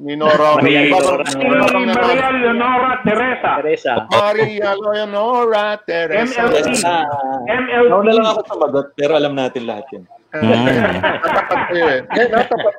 ni 0.01 0.17
Nora. 0.17 0.57
Maria 0.57 0.89
Bob 0.89 1.21
Leonora. 1.27 1.81
Maria 1.85 2.29
Leonora 2.33 2.93
Teresa. 3.05 3.51
Teresa. 3.61 3.93
Maria 4.09 4.71
Leonora 4.73 5.67
Teresa. 5.85 6.49
MLT. 6.49 6.69
Ah, 6.85 7.05
MLT. 7.45 7.93
Ako 7.93 8.03
na 8.05 8.13
lang 8.17 8.27
ako 8.33 8.41
sumagot, 8.49 8.87
pero 8.97 9.13
alam 9.19 9.35
natin 9.37 9.63
lahat 9.69 9.87
yun. 9.93 10.05
Natapat 10.33 11.61
kayo 11.69 11.85
eh. 11.93 12.01
Eh, 12.09 12.27
Natapat. 12.33 12.75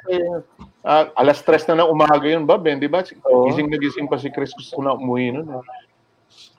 Ah, 0.84 1.08
alas 1.16 1.40
tres 1.46 1.64
na 1.70 1.80
ng 1.86 1.92
umaga 1.94 2.26
yun, 2.26 2.44
Bob. 2.44 2.66
Eh, 2.66 2.76
di 2.76 2.90
ba? 2.90 3.06
Gising 3.06 3.70
na 3.70 3.78
gising 3.78 4.08
pa 4.10 4.18
si 4.18 4.34
Chris. 4.34 4.52
Gusto 4.58 4.80
ko 4.80 4.82
na 4.82 4.98
umuwi 4.98 5.38
nun. 5.38 5.48
Eh. 5.48 5.64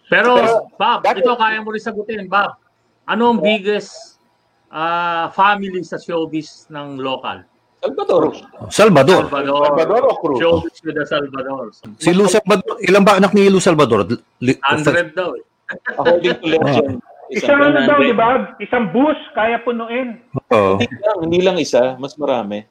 Pero, 0.08 0.38
Pero, 0.38 0.52
Bob, 0.78 1.02
that- 1.02 1.18
ito 1.18 1.32
kaya 1.34 1.58
mo 1.60 1.74
rin 1.74 1.82
sagutin, 1.82 2.24
Bob. 2.30 2.56
Ano 3.04 3.36
ang 3.36 3.40
biggest 3.42 4.16
ah, 4.72 5.28
family 5.34 5.82
sa 5.84 6.00
showbiz 6.00 6.70
ng 6.72 6.96
local? 7.02 7.44
Salvador. 7.84 8.22
Salvador. 8.72 9.22
Salvador. 9.28 9.60
Salvador 9.68 10.02
o 10.08 10.14
Cruz? 10.16 10.38
Showbiz 10.40 10.76
with 10.80 10.96
the 10.96 11.04
Salvador. 11.04 11.68
Si 12.00 12.10
Lu 12.16 12.24
Salvador, 12.24 12.80
ilan 12.80 13.04
ba 13.04 13.20
anak 13.20 13.36
ni 13.36 13.52
Lu 13.52 13.60
Salvador? 13.60 14.08
Li- 14.40 14.56
100 14.56 15.12
daw 15.12 15.36
eh. 15.36 15.44
According 15.92 16.40
to 16.40 16.46
legend. 16.48 17.04
Isang 17.28 17.60
ano 17.60 17.80
daw, 17.84 18.00
di 18.00 18.16
ba? 18.16 18.56
Isang 18.60 18.88
bus, 18.92 19.16
kaya 19.36 19.60
punuin. 19.60 20.20
Oo. 20.52 20.80
Hindi 20.80 20.96
lang, 21.00 21.18
hindi 21.20 21.38
lang 21.44 21.56
isa, 21.60 21.96
mas 22.00 22.16
marami. 22.16 22.64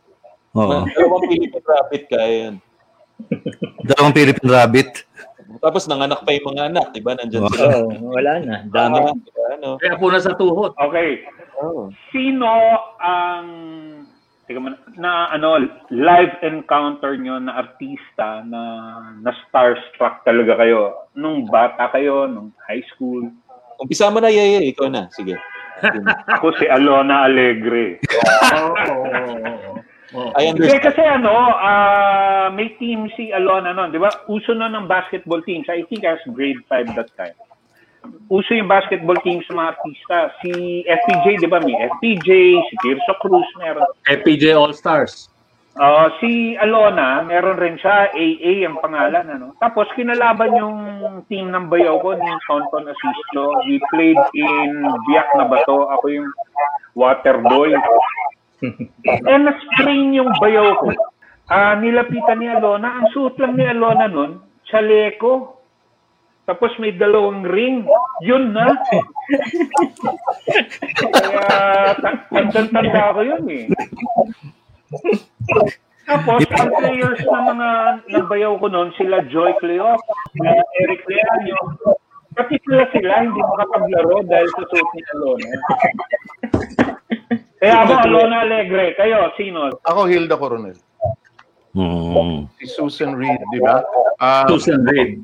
Oo. 0.57 0.85
Dalawang 0.85 1.25
Philippine 1.29 1.65
Rapid 1.65 2.01
kaya 2.09 2.29
yan. 2.29 2.55
Dalawang 3.85 4.13
Philippine 4.13 4.49
Rabbit. 4.49 4.89
Tapos 5.61 5.85
nanganak 5.85 6.25
pa 6.25 6.33
yung 6.33 6.53
mga 6.53 6.63
anak, 6.73 6.85
di 6.93 7.01
ba? 7.01 7.13
Nandyan 7.17 7.45
Oo. 7.45 7.51
sila. 7.53 7.73
Oh, 7.85 8.13
wala 8.13 8.31
na. 8.41 8.55
Dami. 8.69 8.97
Ah, 9.01 9.13
di 9.13 9.31
ba, 9.33 9.43
ano? 9.57 9.69
Kaya 9.77 9.93
po 9.97 10.05
na 10.09 10.19
sa 10.21 10.33
tuhod. 10.33 10.73
Okay. 10.77 11.25
Oh. 11.61 11.89
Sino 12.09 12.49
ang 12.97 13.45
na 14.97 15.29
ano 15.31 15.61
live 15.89 16.33
encounter 16.43 17.17
nyo 17.17 17.37
na 17.39 17.61
artista 17.63 18.41
na 18.45 18.61
na 19.21 19.31
starstruck 19.45 20.21
talaga 20.25 20.57
kayo 20.59 21.09
nung 21.17 21.45
bata 21.49 21.89
kayo 21.93 22.25
nung 22.29 22.49
high 22.67 22.83
school 22.93 23.29
Umpisa 23.81 24.07
mo 24.13 24.21
na, 24.21 24.29
Yeye. 24.29 24.69
Ikaw 24.69 24.87
na. 24.87 25.09
Sige. 25.11 25.33
ako 26.39 26.55
si 26.55 26.65
Alona 26.69 27.27
Alegre 27.27 27.99
I 30.37 30.53
Hindi 30.53 30.69
understand. 30.69 30.85
kasi 30.85 31.01
ano 31.03 31.33
ah, 31.57 32.47
may 32.53 32.71
team 32.77 33.09
si 33.17 33.33
Alona 33.33 33.73
noon 33.75 33.91
di 33.91 33.99
ba 33.99 34.13
uso 34.29 34.53
na 34.55 34.69
ng 34.71 34.87
basketball 34.87 35.41
teams 35.43 35.67
I 35.67 35.83
think 35.89 36.07
I 36.07 36.15
was 36.15 36.23
grade 36.31 36.61
5 36.69 36.95
that 36.95 37.11
time 37.19 37.35
uso 38.27 38.51
yung 38.55 38.67
basketball 38.67 39.17
teams 39.21 39.45
sa 39.47 39.53
mga 39.55 39.69
artista 39.77 40.17
si 40.41 40.83
FPJ 40.87 41.43
di 41.43 41.47
ba 41.47 41.59
may 41.63 41.75
FPJ 41.97 42.29
si 42.67 42.73
Tirso 42.83 43.13
Cruz 43.23 43.47
meron 43.59 43.87
FPJ 44.07 44.55
All-Stars. 44.55 45.33
Ah, 45.73 46.05
si 46.21 46.53
Alona, 46.61 47.25
meron 47.25 47.57
rin 47.57 47.81
siya, 47.81 48.13
AA 48.13 48.61
ang 48.61 48.77
pangalan, 48.77 49.25
ano. 49.25 49.57
Tapos 49.57 49.89
kinalaban 49.97 50.53
yung 50.53 50.77
team 51.25 51.49
ng 51.49 51.65
bayaw 51.65 51.97
ko 51.97 52.13
ni 52.13 52.29
Tonton 52.45 52.93
Asisio. 52.93 53.57
We 53.65 53.81
played 53.89 54.21
in 54.37 54.85
Biak 55.09 55.33
na 55.33 55.49
Bato. 55.49 55.89
Ako 55.97 56.05
yung 56.13 56.29
water 56.93 57.41
boy. 57.41 57.73
eh, 59.33 59.39
na-sprain 59.41 60.13
yung 60.13 60.29
bayaw 60.37 60.77
ko. 60.77 60.93
Ah, 61.49 61.73
nilapitan 61.73 62.37
ni 62.37 62.53
Alona. 62.53 63.01
Ang 63.01 63.09
suot 63.09 63.41
lang 63.41 63.57
ni 63.57 63.65
Alona 63.65 64.05
nun, 64.05 64.45
chaleco. 64.69 65.62
Tapos 66.43 66.75
may 66.75 66.91
dalawang 66.91 67.47
ring. 67.47 67.87
Yun 68.19 68.51
na. 68.51 68.75
Kaya, 70.99 71.95
ta- 72.03 72.27
tandang-tanda 72.27 73.15
ko 73.15 73.21
yun 73.23 73.43
eh. 73.47 73.65
Tapos, 76.03 76.43
ang 76.59 76.71
players 76.83 77.23
na 77.31 77.39
mga 77.47 77.69
nabayaw 78.11 78.59
ko 78.59 78.67
noon, 78.67 78.91
sila 78.99 79.23
Joy 79.31 79.55
Cleo, 79.63 79.95
uh, 79.95 80.63
Eric 80.83 81.07
Leanio, 81.07 81.55
pati 82.35 82.59
sila 82.67 82.91
sila 82.91 83.23
hindi 83.23 83.39
makapaglaro 83.39 84.27
dahil 84.27 84.49
sa 84.51 84.63
suot 84.67 84.87
ni 84.91 85.01
Alona. 85.15 85.47
Kaya 87.63 87.87
ako, 87.87 87.93
Alona 88.03 88.43
Alegre. 88.43 88.99
Kayo, 88.99 89.31
sino? 89.39 89.71
Ako, 89.87 90.11
Hilda 90.11 90.35
Coronel. 90.35 90.75
Mm. 91.71 92.51
Si 92.59 92.67
Susan 92.67 93.15
Reed, 93.15 93.39
di 93.55 93.63
ba? 93.63 93.79
Um, 94.19 94.45
Susan 94.51 94.83
Reid. 94.83 95.23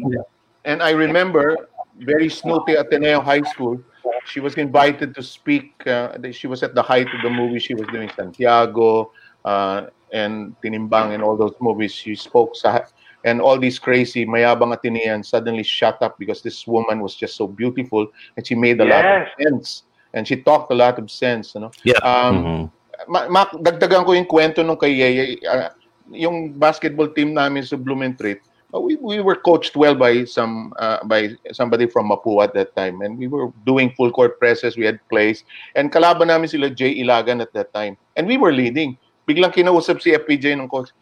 And 0.66 0.84
I 0.84 0.92
remember, 0.92 1.56
very 2.00 2.30
snooty 2.30 2.76
Ateneo 2.76 3.20
High 3.22 3.42
School, 3.44 3.82
she 4.26 4.40
was 4.40 4.56
invited 4.56 5.16
to 5.16 5.24
speak. 5.24 5.74
Uh, 5.88 6.16
she 6.32 6.48
was 6.48 6.64
at 6.64 6.76
the 6.76 6.82
height 6.82 7.08
of 7.14 7.22
the 7.24 7.30
movie. 7.30 7.60
She 7.60 7.74
was 7.74 7.88
doing 7.88 8.10
Santiago 8.16 9.12
uh, 9.46 9.88
and 10.12 10.56
Tinimbang 10.64 11.14
and 11.14 11.24
all 11.24 11.38
those 11.38 11.56
movies. 11.62 11.94
She 11.94 12.16
spoke 12.16 12.56
sa 12.56 12.82
and 13.26 13.42
all 13.42 13.60
these 13.60 13.80
crazy 13.80 14.26
mayabang 14.26 14.72
Ateneans 14.72 15.28
suddenly 15.28 15.64
shut 15.64 16.00
up 16.02 16.18
because 16.20 16.42
this 16.42 16.66
woman 16.68 17.00
was 17.04 17.16
just 17.16 17.36
so 17.36 17.48
beautiful 17.48 18.08
and 18.38 18.48
she 18.48 18.56
made 18.56 18.80
a 18.80 18.86
lot 18.86 19.04
of 19.04 19.28
Yes. 19.28 19.28
sense 19.44 19.68
and 20.14 20.28
she 20.28 20.40
talked 20.40 20.72
a 20.72 20.76
lot 20.76 20.98
of 21.00 21.12
sense. 21.12 21.54
You 21.56 21.62
know? 21.68 21.72
Yeah. 21.84 22.00
Um, 22.00 22.36
Mhm. 22.40 22.64
ma, 23.12 23.28
ma- 23.28 23.52
dagdagan 23.60 24.06
ko 24.08 24.16
yung 24.16 24.26
kwento 24.28 24.64
nung 24.64 24.80
kay 24.80 24.96
Yeye. 24.96 25.36
ah, 25.52 25.76
yung 26.10 26.56
basketball 26.56 27.12
team 27.12 27.36
namin 27.36 27.62
sa 27.64 27.76
Blumentritt, 27.78 28.40
uh, 28.40 28.49
we, 28.74 28.96
we 28.98 29.20
were 29.20 29.36
coached 29.36 29.76
well 29.76 29.96
by 29.96 30.26
some 30.26 30.74
uh, 30.78 31.04
by 31.06 31.34
somebody 31.52 31.88
from 31.88 32.10
Mapua 32.10 32.46
at 32.46 32.54
that 32.54 32.76
time. 32.76 33.02
And 33.02 33.18
we 33.18 33.28
were 33.28 33.50
doing 33.66 33.92
full 33.98 34.12
court 34.12 34.40
presses, 34.40 34.78
we 34.78 34.86
had 34.86 35.00
plays. 35.10 35.44
And 35.76 35.92
kalaban 35.92 36.28
namin 36.28 36.50
sila 36.50 36.70
Jay 36.70 36.94
Ilagan 37.02 37.42
at 37.42 37.54
that 37.54 37.74
time. 37.74 37.98
And 38.16 38.28
we 38.28 38.38
were 38.38 38.54
leading. 38.54 38.98
Biglang 39.26 39.54
kinausap 39.54 40.02
si 40.02 40.14
FPJ 40.14 40.54
ng 40.58 40.70
coach. 40.70 40.94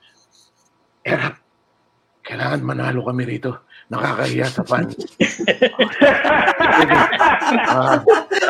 Erap, 1.03 1.39
kailangan 2.23 2.63
manalo 2.63 3.03
kami 3.03 3.23
rito. 3.27 3.59
Nakakahiya 3.87 4.51
sa 4.51 4.67
fans. 4.67 4.99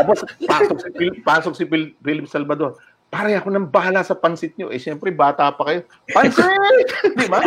Tapos 0.01 0.25
pasok 0.49 0.77
si 0.81 0.89
Phil, 0.97 1.13
pasok 1.21 1.53
si 1.53 1.63
Phil, 1.69 1.93
Philip 2.01 2.25
Salvador. 2.25 2.73
Pare 3.07 3.39
ako 3.39 3.47
nang 3.55 3.71
bahala 3.71 4.03
sa 4.03 4.19
pansit 4.19 4.51
nyo. 4.59 4.67
Eh, 4.67 4.83
siyempre, 4.83 5.15
bata 5.15 5.47
pa 5.55 5.63
kayo. 5.63 5.87
Pansit! 6.11 6.87
Di 7.19 7.27
ba? 7.31 7.39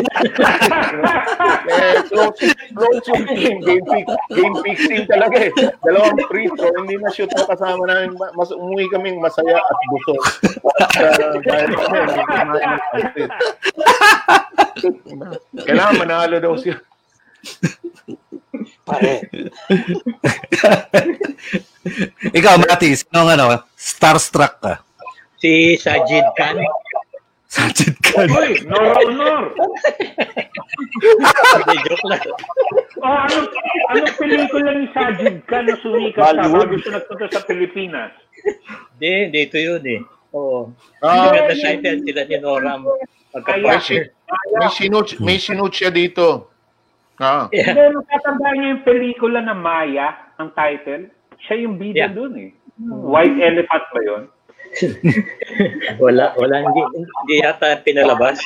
eh, 1.69 2.01
close, 2.09 2.57
close 2.73 3.05
yung 3.13 3.25
game. 3.29 3.85
Fix, 3.85 4.07
game 4.33 4.57
fixing 4.65 5.05
talaga 5.05 5.37
eh. 5.37 5.53
Dalawang 5.85 6.17
free 6.33 6.49
throw, 6.57 6.73
hindi 6.81 6.97
na 6.97 7.13
shoot 7.13 7.29
na 7.37 7.45
kasama 7.45 7.85
namin. 7.85 8.17
Ma- 8.17 8.33
Mas, 8.33 8.49
umuwi 8.57 8.89
kaming 8.89 9.21
masaya 9.21 9.61
at 9.61 9.79
busog. 9.93 10.21
Uh. 10.97 11.37
Kailangan 15.69 15.97
manalo 16.01 16.41
daw 16.41 16.57
siya. 16.57 16.81
Pare. 18.89 19.29
Ikaw, 22.33 22.55
Matis, 22.65 23.05
anong 23.13 23.31
ano, 23.37 23.45
starstruck 23.77 24.57
ka? 24.61 24.75
Si 25.41 25.75
Sajid 25.77 26.25
Khan. 26.37 26.61
Sajid 27.49 27.97
Khan. 28.05 28.29
Uy, 28.29 28.61
Nora 28.69 28.93
Honor. 29.01 29.45
Hindi, 31.51 31.77
joke 31.89 32.07
lang. 32.07 32.23
Oh, 33.01 33.17
ano, 33.25 33.37
anong 33.91 34.15
pelikula 34.21 34.71
ni 34.77 34.87
Sajid 34.93 35.41
Khan 35.49 35.65
na 35.67 35.75
sumikat 35.81 36.37
sa 36.37 36.45
bago 36.45 36.75
siya 36.77 36.93
nagpunta 37.01 37.27
sa 37.33 37.41
Pilipinas? 37.49 38.13
Hindi, 38.95 39.15
dito 39.33 39.57
yun 39.57 39.83
eh. 39.89 40.01
Oo. 40.37 40.71
Ah, 41.03 41.33
Sikat 41.33 41.43
na 41.43 41.55
title 41.57 41.99
sila 42.07 42.23
ni 42.23 42.37
Noram. 42.39 42.81
Magka-partner. 43.31 44.03
may 44.59 44.71
sinut, 44.71 45.09
may 45.19 45.39
sinut 45.39 45.73
siya 45.73 45.91
dito. 45.91 46.51
Ah. 47.17 47.49
Yeah. 47.51 47.73
Hindi, 47.73 47.99
natatandaan 47.99 48.55
niyo 48.57 48.69
yung 48.77 48.85
pelikula 48.85 49.39
na 49.41 49.57
Maya, 49.57 50.33
ang 50.37 50.53
title? 50.53 51.09
Siya 51.41 51.65
yung 51.65 51.81
bida 51.81 52.07
Yeah. 52.07 52.13
dun 52.13 52.33
eh. 52.37 52.51
White 52.81 53.37
Elephant 53.37 53.85
ba 53.93 54.01
yun? 54.01 54.23
wala, 56.03 56.33
wala, 56.39 56.57
hindi, 56.63 56.81
hindi 56.95 57.35
yata 57.43 57.83
pinalabas. 57.83 58.39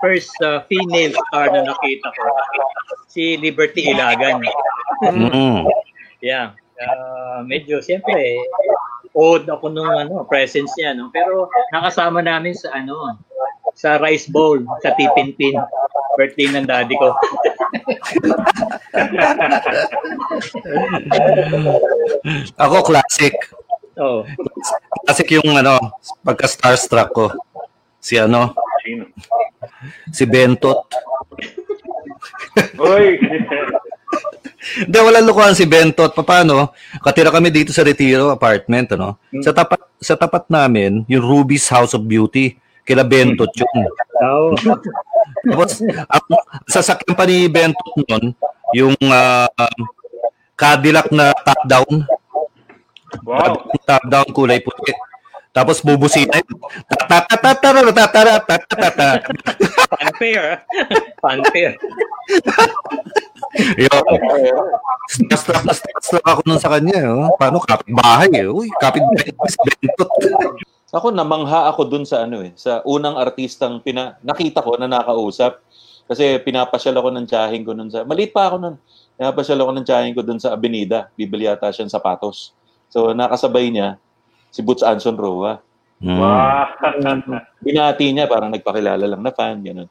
First 0.00 0.34
uh, 0.42 0.64
female 0.66 1.14
star 1.28 1.52
na 1.52 1.70
nakita 1.70 2.08
ko, 2.10 2.22
si 3.06 3.36
Liberty 3.36 3.92
Ilagan. 3.92 4.42
Mm. 5.04 5.68
Yeah. 6.24 6.56
Uh, 6.80 7.44
medyo, 7.44 7.84
siyempre, 7.84 8.40
odd 9.12 9.44
ako 9.48 9.68
nung 9.68 9.92
ano, 9.92 10.24
presence 10.24 10.72
niya, 10.80 10.96
no? 10.96 11.12
Pero 11.12 11.52
nakasama 11.72 12.24
namin 12.24 12.56
sa 12.56 12.72
ano, 12.72 13.20
sa 13.76 14.00
rice 14.00 14.28
bowl, 14.32 14.64
sa 14.82 14.96
tipin-pin. 14.96 15.60
Birthday 16.18 16.52
ng 16.52 16.66
daddy 16.66 16.96
ko. 16.98 17.14
Ako, 22.60 22.76
classic. 22.84 23.32
Oh. 23.98 24.22
Classic 25.06 25.28
yung 25.40 25.50
ano, 25.56 25.78
pagka 26.22 26.46
starstruck 26.46 27.10
ko. 27.10 27.26
Si 28.00 28.16
ano, 28.16 28.54
Sino? 28.80 29.04
si 30.08 30.24
Bentot. 30.24 30.88
Uy! 32.80 33.20
Hindi, 34.60 34.96
walang 35.00 35.26
lukuhan 35.26 35.56
si 35.56 35.64
Bentot. 35.64 36.12
Paano? 36.12 36.76
Katira 37.00 37.32
kami 37.32 37.48
dito 37.50 37.72
sa 37.72 37.84
Retiro 37.84 38.30
apartment, 38.30 38.94
ano? 38.94 39.18
Sa 39.40 39.50
tapat 39.50 39.80
sa 40.00 40.14
tapat 40.16 40.48
namin, 40.48 41.04
yung 41.08 41.24
Ruby's 41.24 41.68
House 41.68 41.92
of 41.96 42.06
Beauty. 42.06 42.56
Kila 42.84 43.04
Bentot 43.04 43.52
yun. 43.52 43.86
Oh. 44.24 44.56
Tapos, 45.46 45.80
ang 45.84 46.26
sasakyan 46.66 47.14
pa 47.14 47.24
ni 47.28 47.46
Bentot 47.46 47.92
nun, 47.96 48.34
yung 48.72 48.96
ah, 49.08 49.48
Cadillac 50.56 51.08
na 51.08 51.32
top 51.32 51.60
down. 51.64 51.94
Wow! 53.26 53.54
Top 53.86 54.02
down 54.08 54.28
kulay 54.32 54.62
puti. 54.62 54.92
Tapos 55.50 55.82
yun. 55.82 56.30
Tatatatatara, 57.10 57.90
tatatatatata. 57.90 59.08
Unfair. 59.98 60.62
Unfair. 61.30 61.74
Yun. 63.74 64.04
Starstruck 65.10 65.66
na 65.66 65.74
starstruck 65.74 66.22
ako 66.22 66.40
nun 66.46 66.60
sa 66.62 66.70
kanya. 66.70 67.02
Oh. 67.10 67.34
Paano? 67.34 67.58
Kapitbahay. 67.58 68.30
Eh. 68.30 68.46
Uy, 68.46 68.70
kapitbahay. 68.78 69.34
Bentot. 69.82 70.10
Ako 70.90 71.14
namangha 71.14 71.70
ako 71.70 71.86
dun 71.86 72.02
sa 72.02 72.26
ano 72.26 72.42
eh, 72.42 72.50
sa 72.58 72.82
unang 72.82 73.14
artistang 73.14 73.78
pina, 73.78 74.18
nakita 74.26 74.58
ko 74.58 74.74
na 74.74 74.90
nakausap. 74.90 75.62
Kasi 76.10 76.42
pinapasyal 76.42 76.98
ako 76.98 77.14
ng 77.14 77.26
tiyahing 77.30 77.62
ko 77.62 77.70
nun 77.70 77.86
sa, 77.86 78.02
maliit 78.02 78.34
pa 78.34 78.50
ako 78.50 78.56
nun. 78.58 78.74
Pinapasyal 79.14 79.62
ako 79.62 79.70
ng 79.70 79.86
tiyahing 79.86 80.14
ko 80.18 80.26
dun 80.26 80.42
sa 80.42 80.50
Avenida. 80.50 81.06
Bibili 81.14 81.46
yata 81.46 81.70
siya 81.70 81.86
ng 81.86 81.94
sapatos. 81.94 82.50
So 82.90 83.10
nakasabay 83.10 83.68
niya 83.68 83.98
si 84.48 84.60
Boots 84.60 84.82
Anson 84.82 85.14
Roa. 85.14 85.60
Mm. 86.00 86.16
Wow! 86.16 86.64
Binati 87.60 88.08
niya, 88.08 88.24
parang 88.24 88.48
nagpakilala 88.48 89.04
lang 89.04 89.20
na 89.20 89.30
fan, 89.30 89.60
gano'n. 89.60 89.84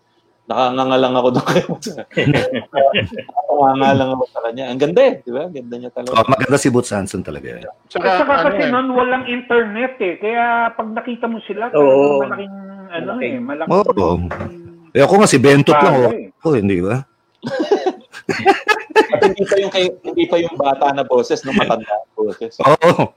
Nakangangalang 0.46 1.14
ako 1.14 1.28
doon 1.32 1.46
kay 1.48 1.62
Boots. 1.64 1.88
Nakangangalang 1.94 4.10
ako 4.12 4.24
sa 4.28 4.40
kanya. 4.42 4.64
Ang 4.68 4.80
ganda 4.80 5.00
eh, 5.00 5.14
di 5.20 5.30
ba? 5.30 5.46
Ang 5.46 5.54
ganda 5.54 5.76
niya 5.78 5.88
Oh, 5.88 5.96
talaga. 5.96 6.28
maganda 6.28 6.58
si 6.58 6.68
Boots 6.68 6.90
Hanson 6.90 7.22
talaga. 7.22 7.62
At 7.62 7.70
Tsaka, 7.86 8.08
saka 8.18 8.32
ano 8.34 8.44
kasi 8.44 8.60
eh, 8.60 8.68
noon 8.68 8.88
walang 8.92 9.24
internet 9.26 9.94
eh. 10.00 10.14
Kaya 10.18 10.44
pag 10.74 10.88
nakita 10.90 11.26
mo 11.26 11.38
sila, 11.46 11.70
Oo. 11.72 12.20
malaking, 12.20 12.52
ano 12.90 13.06
Malaking- 13.14 13.30
eh, 13.30 13.40
malaking... 13.40 13.70
Oo. 13.70 14.16
Eh 14.90 15.00
ako 15.00 15.14
nga 15.16 15.30
si 15.30 15.38
Bentot 15.38 15.78
lang. 15.78 15.94
Oh. 15.94 16.10
Bagay. 16.10 16.24
Ako, 16.42 16.48
hindi 16.58 16.78
ba? 16.82 16.96
At 19.20 19.28
hindi 19.36 19.44
pa 19.44 19.56
yung, 19.60 19.72
kay, 19.72 19.86
hindi 20.08 20.24
pa 20.32 20.40
yung 20.40 20.56
bata 20.56 20.96
na 20.96 21.04
boses, 21.04 21.44
no 21.44 21.52
matanda 21.52 21.92
na 21.92 22.08
boses. 22.16 22.56
Oo. 22.64 23.12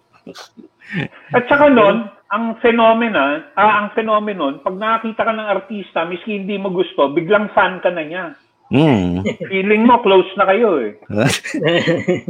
At 1.33 1.47
saka 1.47 1.71
noon, 1.71 2.11
ang 2.33 2.59
phenomena, 2.59 3.55
ah, 3.55 3.85
ang 3.85 3.95
phenomenon, 3.95 4.61
pag 4.67 4.75
nakakita 4.75 5.23
ka 5.23 5.33
ng 5.33 5.51
artista, 5.53 6.03
miski 6.05 6.43
hindi 6.43 6.59
mo 6.59 6.75
gusto, 6.75 7.15
biglang 7.15 7.53
fan 7.55 7.79
ka 7.81 7.91
na 7.95 8.03
niya. 8.03 8.25
Mm. 8.73 9.23
Feeling 9.53 9.85
mo, 9.85 10.01
close 10.01 10.29
na 10.41 10.49
kayo 10.49 10.81
eh. 10.81 10.97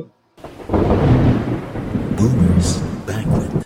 Boomers 2.19 2.83
Banquet. 3.07 3.63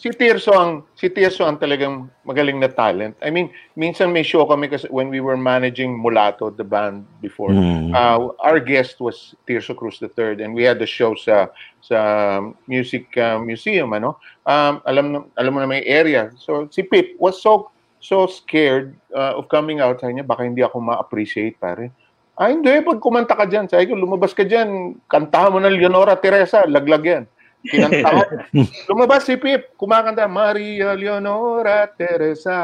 Si 0.00 0.08
Tirso 0.16 0.56
ang 0.56 0.80
si 0.96 1.12
Tirso 1.12 1.44
ang 1.44 1.60
talagang 1.60 2.08
magaling 2.24 2.56
na 2.56 2.72
talent. 2.72 3.12
I 3.20 3.28
mean, 3.28 3.52
minsan 3.76 4.16
may 4.16 4.24
show 4.24 4.48
kami 4.48 4.72
kasi 4.72 4.88
when 4.88 5.12
we 5.12 5.20
were 5.20 5.36
managing 5.36 5.92
Mulato, 5.92 6.48
the 6.48 6.64
band 6.64 7.04
before. 7.20 7.52
Mm. 7.52 7.92
Uh, 7.92 8.32
our 8.40 8.56
guest 8.64 8.96
was 9.04 9.36
Tirso 9.44 9.76
Cruz 9.76 10.00
III 10.00 10.40
and 10.40 10.56
we 10.56 10.64
had 10.64 10.80
the 10.80 10.88
show 10.88 11.12
sa 11.12 11.52
sa 11.84 12.40
music 12.64 13.12
uh, 13.20 13.36
museum 13.36 13.92
ano. 13.92 14.16
Um, 14.48 14.80
alam 14.88 15.06
na- 15.12 15.28
alam 15.36 15.52
mo 15.52 15.60
na 15.60 15.68
may 15.68 15.84
area. 15.84 16.32
So 16.40 16.72
si 16.72 16.80
Pip 16.80 17.20
was 17.20 17.36
so 17.36 17.68
so 18.00 18.24
scared 18.24 18.96
uh, 19.12 19.36
of 19.36 19.52
coming 19.52 19.84
out. 19.84 20.00
Sabi 20.00 20.16
niya, 20.16 20.24
baka 20.24 20.48
hindi 20.48 20.64
ako 20.64 20.80
ma-appreciate, 20.80 21.60
pare. 21.60 21.92
Ah, 22.40 22.48
hindi. 22.48 22.72
Pag 22.80 23.04
kumanta 23.04 23.36
ka 23.36 23.44
dyan, 23.44 23.68
sabi 23.68 23.84
ko, 23.84 23.92
lumabas 23.92 24.32
ka 24.32 24.48
dyan, 24.48 24.96
kantahan 25.12 25.52
mo 25.52 25.60
ng 25.60 25.76
Leonora 25.76 26.16
Teresa, 26.16 26.64
laglag 26.64 27.04
yan. 27.04 27.24
Kinanta 27.60 28.08
ko. 28.08 28.22
lumabas 28.92 29.28
si 29.28 29.36
Pip, 29.36 29.76
kumakanta, 29.76 30.24
Maria 30.24 30.96
Leonora 30.96 31.84
Teresa. 31.86 32.56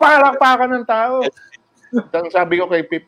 Palakpakan 0.00 0.72
ng 0.72 0.86
tao. 0.88 1.20
Tapos 2.08 2.32
sabi 2.32 2.56
ko 2.56 2.66
kay 2.66 2.82
Pip, 2.84 3.04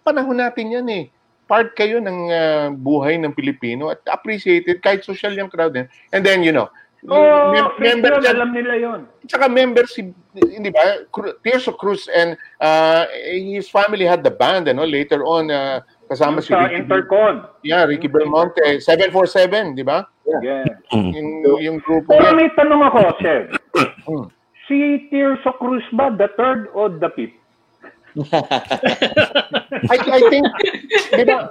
panahon 0.00 0.40
natin 0.40 0.72
yan 0.72 0.88
eh. 0.88 1.04
Part 1.44 1.76
kayo 1.76 2.00
ng 2.00 2.18
uh, 2.32 2.66
buhay 2.72 3.20
ng 3.20 3.36
Pilipino 3.36 3.92
at 3.92 4.00
appreciated 4.08 4.80
kahit 4.80 5.04
social 5.04 5.36
yung 5.36 5.52
crowd 5.52 5.76
din. 5.76 5.84
And 6.08 6.24
then, 6.24 6.40
you 6.40 6.52
know, 6.52 6.72
Oh, 7.02 7.50
mem- 7.50 7.98
member 7.98 8.22
dyan- 8.22 8.38
alam 8.38 8.54
nila 8.54 8.74
yon. 8.78 9.00
Tsaka 9.26 9.50
member 9.50 9.90
si, 9.90 10.14
hindi 10.38 10.70
ba, 10.70 11.02
Cru- 11.10 11.34
Tirso 11.42 11.74
Cruz 11.74 12.06
and 12.06 12.38
uh, 12.62 13.10
his 13.26 13.66
family 13.66 14.06
had 14.06 14.22
the 14.22 14.30
band, 14.30 14.70
ano, 14.70 14.86
later 14.86 15.26
on, 15.26 15.50
uh, 15.50 15.82
kasama 16.12 16.44
si 16.44 16.52
Sa 16.52 16.68
Ricky, 16.68 16.84
Intercon. 16.84 17.48
yeah, 17.64 17.82
Ricky 17.88 18.06
Belmonte, 18.06 18.78
747, 18.78 19.72
di 19.72 19.80
ba? 19.82 20.04
Yeah. 20.44 20.68
Yung, 20.92 21.42
yung 21.58 21.76
grupo 21.80 22.12
Pero 22.12 22.36
may 22.36 22.52
tanong 22.52 22.84
ako, 22.84 23.00
Chef. 23.24 23.48
Hmm. 24.04 24.28
Si 24.68 25.08
Tirso 25.08 25.56
Cruz 25.56 25.82
ba 25.96 26.12
the 26.12 26.28
third 26.36 26.68
or 26.76 26.92
the 26.92 27.08
fifth? 27.16 27.34
I, 29.88 29.96
I 29.96 30.20
think, 30.28 30.44
di 31.16 31.24
ba, 31.24 31.48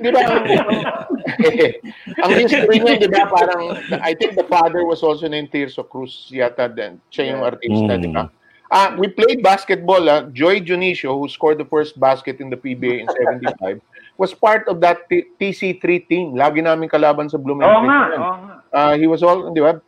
di 0.00 0.08
ba, 0.08 0.20
ang, 0.24 0.40
ang 2.24 2.30
history 2.32 2.80
niya, 2.80 2.96
di 2.96 3.08
ba, 3.12 3.28
parang, 3.28 3.76
I 4.00 4.16
think 4.16 4.32
the 4.34 4.48
father 4.48 4.88
was 4.88 5.04
also 5.04 5.28
named 5.28 5.52
Tirso 5.52 5.84
Cruz 5.84 6.32
yata 6.32 6.64
din. 6.72 6.96
Siya 7.12 7.36
yung 7.36 7.44
artista, 7.44 7.94
Mm. 7.96 8.02
di 8.02 8.08
ba? 8.08 8.24
Ah, 8.68 8.92
we 9.00 9.08
played 9.08 9.40
basketball. 9.40 10.04
Ah. 10.12 10.28
Joy 10.28 10.60
Junicio, 10.60 11.16
who 11.16 11.24
scored 11.28 11.56
the 11.56 11.64
first 11.64 11.96
basket 11.96 12.36
in 12.36 12.52
the 12.52 12.56
PBA 12.56 13.00
in 13.00 13.08
75, 13.08 13.80
was 14.18 14.34
part 14.34 14.66
of 14.66 14.82
that 14.82 15.06
T- 15.06 15.30
TC3 15.38 15.82
team. 16.04 16.26
Lagi 16.34 16.58
namin 16.60 16.90
kalaban 16.90 17.30
sa 17.30 17.38
Blooming 17.38 17.62
Oo 17.64 17.86
nga, 17.86 18.00
oo 18.12 18.34
nga. 18.42 18.54
Ah, 18.68 18.94
he 18.98 19.06
was 19.06 19.22
all, 19.22 19.54
di 19.54 19.62
ba? 19.62 19.78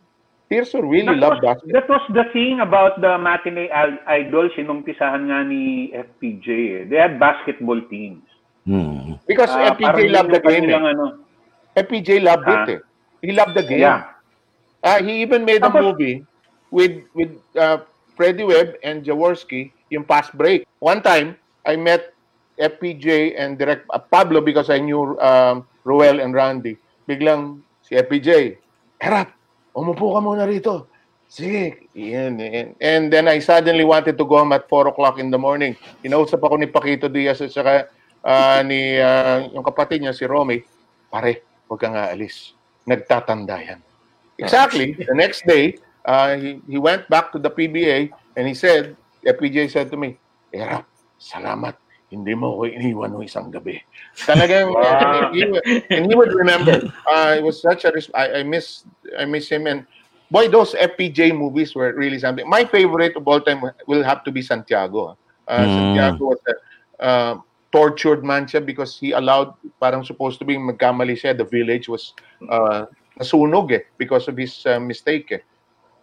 Tirso 0.47 0.83
really 0.83 1.07
That 1.07 1.23
loved 1.23 1.43
was, 1.43 1.63
basketball. 1.63 1.75
that 1.75 1.87
was 1.87 2.05
the 2.11 2.27
thing 2.33 2.59
about 2.59 2.99
the 2.99 3.15
matinee 3.19 3.71
al- 3.71 4.03
idols 4.07 4.51
sinumpisahan 4.55 5.31
nga 5.31 5.47
ni 5.47 5.91
FPJ. 5.95 6.47
Eh. 6.49 6.83
They 6.91 6.99
had 6.99 7.19
basketball 7.19 7.79
teams. 7.87 8.23
Mm. 8.67 9.19
Because 9.27 9.51
Ah, 9.51 9.75
FPJ 9.75 10.11
loved 10.11 10.31
the 10.31 10.43
game. 10.43 10.67
Eh. 10.67 10.75
Ano. 10.75 11.23
FPJ 11.73 12.19
loved 12.19 12.47
it. 12.47 12.59
Ah. 12.59 12.67
Eh. 12.67 12.81
He 13.23 13.31
loved 13.31 13.55
the 13.55 13.63
game. 13.63 13.87
Yeah. 13.87 14.11
Ah, 14.83 14.99
he 14.99 15.23
even 15.23 15.45
made 15.45 15.63
a 15.63 15.71
Tapos- 15.71 15.95
movie 15.95 16.27
with 16.71 16.99
with 17.15 17.31
uh, 17.55 17.83
Freddie 18.19 18.47
Webb 18.47 18.75
and 18.83 19.07
Jaworski, 19.07 19.71
yung 19.87 20.03
Fast 20.03 20.35
Break. 20.35 20.67
One 20.79 20.99
time, 20.99 21.39
I 21.63 21.79
met 21.79 22.11
FPJ 22.61 23.35
and 23.41 23.57
direct 23.57 23.89
uh, 23.89 23.99
Pablo 23.99 24.45
because 24.45 24.69
I 24.69 24.79
knew 24.79 25.17
um, 25.19 25.65
Roel 25.85 26.21
and 26.21 26.37
Randy. 26.37 26.77
Biglang 27.09 27.65
si 27.81 27.97
FPJ, 27.97 28.61
Erap, 29.01 29.33
umupo 29.73 30.13
ka 30.13 30.21
muna 30.21 30.45
rito. 30.45 30.87
Sige. 31.31 31.89
Yan, 31.95 32.43
yan. 32.43 32.75
And 32.83 33.07
then 33.07 33.31
I 33.31 33.39
suddenly 33.39 33.87
wanted 33.87 34.19
to 34.19 34.27
go 34.27 34.43
home 34.43 34.51
at 34.51 34.67
4 34.67 34.91
o'clock 34.91 35.23
in 35.23 35.31
the 35.31 35.39
morning. 35.39 35.79
Inausap 36.03 36.43
ako 36.43 36.59
ni 36.59 36.67
Paquito 36.67 37.07
Diaz 37.07 37.39
at 37.39 37.55
saka 37.55 37.87
ah, 38.27 38.61
ni 38.67 38.99
ah, 38.99 39.47
yung 39.55 39.63
kapatid 39.63 40.03
niya, 40.03 40.11
si 40.11 40.27
Romy. 40.27 40.67
Pare, 41.07 41.47
huwag 41.71 41.79
kang 41.79 41.95
aalis. 41.95 42.59
Nagtatanda 42.83 43.63
yan. 43.63 43.81
Exactly. 44.43 44.99
The 44.99 45.15
next 45.15 45.47
day, 45.47 45.79
uh, 46.03 46.35
he, 46.35 46.59
he 46.67 46.79
went 46.83 47.07
back 47.07 47.31
to 47.31 47.39
the 47.39 47.51
PBA 47.51 48.11
and 48.35 48.51
he 48.51 48.55
said, 48.59 48.99
FPJ 49.23 49.71
said 49.71 49.87
to 49.95 49.97
me, 49.97 50.19
Erap, 50.51 50.83
salamat. 51.15 51.79
Hindi 52.11 52.35
mo 52.35 52.59
ako 52.59 52.67
iniwan 52.67 53.15
ng 53.15 53.23
isang 53.23 53.55
gabi. 53.55 53.79
Talagang, 54.19 54.75
Wow. 54.75 55.31
and, 55.31 55.35
he, 55.35 55.47
and 55.95 56.03
he 56.11 56.15
would 56.19 56.35
remember. 56.35 56.83
Uh, 57.07 57.39
it 57.39 57.43
was 57.47 57.63
such 57.63 57.87
a, 57.87 57.95
I, 58.19 58.41
I 58.41 58.43
miss, 58.43 58.83
I 59.15 59.25
miss 59.31 59.47
him. 59.47 59.71
And 59.71 59.87
boy, 60.27 60.51
those 60.51 60.75
FPJ 60.75 61.31
movies 61.39 61.75
were 61.79 61.95
really 61.95 62.19
something. 62.19 62.43
My 62.51 62.67
favorite 62.67 63.15
of 63.15 63.23
all 63.31 63.39
time 63.41 63.63
will 63.87 64.03
have 64.03 64.27
to 64.27 64.35
be 64.35 64.43
Santiago. 64.43 65.15
Uh, 65.47 65.63
Mm. 65.63 65.71
Santiago 65.75 66.23
was 66.35 66.41
a 66.47 66.55
uh, 67.03 67.33
tortured 67.71 68.23
man 68.27 68.47
siya 68.47 68.59
because 68.59 68.99
he 68.99 69.15
allowed, 69.15 69.55
parang 69.79 70.03
supposed 70.03 70.39
to 70.39 70.45
be 70.45 70.59
magkamali 70.59 71.15
siya, 71.15 71.35
the 71.39 71.47
village 71.47 71.87
was 71.87 72.15
uh, 72.51 72.87
nasunog 73.19 73.71
eh 73.71 73.87
because 73.99 74.27
of 74.27 74.35
his 74.35 74.67
uh, 74.67 74.79
mistake 74.83 75.31
eh. 75.31 75.43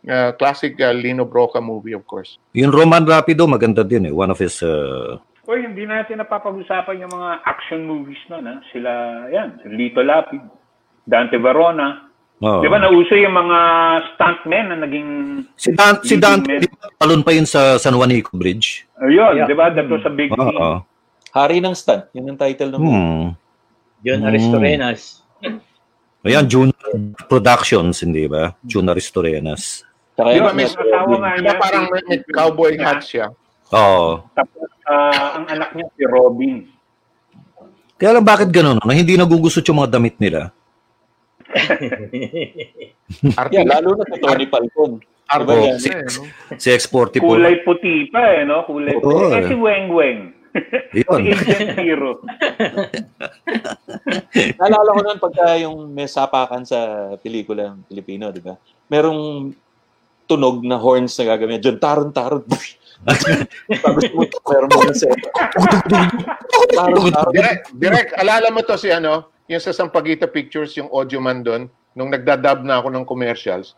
Uh, 0.08 0.32
classic 0.40 0.80
uh, 0.80 0.96
Lino 0.96 1.26
Broca 1.28 1.60
movie, 1.60 1.92
of 1.92 2.08
course. 2.08 2.40
Yung 2.56 2.72
Roman 2.72 3.04
Rapido, 3.04 3.44
maganda 3.44 3.84
din 3.84 4.08
eh. 4.08 4.14
One 4.16 4.32
of 4.32 4.40
his... 4.40 4.64
Uh, 4.64 5.20
Uy, 5.48 5.64
hindi 5.64 5.88
natin 5.88 6.20
napapag-usapan 6.20 7.08
yung 7.08 7.14
mga 7.14 7.30
action 7.42 7.88
movies 7.88 8.20
na, 8.28 8.38
na. 8.38 8.54
Sila, 8.68 8.92
yan, 9.32 9.64
Lito 9.72 10.04
Lapid, 10.04 10.44
Dante 11.08 11.40
Verona. 11.40 12.04
oh. 12.44 12.60
Di 12.60 12.68
ba 12.68 12.78
nauso 12.78 13.16
yung 13.16 13.32
mga 13.32 13.60
stuntmen 14.12 14.66
na 14.70 14.78
naging... 14.78 15.10
Si, 15.56 15.72
Dan- 15.72 16.04
si 16.04 16.20
Dante, 16.20 16.60
di 16.60 16.68
ba, 16.68 16.92
talon 17.00 17.24
pa 17.24 17.32
yun 17.32 17.48
sa 17.48 17.80
San 17.80 17.96
Juanico 17.96 18.36
Bridge? 18.36 18.84
Ayun, 19.00 19.40
Yeah. 19.40 19.48
di 19.48 19.56
ba? 19.56 19.72
That 19.72 19.88
was 19.88 20.04
a 20.04 20.12
big 20.12 20.30
thing. 20.30 20.52
Oo. 20.52 20.84
Hari 21.32 21.64
ng 21.64 21.72
stunt. 21.74 22.12
Yun 22.12 22.28
ang 22.28 22.40
title 22.40 22.70
ng. 22.76 22.82
Hmm. 22.82 23.26
John 24.04 24.22
Mm. 24.22 24.30
Aristorenas. 24.30 25.02
Ayan, 26.22 26.46
June 26.46 26.72
Productions, 27.26 28.04
hindi 28.04 28.28
ba? 28.28 28.52
June 28.62 28.86
Aristorenas. 28.86 29.88
Saka 30.14 30.28
Di 30.28 30.44
ba, 30.44 30.52
yung 30.52 30.56
may, 30.56 30.66
Yung 30.66 30.76
asawa 30.76 31.16
nga 31.18 31.32
niya, 31.40 31.54
parang 31.56 31.86
may, 31.88 32.20
cowboy 32.30 32.74
hat 32.76 33.00
siya? 33.02 33.32
Oo. 33.72 34.28
Tapos, 34.34 34.68
ah, 34.88 35.38
ang 35.38 35.46
anak 35.52 35.70
niya 35.76 35.86
si 35.94 36.04
Robin. 36.08 36.56
Kaya 37.98 38.18
lang 38.18 38.26
bakit 38.26 38.50
ganun? 38.54 38.80
Na 38.82 38.94
hindi 38.94 39.18
nagugusot 39.18 39.66
yung 39.68 39.84
mga 39.84 39.94
damit 39.98 40.16
nila? 40.22 40.54
Arte, 43.40 43.56
Yeah, 43.56 43.66
lalo 43.66 43.96
na 43.96 44.04
si 44.04 44.20
Tony 44.20 44.46
Falcon. 44.52 45.00
arte 45.28 45.44
Diba 45.44 45.56
eh, 45.60 45.72
no? 45.76 46.60
Si 46.60 46.68
X44. 46.72 47.24
Kulay 47.24 47.56
puti 47.64 48.08
pa 48.12 48.22
eh, 48.36 48.44
no? 48.44 48.64
Kulay 48.68 48.96
puti. 49.00 49.16
Eh, 49.16 49.40
eh. 49.44 49.48
si 49.48 49.56
Weng 49.56 49.88
Weng. 49.92 50.22
Yun. 50.96 51.22
Agent 51.32 51.78
Hero. 51.78 52.12
Naalala 54.58 54.90
ko 54.96 55.00
noon 55.04 55.20
pagka 55.22 55.46
yung 55.62 55.94
may 55.94 56.10
sapakan 56.10 56.66
sa 56.66 57.14
pelikula 57.22 57.76
ng 57.76 57.86
Pilipino, 57.86 58.34
di 58.34 58.42
ba? 58.42 58.58
Merong 58.90 59.52
tunog 60.28 60.62
na 60.62 60.76
horns 60.76 61.16
na 61.18 61.34
gagamit. 61.34 61.64
Diyan, 61.64 61.80
taron-taron. 61.80 62.44
Tapos 62.44 62.68
meron 64.52 64.70
mo 64.70 64.92
sa 64.92 65.08
Taron-taron. 66.76 67.34
Direk, 67.34 67.60
direk, 67.74 68.10
alala 68.20 68.52
mo 68.52 68.62
to 68.62 68.76
si 68.76 68.92
ano, 68.92 69.32
yung 69.48 69.64
sa 69.64 69.72
Sampaguita 69.72 70.28
Pictures, 70.28 70.76
yung 70.76 70.92
audio 70.92 71.24
man 71.24 71.42
doon, 71.42 71.72
nung 71.96 72.12
nagdadub 72.12 72.62
na 72.68 72.84
ako 72.84 72.92
ng 72.94 73.06
commercials, 73.08 73.74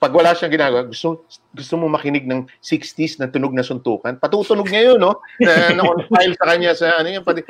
pag 0.00 0.16
wala 0.16 0.32
siyang 0.32 0.56
ginagawa, 0.56 0.88
gusto, 0.88 1.28
gusto 1.52 1.74
mo 1.76 1.84
makinig 1.92 2.24
ng 2.24 2.48
60s 2.64 3.20
na 3.20 3.28
tunog 3.28 3.52
na 3.52 3.60
suntukan, 3.60 4.16
patutunog 4.16 4.64
niya 4.72 4.96
yun, 4.96 4.98
no? 5.04 5.20
Na, 5.36 5.76
na 5.76 5.84
on 5.84 6.00
file 6.08 6.32
sa 6.40 6.48
kanya 6.48 6.72
sa 6.72 6.96
ano 6.96 7.12
yun, 7.12 7.20
pati, 7.20 7.44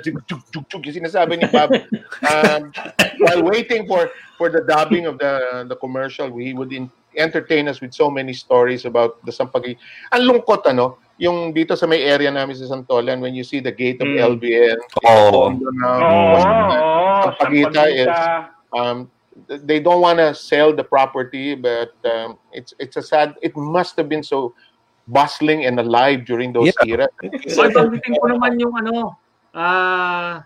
chug, 0.00 0.16
chug, 0.24 0.42
chug, 0.48 0.64
chug, 0.72 0.82
yung 0.88 0.96
sinasabi 1.04 1.36
ni 1.36 1.44
Bob. 1.52 1.68
Um, 2.24 2.72
while 3.20 3.44
waiting 3.44 3.84
for 3.84 4.08
for 4.40 4.48
the 4.48 4.64
dubbing 4.64 5.04
of 5.04 5.20
the 5.20 5.64
the 5.68 5.76
commercial, 5.76 6.32
he 6.32 6.56
would 6.56 6.72
in, 6.72 6.88
entertain 7.16 7.68
us 7.68 7.84
with 7.84 7.92
so 7.92 8.08
many 8.08 8.32
stories 8.32 8.88
about 8.88 9.20
the 9.28 9.32
Sampagi. 9.32 9.76
Ang 10.16 10.22
lungkot, 10.32 10.64
ano, 10.64 10.96
yung 11.20 11.52
dito 11.52 11.76
sa 11.76 11.84
may 11.84 12.04
area 12.04 12.32
namin 12.32 12.56
sa 12.56 12.68
Santolan, 12.72 13.20
when 13.20 13.36
you 13.36 13.44
see 13.44 13.60
the 13.60 13.72
gate 13.72 14.00
of 14.00 14.08
Mm. 14.08 14.36
LBN, 14.36 14.78
Oo. 15.04 15.52
Tondo 15.52 15.68
na, 15.76 15.88
Oo, 15.92 16.08
oo. 16.08 17.20
Sampaguita 17.24 17.82
is, 17.88 18.08
Sampaguita. 18.08 18.76
um, 18.76 18.98
they 19.46 19.80
don't 19.80 20.00
want 20.00 20.18
to 20.18 20.32
sell 20.34 20.72
the 20.72 20.84
property, 20.84 21.54
but 21.54 21.92
um, 22.08 22.38
it's 22.52 22.72
it's 22.80 22.96
a 22.96 23.04
sad. 23.04 23.36
It 23.42 23.52
must 23.56 23.96
have 23.96 24.08
been 24.08 24.24
so 24.24 24.56
bustling 25.06 25.66
and 25.68 25.78
alive 25.78 26.24
during 26.26 26.52
those 26.52 26.72
Yeah. 26.82 27.04
era. 27.04 27.06
Ay, 27.22 27.70
banggitin 27.70 28.18
ko 28.18 28.26
naman 28.26 28.58
yung 28.58 28.74
ano, 28.74 29.14
ah, 29.54 30.42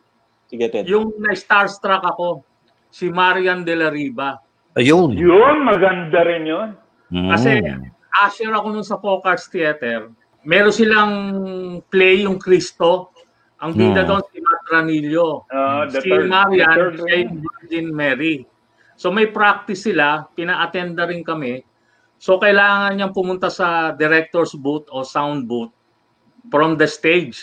Ted. 0.50 0.84
yung 0.84 1.14
na-starstruck 1.16 2.04
ako, 2.04 2.44
si 2.90 3.08
Marian 3.08 3.64
de 3.64 3.74
la 3.78 3.88
Riva. 3.88 4.36
Ayun. 4.76 5.14
Yun, 5.16 5.64
maganda 5.64 6.20
rin 6.26 6.44
yun. 6.46 6.68
Mm. 7.10 7.30
Kasi 7.32 7.50
usher 8.26 8.52
ako 8.54 8.66
nun 8.70 8.86
sa 8.86 8.98
Folk 8.98 9.24
Arts 9.26 9.48
Theater. 9.48 10.10
Meron 10.42 10.74
silang 10.74 11.12
play 11.90 12.22
yung 12.26 12.38
Cristo. 12.38 13.10
Ang 13.60 13.76
bida 13.76 14.02
Hmm. 14.04 14.08
doon 14.08 14.22
si 14.32 14.38
Matt 14.40 14.64
Ranillo. 14.72 15.44
Uh, 15.52 15.84
the 15.92 16.00
si 16.00 16.08
third, 16.08 16.32
Marian, 16.32 16.96
siya 16.96 17.16
yung 17.28 17.44
Virgin 17.44 17.86
Mary. 17.92 18.34
So 19.00 19.08
may 19.08 19.32
practice 19.32 19.88
sila, 19.88 20.28
pina-attend 20.36 20.92
na 20.92 21.08
rin 21.08 21.24
kami. 21.24 21.64
So 22.20 22.36
kailangan 22.36 23.00
niyang 23.00 23.16
pumunta 23.16 23.48
sa 23.48 23.96
director's 23.96 24.52
booth 24.52 24.84
o 24.92 25.00
sound 25.08 25.48
booth 25.48 25.72
from 26.52 26.76
the 26.76 26.84
stage. 26.84 27.40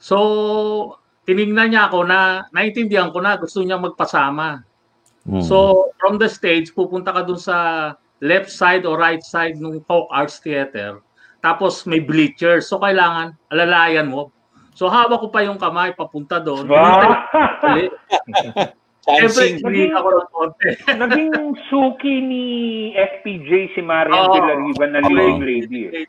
So 0.00 0.96
tinignan 1.28 1.76
niya 1.76 1.92
ako 1.92 2.08
na 2.08 2.48
naintindihan 2.56 3.12
ko 3.12 3.20
na 3.20 3.36
gusto 3.36 3.60
niya 3.60 3.76
magpasama. 3.76 4.64
Mm. 5.28 5.44
So 5.44 5.92
from 6.00 6.16
the 6.16 6.32
stage 6.32 6.72
pupunta 6.72 7.12
ka 7.12 7.20
dun 7.20 7.36
sa 7.36 7.92
left 8.24 8.48
side 8.48 8.88
o 8.88 8.96
right 8.96 9.20
side 9.20 9.60
ng 9.60 9.84
Folk 9.84 10.08
Arts 10.08 10.40
Theater. 10.40 11.04
Tapos 11.44 11.84
may 11.84 12.00
bleachers. 12.00 12.64
So 12.64 12.80
kailangan 12.80 13.36
alalayan 13.52 14.08
mo. 14.08 14.32
So 14.72 14.88
hawak 14.88 15.20
ko 15.20 15.28
pa 15.28 15.44
yung 15.44 15.60
kamay 15.60 15.92
papunta 15.92 16.40
doon. 16.40 16.64
Wow! 16.64 17.12
Siyempre, 19.04 19.28
Dancing. 19.28 19.54
hindi 19.60 19.92
ako 19.92 20.08
ng 20.08 20.28
konti. 20.32 20.68
Naging 21.04 21.32
suki 21.68 22.14
ni 22.24 22.44
FPJ 22.96 23.76
si 23.76 23.80
Marian 23.84 24.16
Oo. 24.16 24.32
de 24.32 24.40
la 24.40 24.54
Riva 24.56 24.84
na 24.88 25.00
leading 25.04 25.40
lady. 25.44 25.80
eh. 25.92 26.08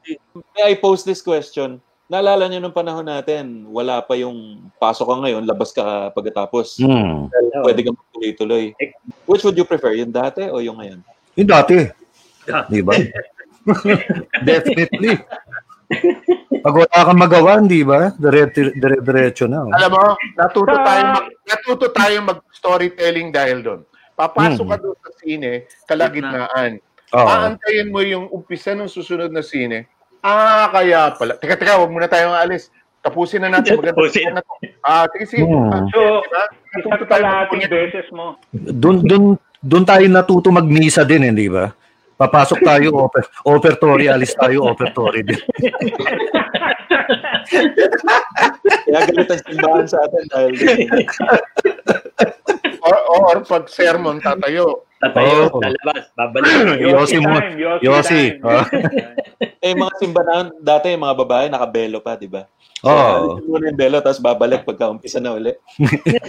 May 0.55 0.71
I 0.71 0.75
pose 0.79 1.03
this 1.03 1.19
question. 1.19 1.83
Naalala 2.07 2.45
niyo 2.47 2.61
nung 2.61 2.71
panahon 2.75 3.03
natin, 3.03 3.65
wala 3.67 3.99
pa 3.99 4.13
yung 4.15 4.61
pasok 4.77 5.09
ka 5.09 5.15
ngayon, 5.25 5.43
labas 5.43 5.73
ka 5.73 6.13
pagkatapos. 6.13 6.77
Mm. 6.79 7.33
Pwede 7.65 7.81
kang 7.81 7.97
tuloy-tuloy. 8.13 8.77
Which 9.25 9.43
would 9.43 9.57
you 9.57 9.65
prefer? 9.65 9.97
Yung 9.97 10.13
dati 10.13 10.45
o 10.47 10.61
yung 10.61 10.77
ngayon? 10.79 11.01
Yung 11.35 11.49
dati. 11.49 11.89
Yeah. 12.45 12.63
Di 12.69 12.79
ba? 12.85 12.93
Definitely. 14.45 15.17
Pag 16.65 16.73
wala 16.75 16.97
kang 16.99 17.19
magawa, 17.19 17.51
di 17.61 17.85
ba? 17.85 18.09
Dire, 18.11 18.49
dire, 18.49 18.73
diretso 18.97 19.45
na. 19.45 19.61
oh. 19.61 19.69
Alam 19.69 19.89
mo, 19.91 20.03
natuto 20.33 20.73
Sa- 20.73 20.81
tayo 20.81 21.01
mag, 21.11 21.25
natuto 21.45 21.85
tayo 21.91 22.17
mag-storytelling 22.25 23.29
dahil 23.29 23.57
doon. 23.61 23.81
Papasok 24.11 24.65
Hmm. 24.65 24.73
ka 24.73 24.77
doon 24.79 24.97
sa 24.97 25.11
sine, 25.15 25.51
kalagitnaan. 25.85 26.81
Oo. 27.11 27.21
Aantayin 27.23 27.87
mo 27.87 28.01
yung 28.01 28.25
umpisa 28.27 28.73
ng 28.73 28.87
susunod 28.87 29.29
na 29.29 29.39
sine. 29.39 29.85
Ah, 30.19 30.65
kaya 30.67 31.13
pala. 31.13 31.37
Teka, 31.37 31.53
teka, 31.53 31.77
wag 31.77 31.93
muna 31.93 32.09
tayong 32.09 32.33
aalis. 32.33 32.73
Tapusin 32.99 33.37
na 33.39 33.53
natin. 33.53 33.77
Maganda 33.77 33.93
Tapusin. 33.93 34.33
na 34.33 34.41
to. 34.41 34.53
Ah, 34.81 35.05
sige, 35.13 35.25
sige. 35.29 35.45
Hmm. 35.45 35.69
Ah, 35.69 35.85
So, 35.85 36.01
diba? 36.17 36.43
Natuto 36.73 37.05
tayo 37.05 37.23
mag- 37.23 37.69
beses 37.69 38.07
mo. 38.09 38.25
Doon 38.51 39.05
doon 39.05 39.23
doon 39.61 39.83
tayo 39.83 40.05
natuto 40.09 40.49
magmisa 40.49 41.05
din, 41.05 41.21
hindi 41.23 41.45
ba? 41.45 41.69
Papasok 42.15 42.63
tayo 42.63 42.95
oper, 42.97 43.21
opertory, 43.43 44.07
alis 44.07 44.31
tayo 44.33 44.63
opertory 44.65 45.21
din. 45.21 45.35
Kaya 48.85 48.99
galit 49.09 49.29
ang 49.29 49.43
simbahan 49.45 49.87
sa 49.87 49.97
atin 50.05 50.23
dahil 50.31 50.53
Or, 52.85 52.97
or 53.09 53.41
pag 53.41 53.65
sermon, 53.65 54.21
tatayo. 54.21 54.85
Tatayo, 55.01 55.49
Oo. 55.49 55.57
lalabas, 55.57 56.05
babalik. 56.13 56.53
Yossi 56.93 57.17
mo. 57.17 57.33
time, 57.33 57.57
Yossi 57.81 58.37
ah. 58.45 58.65
eh 59.65 59.73
mga 59.73 59.93
simbahan 59.97 60.53
dati 60.61 60.93
yung 60.93 61.01
mga 61.01 61.17
babae 61.25 61.45
nakabelo 61.49 61.97
pa, 62.05 62.13
di 62.13 62.29
ba? 62.29 62.45
Oo. 62.85 63.41
alisin 63.41 63.49
muna 63.49 63.63
yung 63.73 63.79
belo 63.81 63.97
tapos 64.05 64.21
babalik 64.21 64.61
pagka 64.61 64.93
umpisa 64.93 65.17
na 65.17 65.33
uli. 65.33 65.57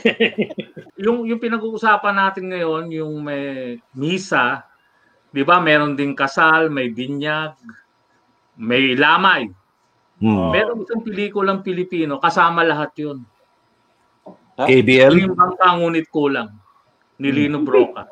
yung 1.05 1.29
yung 1.29 1.41
pinag-uusapan 1.41 2.17
natin 2.17 2.49
ngayon, 2.49 2.85
yung 2.89 3.21
may 3.21 3.77
misa, 3.93 4.65
'di 5.37 5.45
ba? 5.45 5.61
Meron 5.61 5.93
ding 5.93 6.17
kasal, 6.17 6.73
may 6.73 6.89
binyag, 6.89 7.53
may 8.57 8.97
lamay. 8.97 9.53
Hmm. 10.17 10.49
Meron 10.49 10.81
isang 10.81 11.05
pelikulang 11.05 11.61
Pilipino, 11.61 12.17
kasama 12.17 12.65
lahat 12.65 12.93
'yun. 12.97 13.21
KBL? 14.57 15.13
Tinimbang 15.13 15.53
ka 15.61 15.77
ngunit 15.77 16.09
kulang 16.09 16.49
ni 17.21 17.29
Lino 17.29 17.61
Broca. 17.61 18.09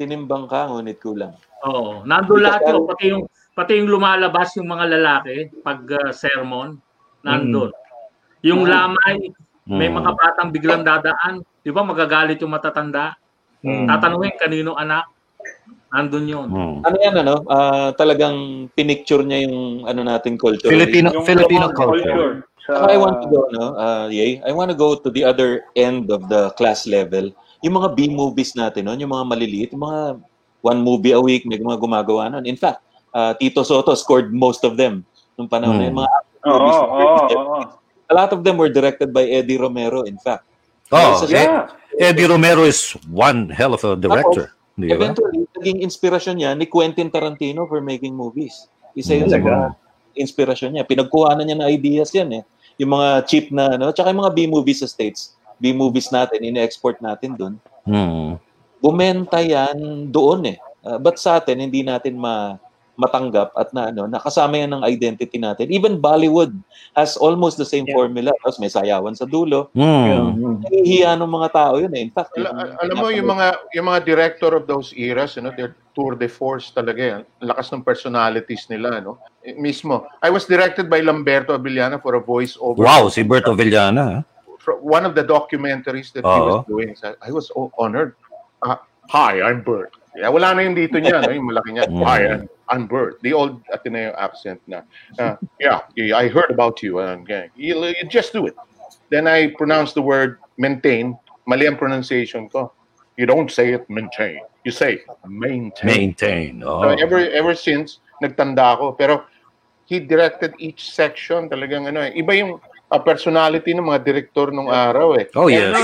Tinimbang 0.00 0.48
ka, 0.48 0.72
ngunit 0.72 0.96
kulang. 1.04 1.36
Oo, 1.68 2.00
nandun 2.08 2.40
lahat 2.40 2.64
'yun, 2.64 2.82
pati 2.88 3.04
yung 3.12 3.22
pati 3.52 3.72
yung 3.78 3.88
lumalabas 3.92 4.56
yung 4.56 4.66
mga 4.66 4.96
lalaki 4.96 5.52
pag 5.60 5.84
uh, 5.84 6.10
sermon, 6.10 6.80
nandun. 7.20 7.68
Yung 8.40 8.64
lamay, 8.64 9.32
may 9.68 9.88
Hmm. 9.88 10.00
mga 10.00 10.10
batang 10.16 10.48
biglang 10.52 10.84
dadaan, 10.84 11.44
'di 11.64 11.70
ba? 11.72 11.84
Magagalit 11.84 12.40
yung 12.40 12.52
matatanda. 12.52 13.16
Mm. 13.64 13.88
Tatanungin 13.88 14.36
kanino 14.36 14.76
anak. 14.76 15.08
Nandun 15.94 16.26
'yun. 16.26 16.48
Hmm. 16.50 16.76
Ano 16.82 16.96
yan, 16.98 17.14
ano? 17.16 17.46
ah, 17.46 17.94
talagang 17.94 18.66
pinicture 18.74 19.22
niya 19.22 19.46
yung 19.46 19.86
ano 19.86 20.02
nating 20.02 20.34
culture. 20.34 20.66
Filipino 20.66 21.14
Yung 21.14 21.22
Filipino 21.22 21.70
culture. 21.70 22.02
culture. 22.02 22.32
Sa, 22.66 22.88
I 22.90 22.96
want 22.98 23.20
to 23.22 23.28
go, 23.30 23.44
no? 23.52 23.76
Uh, 23.76 24.08
Yay, 24.10 24.40
I 24.42 24.50
want 24.50 24.72
to 24.72 24.76
go 24.76 24.96
to 24.96 25.08
the 25.12 25.22
other 25.22 25.68
end 25.76 26.10
of 26.10 26.26
the 26.26 26.48
class 26.56 26.88
level. 26.88 27.28
Yung 27.60 27.76
mga 27.76 27.92
B-movies 27.94 28.56
natin, 28.56 28.88
no? 28.88 28.96
yung 28.96 29.12
mga 29.12 29.24
maliliit, 29.28 29.70
yung 29.76 29.84
mga 29.84 30.00
one 30.64 30.80
movie 30.80 31.12
a 31.12 31.20
week, 31.20 31.44
may 31.44 31.60
mga 31.60 31.76
gumagawa 31.76 32.32
nun. 32.32 32.48
In 32.48 32.56
fact, 32.56 32.80
uh, 33.12 33.36
Tito 33.36 33.60
Soto 33.62 33.92
scored 33.92 34.32
most 34.32 34.64
of 34.64 34.80
them 34.80 35.04
nung 35.36 35.44
panahon 35.44 35.76
na 35.76 35.84
yun. 35.86 35.94
Hmm. 35.94 36.00
Mga 36.00 36.10
Oo, 36.44 36.52
movies. 36.56 36.78
oo, 36.80 37.36
oo. 37.36 37.60
A 38.04 38.14
lot 38.16 38.32
of 38.32 38.40
them 38.40 38.56
were 38.56 38.72
directed 38.72 39.12
by 39.12 39.28
Eddie 39.28 39.60
Romero, 39.60 40.08
in 40.08 40.16
fact. 40.16 40.48
Oh, 40.88 41.20
Sa- 41.20 41.28
Yeah. 41.28 41.68
Eddie 42.00 42.26
Romero 42.26 42.64
is 42.64 42.96
one 43.06 43.52
hell 43.52 43.76
of 43.76 43.84
a 43.84 43.92
director. 43.94 44.56
Di 44.74 44.90
ba? 44.90 44.98
Eventually, 44.98 45.46
naging 45.54 45.80
inspirasyon 45.86 46.36
niya 46.38 46.50
ni 46.58 46.66
Quentin 46.66 47.10
Tarantino 47.10 47.66
for 47.70 47.78
making 47.78 48.14
movies. 48.14 48.66
Isa 48.98 49.14
yun 49.14 49.30
sa 49.30 49.38
mga 49.38 49.74
inspirasyon 50.18 50.74
niya. 50.74 50.84
Pinagkuhanan 50.86 51.46
niya 51.46 51.58
na 51.58 51.70
ideas 51.70 52.10
yan 52.14 52.30
eh. 52.30 52.42
Yung 52.82 52.94
mga 52.94 53.08
cheap 53.30 53.54
na, 53.54 53.78
ano, 53.78 53.94
tsaka 53.94 54.10
yung 54.10 54.22
mga 54.26 54.34
B-movies 54.34 54.82
sa 54.82 54.90
States. 54.90 55.38
B-movies 55.62 56.10
natin, 56.10 56.42
ine-export 56.42 56.98
natin 56.98 57.38
dun. 57.38 57.54
Hmm. 57.86 58.38
Bumenta 58.82 59.38
yan 59.38 60.10
doon 60.10 60.54
eh. 60.54 60.58
Uh, 60.82 60.98
but 60.98 61.16
sa 61.22 61.38
atin, 61.38 61.62
hindi 61.62 61.86
natin 61.86 62.18
ma 62.18 62.58
matanggap 62.94 63.50
at 63.54 63.74
na 63.74 63.90
ano 63.90 64.06
nakasama 64.06 64.54
yan 64.54 64.70
ng 64.70 64.82
identity 64.86 65.34
natin 65.36 65.66
even 65.68 65.98
Bollywood 65.98 66.54
has 66.94 67.18
almost 67.18 67.58
the 67.58 67.66
same 67.66 67.84
Yeah. 67.84 67.98
formula 67.98 68.30
tapos 68.40 68.58
may 68.58 68.70
sayawan 68.70 69.12
sa 69.12 69.26
dulo 69.26 69.68
Hmm. 69.74 70.62
nahihiya 70.62 71.18
ng 71.18 71.26
mga 71.26 71.48
tao 71.50 71.74
yun 71.78 71.90
eh 71.92 72.06
in 72.06 72.12
fact 72.14 72.30
Al- 72.38 72.46
yung- 72.46 72.54
al- 72.54 72.74
alam 72.78 72.96
mo, 72.96 73.06
yung 73.10 73.28
mga, 73.28 73.46
yung 73.74 73.86
mga 73.86 74.00
director 74.04 74.54
of 74.54 74.64
those 74.66 74.94
eras, 74.94 75.34
you 75.34 75.42
know, 75.42 75.50
they're 75.54 75.74
tour 75.94 76.18
de 76.18 76.26
force 76.26 76.74
talaga 76.74 76.98
yan. 76.98 77.22
Ang 77.38 77.54
lakas 77.54 77.70
ng 77.70 77.86
personalities 77.86 78.66
nila, 78.66 78.98
no? 78.98 79.22
Eh, 79.46 79.54
Mismo. 79.54 80.10
I 80.18 80.30
was 80.30 80.42
directed 80.42 80.90
by 80.90 80.98
Lamberto 80.98 81.54
Avellana 81.54 82.02
for 82.02 82.18
a 82.18 82.22
voice-over. 82.22 82.82
Wow, 82.82 83.06
si 83.14 83.22
Berto 83.22 83.54
Villana. 83.54 84.22
ah. 84.22 84.22
one 84.82 85.04
of 85.04 85.14
the 85.14 85.20
documentaries 85.22 86.08
that 86.10 86.24
he 86.24 86.30
Oo. 86.40 86.64
was 86.64 86.66
doing. 86.66 86.90
I 87.20 87.30
was 87.30 87.52
honored. 87.78 88.16
Ah, 88.64 88.80
hi, 89.12 89.38
I'm 89.44 89.60
Bert. 89.60 89.92
Yeah, 90.14 90.30
wala 90.30 90.54
na 90.54 90.62
yung 90.62 90.78
dito 90.78 90.94
niya, 91.02 91.26
no? 91.26 91.34
yung 91.34 91.50
malaki 91.50 91.74
niya. 91.74 91.90
Mm. 91.90 92.02
Hi, 92.06 92.20
I'm, 92.30 92.42
I'm 92.70 92.84
Bert. 92.86 93.18
The 93.26 93.34
old 93.34 93.58
Ateneo 93.74 94.14
accent 94.14 94.62
na. 94.70 94.86
ah, 95.18 95.34
yeah, 95.58 95.82
yeah, 95.98 96.14
I 96.14 96.30
heard 96.30 96.54
about 96.54 96.82
you. 96.82 97.02
Um, 97.02 97.26
okay. 97.26 97.50
you, 97.58 97.74
you 97.82 98.06
just 98.06 98.32
do 98.32 98.46
it. 98.46 98.54
Then 99.10 99.26
I 99.26 99.50
pronounce 99.58 99.92
the 99.92 100.02
word 100.02 100.38
maintain. 100.56 101.18
Mali 101.46 101.66
ang 101.66 101.76
pronunciation 101.76 102.48
ko. 102.48 102.70
You 103.18 103.26
don't 103.26 103.50
say 103.50 103.74
it 103.74 103.90
maintain. 103.90 104.38
You 104.62 104.70
say 104.70 105.02
maintain. 105.26 105.86
Maintain. 105.86 106.52
So 106.62 106.88
Oh. 106.88 106.96
ever 106.96 107.20
ever 107.30 107.54
since 107.54 108.00
nagtanda 108.22 108.74
ako 108.78 108.96
pero 108.96 109.28
he 109.84 110.00
directed 110.00 110.56
each 110.58 110.90
section 110.90 111.50
talagang 111.50 111.86
ano 111.90 112.00
eh. 112.00 112.16
Iba 112.16 112.32
yung 112.38 112.52
uh, 112.90 113.00
personality 113.02 113.74
ng 113.76 113.84
mga 113.84 114.00
director 114.06 114.50
nung 114.50 114.72
araw 114.72 115.18
eh. 115.20 115.28
Oh, 115.36 115.46
yes. 115.50 115.74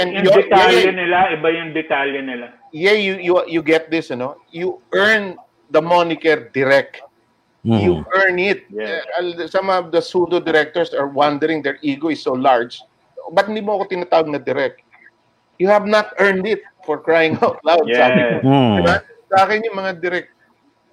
And 0.00 0.12
Yung 0.18 0.26
you, 0.26 0.32
detalye 0.34 0.90
yeah, 0.90 0.96
nila, 0.96 1.18
iba 1.36 1.48
yung 1.52 1.70
detalye 1.70 2.20
nila. 2.20 2.46
Yeah, 2.74 2.98
you 2.98 3.22
you 3.22 3.38
you 3.46 3.62
get 3.62 3.86
this, 3.94 4.10
you 4.10 4.18
know. 4.18 4.34
You 4.50 4.82
earn 4.90 5.38
the 5.70 5.78
moniker 5.78 6.50
direct. 6.50 6.98
You 7.62 8.04
Hmm. 8.04 8.12
earn 8.12 8.36
it. 8.42 8.68
Yeah. 8.68 9.00
Uh, 9.16 9.46
some 9.48 9.70
of 9.72 9.88
the 9.94 10.02
pseudo 10.02 10.42
directors 10.42 10.92
are 10.92 11.08
wondering 11.08 11.62
their 11.62 11.78
ego 11.80 12.12
is 12.12 12.20
so 12.20 12.34
large. 12.36 12.82
Ba't 13.32 13.48
hindi 13.48 13.64
mo 13.64 13.80
ako 13.80 13.88
tinatawag 13.88 14.28
na 14.28 14.36
direct? 14.36 14.84
You 15.56 15.72
have 15.72 15.88
not 15.88 16.12
earned 16.20 16.44
it 16.44 16.60
for 16.84 17.00
crying 17.00 17.40
out 17.40 17.62
loud. 17.64 17.88
Sabi 17.88 18.20
ko. 18.20 18.34
Yeah. 18.36 18.44
Hmm. 18.44 18.74
Diba? 18.82 18.96
Sa 19.32 19.48
akin 19.48 19.64
yung 19.64 19.80
mga 19.80 20.02
direct, 20.04 20.28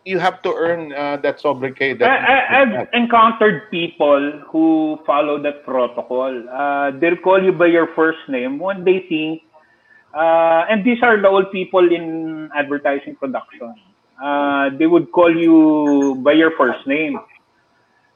you 0.08 0.16
have 0.18 0.40
to 0.48 0.56
earn 0.56 0.96
uh, 0.96 1.20
that 1.20 1.44
sobriquet. 1.44 2.00
That, 2.00 2.08
I, 2.08 2.64
I've 2.64 2.88
encountered 2.96 3.68
people 3.70 4.40
who 4.48 4.96
follow 5.04 5.44
that 5.44 5.68
protocol. 5.68 6.32
Uh, 6.48 6.96
they'll 7.04 7.20
call 7.20 7.44
you 7.44 7.52
by 7.52 7.68
your 7.68 7.92
first 7.94 8.24
name 8.32 8.58
when 8.64 8.88
they 8.88 9.04
think, 9.12 9.44
uh, 10.14 10.66
and 10.70 10.84
these 10.84 11.02
are 11.04 11.20
the 11.20 11.28
old 11.28 11.52
people 11.52 11.84
in 11.92 12.50
advertising 12.56 13.16
production. 13.16 13.76
Uh, 14.22 14.70
they 14.78 14.86
would 14.86 15.12
call 15.12 15.34
you 15.34 16.16
by 16.22 16.32
your 16.34 16.52
first 16.58 16.86
name. 16.86 17.18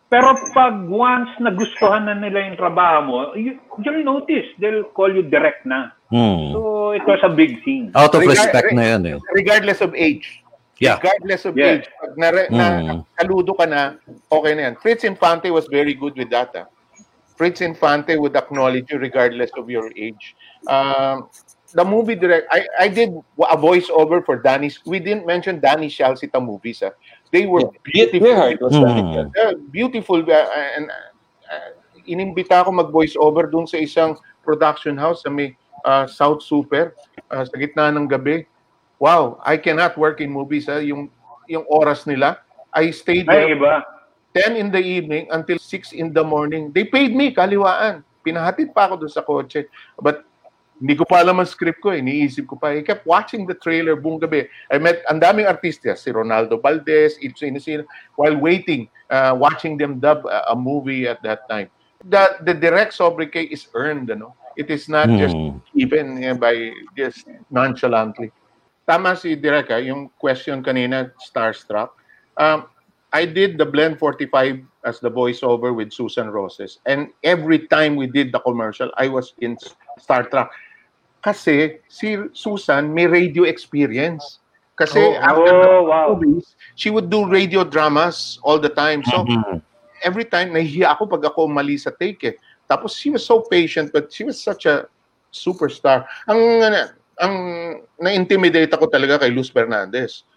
Pero 0.05 0.37
pag 0.53 0.85
once 0.85 1.27
nagustuhan 1.41 2.05
na 2.05 2.13
nila 2.13 2.45
yung 2.45 2.57
trabaho 2.61 2.99
mo, 3.01 3.19
you, 3.33 3.57
you'll 3.81 4.05
notice, 4.05 4.45
they'll 4.61 4.85
call 4.93 5.09
you 5.09 5.25
direct 5.25 5.65
na. 5.65 5.91
Hmm. 6.13 6.53
So, 6.53 6.91
it 6.93 7.01
was 7.09 7.19
a 7.25 7.33
big 7.33 7.57
thing. 7.65 7.89
Out 7.97 8.13
of 8.13 8.21
respect 8.21 8.69
na 8.71 8.95
yan 8.95 9.01
eh. 9.05 9.17
regardless 9.33 9.81
of 9.81 9.97
age. 9.97 10.45
Yeah. 10.77 11.01
Regardless 11.01 11.43
of 11.49 11.57
Yeah. 11.57 11.81
age. 11.81 11.87
Pag 11.99 12.13
na, 12.21 12.27
na 12.53 12.65
Mm. 12.79 12.99
kaludo 13.17 13.57
ka 13.57 13.65
na, 13.65 13.95
okay 14.29 14.53
na 14.53 14.61
yan. 14.69 14.75
Fritz 14.77 15.03
Infante 15.07 15.49
was 15.49 15.65
very 15.71 15.95
good 15.97 16.13
with 16.13 16.29
that. 16.29 16.53
ah. 16.53 16.67
Fritz 17.35 17.59
Infante 17.59 18.15
would 18.15 18.35
acknowledge 18.35 18.87
you 18.91 18.99
regardless 18.99 19.51
of 19.57 19.67
your 19.67 19.91
age. 19.95 20.35
Um, 20.67 21.27
the 21.75 21.83
movie 21.83 22.15
direct, 22.15 22.47
I, 22.49 22.63
I 22.79 22.87
did 22.87 23.11
a 23.11 23.57
voiceover 23.59 24.23
for 24.23 24.39
Danny. 24.39 24.71
We 24.87 24.99
didn't 24.99 25.27
mention 25.27 25.59
Danny 25.59 25.91
Shalsita 25.91 26.39
movies. 26.39 26.81
ah. 26.81 26.95
They 27.31 27.45
were 27.45 27.67
Yeah, 27.91 28.07
beautiful. 28.09 28.31
Was 28.63 28.73
Hmm. 28.73 28.83
Danny. 28.87 29.03
Yeah, 29.35 29.51
beautiful. 29.69 30.23
uh, 30.23 30.47
and 30.79 30.87
uh, 30.87 31.69
inimbita 32.07 32.63
ako 32.63 32.71
mag-voiceover 32.71 33.51
dun 33.51 33.67
sa 33.67 33.75
isang 33.75 34.15
production 34.41 34.95
house 34.95 35.21
sa 35.21 35.29
may 35.29 35.51
uh, 35.83 36.07
South 36.07 36.39
Super 36.39 36.95
uh, 37.29 37.43
sa 37.43 37.53
gitna 37.59 37.91
ng 37.91 38.07
gabi. 38.07 38.47
Wow, 38.97 39.43
I 39.43 39.59
cannot 39.59 39.99
work 39.99 40.23
in 40.23 40.31
movies. 40.31 40.71
ah. 40.71 40.79
Yung, 40.79 41.11
yung 41.51 41.67
oras 41.67 42.07
nila, 42.07 42.39
I 42.71 42.95
stayed 42.95 43.27
there. 43.27 43.51
Ay, 43.51 43.59
iba. 43.59 43.83
10 44.31 44.55
in 44.55 44.67
the 44.71 44.79
evening 44.79 45.27
until 45.31 45.55
6 45.55 45.91
in 45.91 46.11
the 46.11 46.23
morning. 46.23 46.71
They 46.71 46.83
paid 46.87 47.15
me 47.15 47.31
kaliwaan. 47.31 48.03
Pinahatid 48.19 48.71
pa 48.71 48.87
ako 48.87 49.03
doon 49.03 49.11
sa 49.11 49.23
kotse. 49.23 49.67
But 49.95 50.23
hindi 50.75 50.95
ko 50.95 51.07
pa 51.07 51.23
alam 51.23 51.39
ang 51.39 51.47
script 51.47 51.79
ko, 51.79 51.95
eh. 51.95 52.03
iniisip 52.03 52.51
ko 52.51 52.59
pa. 52.59 52.75
I 52.75 52.83
kept 52.83 53.07
watching 53.07 53.47
the 53.47 53.55
trailer 53.55 53.95
buong 53.95 54.19
gabi. 54.19 54.47
I 54.67 54.77
met 54.77 55.01
ang 55.07 55.23
daming 55.23 55.47
artista, 55.47 55.95
si 55.95 56.11
Ronaldo 56.11 56.59
Valdez, 56.59 57.15
Itzo 57.23 57.47
Inosino, 57.47 57.87
while 58.19 58.35
waiting, 58.35 58.91
uh, 59.09 59.31
watching 59.31 59.79
them 59.79 60.03
dub 60.03 60.27
a, 60.27 60.51
a 60.51 60.55
movie 60.55 61.07
at 61.07 61.23
that 61.23 61.47
time. 61.47 61.71
The, 62.03 62.37
the 62.43 62.53
direct 62.53 62.93
sobriquet 62.93 63.49
is 63.49 63.67
earned, 63.73 64.11
ano? 64.11 64.35
It 64.55 64.71
is 64.71 64.87
not 64.87 65.09
just 65.19 65.35
Hmm. 65.35 65.59
given 65.75 66.23
eh, 66.23 66.31
by 66.31 66.71
just 66.95 67.27
nonchalantly. 67.51 68.31
Tama 68.87 69.15
si 69.17 69.35
Direk, 69.35 69.71
ah, 69.71 69.81
yung 69.81 70.11
question 70.15 70.63
kanina, 70.63 71.11
starstruck. 71.19 71.91
Um, 72.37 72.69
I 73.15 73.23
did 73.23 73.55
the 73.55 73.63
Blend 73.63 73.95
45 73.95 74.59
as 74.83 74.99
the 74.99 75.07
voiceover 75.07 75.71
with 75.71 75.95
Susan 75.95 76.27
Roses. 76.27 76.83
And 76.83 77.15
every 77.23 77.63
time 77.71 77.95
we 77.95 78.11
did 78.11 78.35
the 78.35 78.43
commercial, 78.43 78.91
I 78.99 79.07
was 79.07 79.31
in 79.39 79.55
Star 80.03 80.27
Trek. 80.27 80.51
Kasi 81.23 81.79
si 81.87 82.19
Susan 82.35 82.91
may 82.91 83.07
radio 83.07 83.47
experience. 83.47 84.43
Kasi 84.75 84.99
Oh, 84.99 85.23
after 85.23 85.47
the 85.47 85.69
oh, 85.71 85.83
wow. 85.87 86.11
movies, 86.11 86.59
she 86.75 86.91
would 86.91 87.07
do 87.07 87.23
radio 87.23 87.63
dramas 87.63 88.35
all 88.43 88.59
the 88.59 88.67
time. 88.67 88.99
So 89.07 89.23
Mhm. 89.23 89.63
every 90.03 90.27
time 90.27 90.51
nahihiya 90.51 90.99
ako 90.99 91.07
pag 91.15 91.23
ako 91.31 91.47
mali 91.47 91.79
sa 91.79 91.95
take 91.95 92.19
eh. 92.27 92.35
Tapos 92.67 92.99
she 92.99 93.15
was 93.15 93.23
so 93.23 93.47
patient 93.47 93.95
but 93.95 94.11
she 94.11 94.27
was 94.27 94.43
such 94.43 94.67
a 94.67 94.91
superstar. 95.31 96.03
Ang 96.27 96.67
ang 97.15 97.35
na-intimidate 97.95 98.75
ako 98.75 98.91
talaga 98.91 99.23
kay 99.23 99.31
Luz 99.31 99.47
Fernandez. 99.47 100.27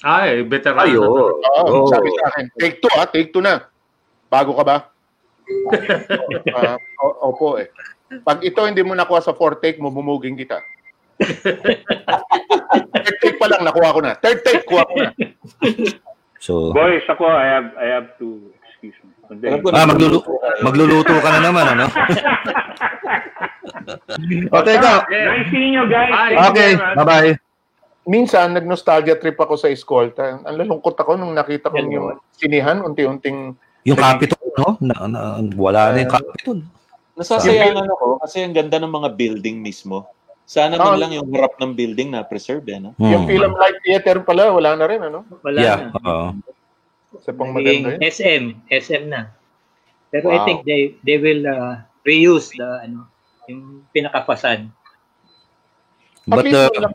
Ay, 0.00 0.42
veterano. 0.42 0.84
Ayo. 0.84 1.00
Oo, 1.02 1.42
Oh. 1.66 1.86
sabi 1.90 2.08
sa 2.14 2.30
akin, 2.30 2.44
take 2.54 2.78
two 2.78 2.90
ah, 2.94 3.04
take 3.04 3.28
two 3.30 3.42
na. 3.42 3.66
Bago 4.28 4.54
ka 4.54 4.62
ba? 4.62 4.76
O- 7.02 7.18
opo 7.30 7.56
eh. 7.56 7.66
Pag 8.20 8.42
ito 8.42 8.58
hindi 8.62 8.80
mo 8.80 8.92
nakuha 8.92 9.18
sa 9.18 9.32
fourth 9.32 9.58
take, 9.58 9.78
mumumuging 9.78 10.36
kita. 10.36 10.60
Third 12.94 13.16
take 13.20 13.36
pa 13.36 13.46
lang, 13.48 13.64
nakuha 13.64 13.88
ko 13.90 14.00
na. 14.00 14.12
Third 14.16 14.38
take, 14.42 14.64
kuha 14.64 14.82
ko 14.86 14.94
na. 14.98 15.10
So, 16.38 16.70
Boys, 16.70 17.02
ako, 17.06 17.26
I 17.26 17.46
have, 17.48 17.68
I 17.74 17.86
have 17.90 18.08
to, 18.22 18.38
excuse 18.70 18.94
me. 19.02 19.10
Ah, 19.74 19.84
maglulu- 19.84 20.24
magluluto 20.62 21.14
ka 21.18 21.28
na 21.34 21.40
naman, 21.42 21.64
ano? 21.74 21.86
o, 24.54 24.62
teka. 24.62 24.92
Nice 25.04 25.48
seeing 25.50 25.74
you 25.74 25.84
guys. 25.90 26.12
Okay, 26.48 26.78
bye-bye. 26.94 27.34
Minsan, 28.08 28.56
nag-nostalgia 28.56 29.20
trip 29.20 29.36
ako 29.36 29.60
sa 29.60 29.68
eskolta. 29.68 30.40
Ang 30.40 30.56
lalungkot 30.56 30.96
ako 30.96 31.20
nung 31.20 31.36
nakita 31.36 31.68
ko 31.68 31.76
yung 31.76 32.16
sinihan, 32.32 32.80
unti-unting 32.80 33.52
Yung 33.84 34.00
Capitol, 34.00 34.48
no? 34.56 34.80
Na, 34.80 35.04
na, 35.04 35.20
wala 35.54 35.92
na 35.92 36.02
yung 36.02 36.12
Capitol. 36.12 36.58
Nasasayangan 37.14 37.84
ako 37.86 38.16
kasi 38.18 38.40
ang 38.40 38.56
ganda 38.56 38.80
ng 38.80 38.88
mga 38.88 39.12
building 39.12 39.60
mismo. 39.60 40.08
Sana 40.44 40.80
Oh. 40.80 40.92
man 40.92 41.04
lang 41.04 41.12
yung 41.12 41.28
harap 41.28 41.60
ng 41.60 41.76
building 41.76 42.08
na 42.10 42.24
preserve 42.24 42.64
eh, 42.64 42.80
no? 42.80 42.96
Yung 42.96 43.24
Hmm. 43.24 43.30
Film 43.30 43.52
Light 43.52 43.76
Theater 43.84 44.24
pala, 44.24 44.48
wala 44.48 44.72
na 44.72 44.84
rin, 44.88 45.00
ano? 45.02 45.28
Wala 45.44 45.58
Yeah, 45.58 45.78
na. 45.88 46.00
oo. 46.00 46.28
Sa 47.20 47.32
pang 47.32 47.52
maganda 47.52 47.92
yun. 47.92 48.00
SM, 48.00 48.44
SM 48.66 49.04
na. 49.04 49.32
Pero 50.08 50.32
I 50.32 50.40
Wow. 50.40 50.46
think 50.46 50.58
they 50.64 50.96
they 51.04 51.20
will 51.20 51.44
uh, 51.44 51.84
reuse 52.02 52.48
the 52.50 52.64
ano, 52.82 53.04
yung 53.44 53.84
pinaka-facade. 53.92 54.64
At 56.24 56.32
But 56.34 56.44
least, 56.44 56.56
uh, 56.56 56.88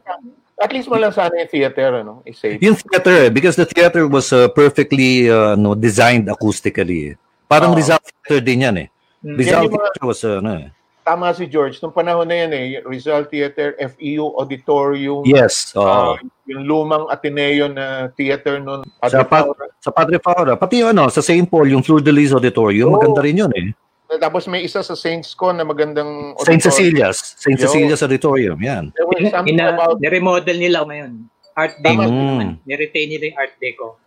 at 0.56 0.72
least 0.72 0.88
mo 0.88 0.96
lang 0.96 1.12
sana 1.12 1.34
yung 1.36 1.50
theater, 1.50 2.02
ano? 2.02 2.22
I-save. 2.24 2.60
yung 2.60 2.76
theater, 2.76 3.28
eh, 3.28 3.30
because 3.30 3.56
the 3.56 3.66
theater 3.66 4.06
was 4.06 4.30
uh, 4.30 4.48
perfectly 4.50 5.26
uh, 5.26 5.56
no, 5.56 5.74
designed 5.74 6.28
acoustically. 6.28 7.12
eh. 7.12 7.14
Parang 7.46 7.72
Oo. 7.72 7.78
Rizal 7.78 8.00
Theater 8.00 8.40
din 8.40 8.66
yan 8.66 8.76
eh. 8.80 8.88
Rizal 9.22 9.62
Yan 9.62 9.68
yung 9.68 9.74
mga- 9.74 9.84
Theater 9.92 10.04
was, 10.04 10.22
uh, 10.24 10.38
ano 10.40 10.52
eh. 10.58 10.68
Tama 11.04 11.36
si 11.36 11.52
George. 11.52 11.84
Nung 11.84 11.92
panahon 11.92 12.24
na 12.24 12.48
yan 12.48 12.52
eh, 12.56 12.64
Rizal 12.82 13.28
Theater, 13.28 13.76
FEU 13.78 14.40
Auditorium, 14.40 15.28
Yes, 15.28 15.76
oo. 15.76 15.84
ah, 15.84 16.16
yung 16.48 16.64
lumang 16.64 17.12
Ateneo 17.12 17.68
na 17.68 18.08
theater 18.16 18.64
noon. 18.64 18.88
Sa, 19.04 19.20
pa- 19.28 19.52
sa 19.84 19.92
Padre 19.92 20.16
Faura. 20.18 20.56
Pati 20.56 20.80
yung 20.80 20.96
ano, 20.96 21.12
sa 21.12 21.20
St. 21.20 21.44
Paul, 21.44 21.68
yung 21.68 21.84
Fleur 21.84 22.00
de 22.00 22.08
Lis 22.08 22.32
Auditorium, 22.32 22.88
Oo. 22.88 22.96
maganda 22.96 23.20
rin 23.20 23.36
yun 23.36 23.52
eh. 23.52 23.76
Tapos 24.20 24.48
may 24.50 24.66
isa 24.66 24.82
sa 24.84 24.96
Saints 24.98 25.34
Con 25.34 25.58
na 25.58 25.66
magandang 25.66 26.38
St. 26.42 26.60
auditorium. 26.60 26.62
Cecilia's. 26.62 27.18
St. 27.38 27.58
Yo. 27.58 27.64
Cecilia's 27.68 28.02
Auditorium, 28.04 28.58
yan. 28.60 28.84
There 28.94 29.08
was 29.08 29.32
something 29.32 29.56
Ina, 29.56 29.74
about, 29.74 30.02
ni-remodel 30.02 30.58
nila 30.58 30.84
ngayon. 30.86 31.30
Art 31.54 31.78
Deco. 31.80 32.10
Mm. 32.10 32.60
Ni-retain 32.66 33.08
nila 33.10 33.24
yung 33.34 33.38
Art 33.38 33.54
Deco. 33.62 34.02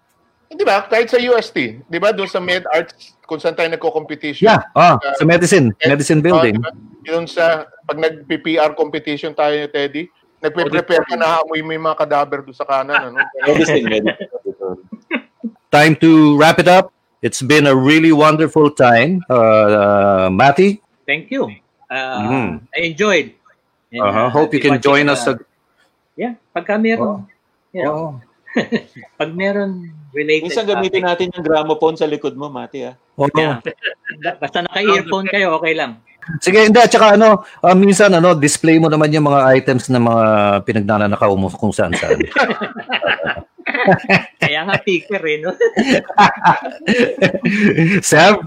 di 0.47 0.63
ba, 0.63 0.87
kahit 0.87 1.11
sa 1.11 1.19
UST, 1.19 1.83
di 1.91 1.99
ba, 1.99 2.15
doon 2.15 2.31
sa 2.31 2.39
Med 2.39 2.63
Arts, 2.71 3.19
kung 3.27 3.43
saan 3.43 3.59
tayo 3.59 3.67
nagko-competition. 3.67 4.47
Yeah, 4.47 4.63
ah, 4.79 4.95
sa 5.19 5.27
medicine, 5.27 5.75
medicine 5.83 6.23
building. 6.23 6.63
Ah, 6.63 6.71
yun 7.03 7.27
sa, 7.27 7.67
pag 7.83 7.99
nag-PPR 7.99 8.79
competition 8.79 9.35
tayo 9.35 9.59
ni 9.59 9.67
Teddy, 9.67 10.07
nagpe-prepare 10.39 11.03
ka 11.03 11.19
na 11.19 11.43
amoy 11.43 11.67
mo 11.67 11.75
yung 11.75 11.87
mga 11.91 11.99
kadaver 12.07 12.47
doon 12.47 12.55
sa 12.55 12.63
kanan. 12.63 13.11
Ano? 13.11 13.19
Medicine, 13.51 13.85
medicine. 13.91 14.31
Time 15.75 15.99
to 15.99 16.39
wrap 16.39 16.63
it 16.63 16.71
up. 16.71 16.95
It's 17.25 17.41
been 17.41 17.67
a 17.67 17.75
really 17.75 18.13
wonderful 18.13 18.69
time. 18.71 19.25
Uh, 19.29 19.37
uh, 19.37 20.29
Matty, 20.29 20.81
Thank 21.07 21.31
you. 21.31 21.49
Uh, 21.87 22.19
Mhm. 22.21 22.47
I 22.75 22.79
enjoyed. 22.91 23.27
And, 23.95 24.03
uh-huh. 24.03 24.27
uh, 24.27 24.29
hope 24.29 24.51
you 24.51 24.61
can 24.61 24.83
join 24.83 25.07
uh, 25.07 25.15
us. 25.15 25.23
ag- 25.25 25.47
Yeah, 26.17 26.35
pagka 26.51 26.81
meron, 26.81 27.29
you 27.77 27.85
know, 27.85 27.95
Oh. 27.95 28.13
pag 29.21 29.31
meron 29.37 29.93
related 30.17 30.49
Minsan 30.49 30.65
gamitin 30.65 31.05
natin 31.05 31.29
yung 31.29 31.45
gramophone 31.45 31.93
sa 31.95 32.09
likod 32.09 32.33
mo, 32.35 32.49
Mati, 32.49 32.89
ah. 32.89 32.97
Oh. 33.21 33.29
Yeah. 33.37 33.61
Basta 34.41 34.65
naka-earphone 34.65 35.29
kayo, 35.29 35.61
okay 35.61 35.77
lang. 35.77 36.01
Sige, 36.43 36.67
hindi. 36.67 36.81
At 36.81 36.91
saka 36.91 37.15
ano, 37.15 37.47
ah, 37.63 37.77
minsan 37.77 38.11
ano, 38.11 38.35
display 38.35 38.81
mo 38.83 38.91
naman 38.91 39.13
yung 39.15 39.29
mga 39.31 39.55
items 39.55 39.87
na 39.93 40.03
mga 40.03 40.25
pinagnanakaw 40.67 41.31
mo 41.39 41.47
kung 41.53 41.71
saan 41.71 41.95
saan. 41.95 42.19
Kaya 44.43 44.61
nga 44.67 44.77
picker 44.83 45.23
eh, 45.27 45.39
no? 45.41 45.53
Seb? 48.03 48.43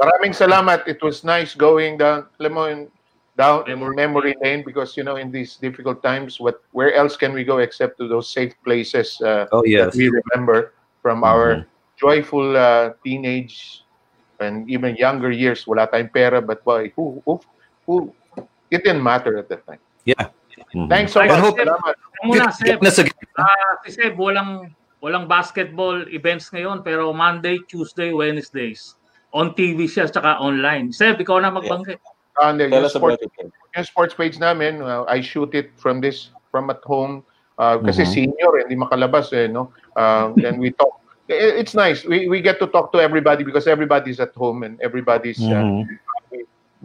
Maraming 0.00 0.34
salamat. 0.34 0.86
It 0.88 1.02
was 1.02 1.24
nice 1.24 1.54
going 1.54 1.98
down, 1.98 2.26
alam 2.40 2.52
mo, 2.52 2.64
down 3.36 3.66
memory. 3.66 3.94
memory 3.96 4.34
lane 4.42 4.62
because, 4.64 4.96
you 4.96 5.02
know, 5.02 5.16
in 5.16 5.30
these 5.30 5.56
difficult 5.56 6.02
times, 6.02 6.38
what 6.38 6.62
where 6.72 6.94
else 6.94 7.16
can 7.16 7.32
we 7.32 7.44
go 7.44 7.58
except 7.58 7.98
to 7.98 8.08
those 8.08 8.30
safe 8.30 8.54
places 8.64 9.20
uh, 9.20 9.46
Oh, 9.50 9.64
yes. 9.66 9.92
that 9.92 9.98
we 9.98 10.08
remember 10.08 10.74
from 11.02 11.24
our 11.24 11.66
joyful 11.98 12.56
uh, 12.56 12.94
teenage 13.04 13.82
and 14.40 14.68
even 14.70 14.96
younger 14.96 15.30
years. 15.30 15.66
Wala 15.66 15.86
tayong 15.88 16.12
pera, 16.12 16.40
but 16.42 16.64
boy, 16.64 16.92
who, 16.96 17.22
who, 17.26 17.40
who, 17.86 18.14
it 18.70 18.84
didn't 18.84 19.02
matter 19.02 19.38
at 19.38 19.48
that 19.48 19.66
time. 19.66 19.82
Yeah. 20.04 20.30
Mhm. 20.74 20.88
Thanks 20.88 21.12
so 21.12 21.20
much. 21.22 21.34
hope- 21.34 21.58
Salamat. 21.58 21.94
Muna, 22.24 22.50
Seb. 22.50 22.78
Ah, 23.36 23.46
si 23.84 23.90
Seb, 23.92 24.14
walang, 24.16 24.70
walang 25.02 25.26
basketball 25.26 26.06
events 26.08 26.48
ngayon, 26.50 26.80
pero 26.80 27.12
Monday, 27.12 27.58
Tuesday, 27.68 28.12
Wednesdays. 28.12 28.94
On 29.34 29.50
TV 29.50 29.84
siya, 29.84 30.06
tsaka 30.06 30.38
online. 30.38 30.94
Seb, 30.94 31.18
ikaw 31.18 31.42
na 31.42 31.50
magbanggit. 31.50 31.98
And 32.40 32.58
uh, 32.58 32.66
yung 32.66 32.88
sports, 32.88 33.22
yung 33.74 33.86
sports 33.86 34.14
page 34.14 34.38
namin, 34.38 34.82
uh, 34.82 35.06
I 35.06 35.20
shoot 35.20 35.54
it 35.54 35.70
from 35.76 36.00
this, 36.00 36.30
from 36.50 36.70
at 36.70 36.82
home. 36.82 37.22
Uh, 37.54 37.78
kasi 37.78 38.02
Mhm. 38.02 38.10
senior, 38.10 38.50
eh, 38.58 38.62
hindi 38.66 38.74
makalabas 38.74 39.30
eh, 39.30 39.46
no? 39.46 39.70
Uh, 39.94 40.34
then 40.42 40.58
we 40.58 40.70
talk. 40.70 40.98
It's 41.26 41.72
nice. 41.72 42.04
We, 42.04 42.28
we 42.28 42.42
get 42.44 42.60
to 42.60 42.66
talk 42.68 42.92
to 42.92 43.00
everybody 43.00 43.44
because 43.48 43.64
everybody's 43.64 44.20
at 44.20 44.34
home 44.36 44.60
and 44.62 44.76
everybody's, 44.82 45.40
uh, 45.40 45.62
Mhm. 45.62 45.86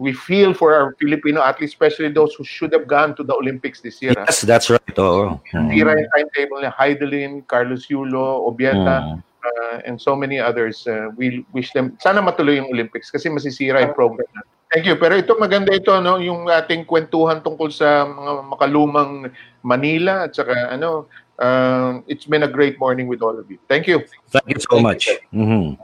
We, 0.00 0.16
feel 0.16 0.56
for 0.56 0.72
our 0.72 0.96
Filipino 0.96 1.44
athletes, 1.44 1.76
especially 1.76 2.08
those 2.08 2.32
who 2.34 2.44
should 2.44 2.72
have 2.72 2.88
gone 2.88 3.12
to 3.16 3.22
the 3.22 3.36
Olympics 3.36 3.84
this 3.84 4.00
year. 4.00 4.16
Yes, 4.16 4.40
that's 4.40 4.72
right. 4.72 4.80
Oh. 4.96 5.36
Tira 5.52 5.92
yung 6.00 6.08
timetable 6.08 6.58
niya, 6.64 6.72
Heidelin, 6.72 7.44
Carlos 7.44 7.86
Yulo, 7.92 8.48
Obieta, 8.48 8.96
Mm. 9.04 9.22
uh, 9.44 9.76
and 9.84 10.00
so 10.00 10.16
many 10.16 10.40
others. 10.40 10.88
Uh, 10.88 11.12
we 11.20 11.44
wish 11.52 11.72
them, 11.76 11.96
sana 12.00 12.24
matuloy 12.24 12.56
yung 12.56 12.72
Olympics 12.72 13.12
kasi 13.12 13.28
masisira 13.28 13.84
yung 13.84 13.92
program 13.92 14.26
natin. 14.32 14.48
Thank 14.70 14.86
you. 14.86 14.94
Pero 14.96 15.18
ito 15.18 15.34
maganda 15.34 15.74
ito 15.74 15.90
no, 15.98 16.22
yung 16.22 16.46
ating 16.46 16.86
kwentuhan 16.86 17.42
tungkol 17.42 17.74
sa 17.74 18.06
mga 18.06 18.54
makalumang 18.54 19.34
Manila 19.66 20.30
at 20.30 20.38
saka 20.38 20.70
ano, 20.70 21.10
uh, 21.42 21.98
it's 22.06 22.22
been 22.24 22.46
a 22.46 22.50
great 22.50 22.78
morning 22.78 23.10
with 23.10 23.18
all 23.18 23.34
of 23.34 23.50
you. 23.50 23.58
Thank 23.66 23.90
you. 23.90 24.06
Thank 24.30 24.46
you 24.46 24.62
so 24.62 24.78
much. 24.78 25.10
Mhm. 25.34 25.74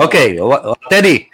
Okay, 0.00 0.40
wa- 0.40 0.72
Teddy. 0.88 1.28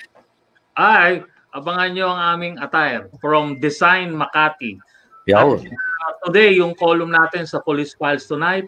Ay, 0.75 1.23
abangan 1.53 1.91
nyo 1.95 2.07
ang 2.11 2.21
aming 2.37 2.55
attire 2.59 3.11
from 3.19 3.59
Design 3.59 4.15
Makati. 4.15 4.79
Yaw. 5.27 5.59
Uh, 5.59 6.13
today, 6.27 6.57
yung 6.57 6.75
column 6.75 7.13
natin 7.13 7.45
sa 7.47 7.61
Police 7.61 7.95
Files 7.95 8.27
Tonight. 8.27 8.67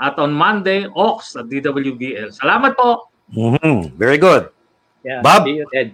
At 0.00 0.16
on 0.16 0.32
Monday, 0.32 0.88
Ox 0.96 1.36
at 1.36 1.52
DWBL. 1.52 2.32
Salamat 2.32 2.72
po. 2.72 3.12
Mhm. 3.36 3.92
Very 4.00 4.16
good. 4.16 4.48
Yeah. 5.04 5.20
Bob? 5.20 5.44
See 5.44 5.60
you, 5.60 5.68
Ted. 5.68 5.92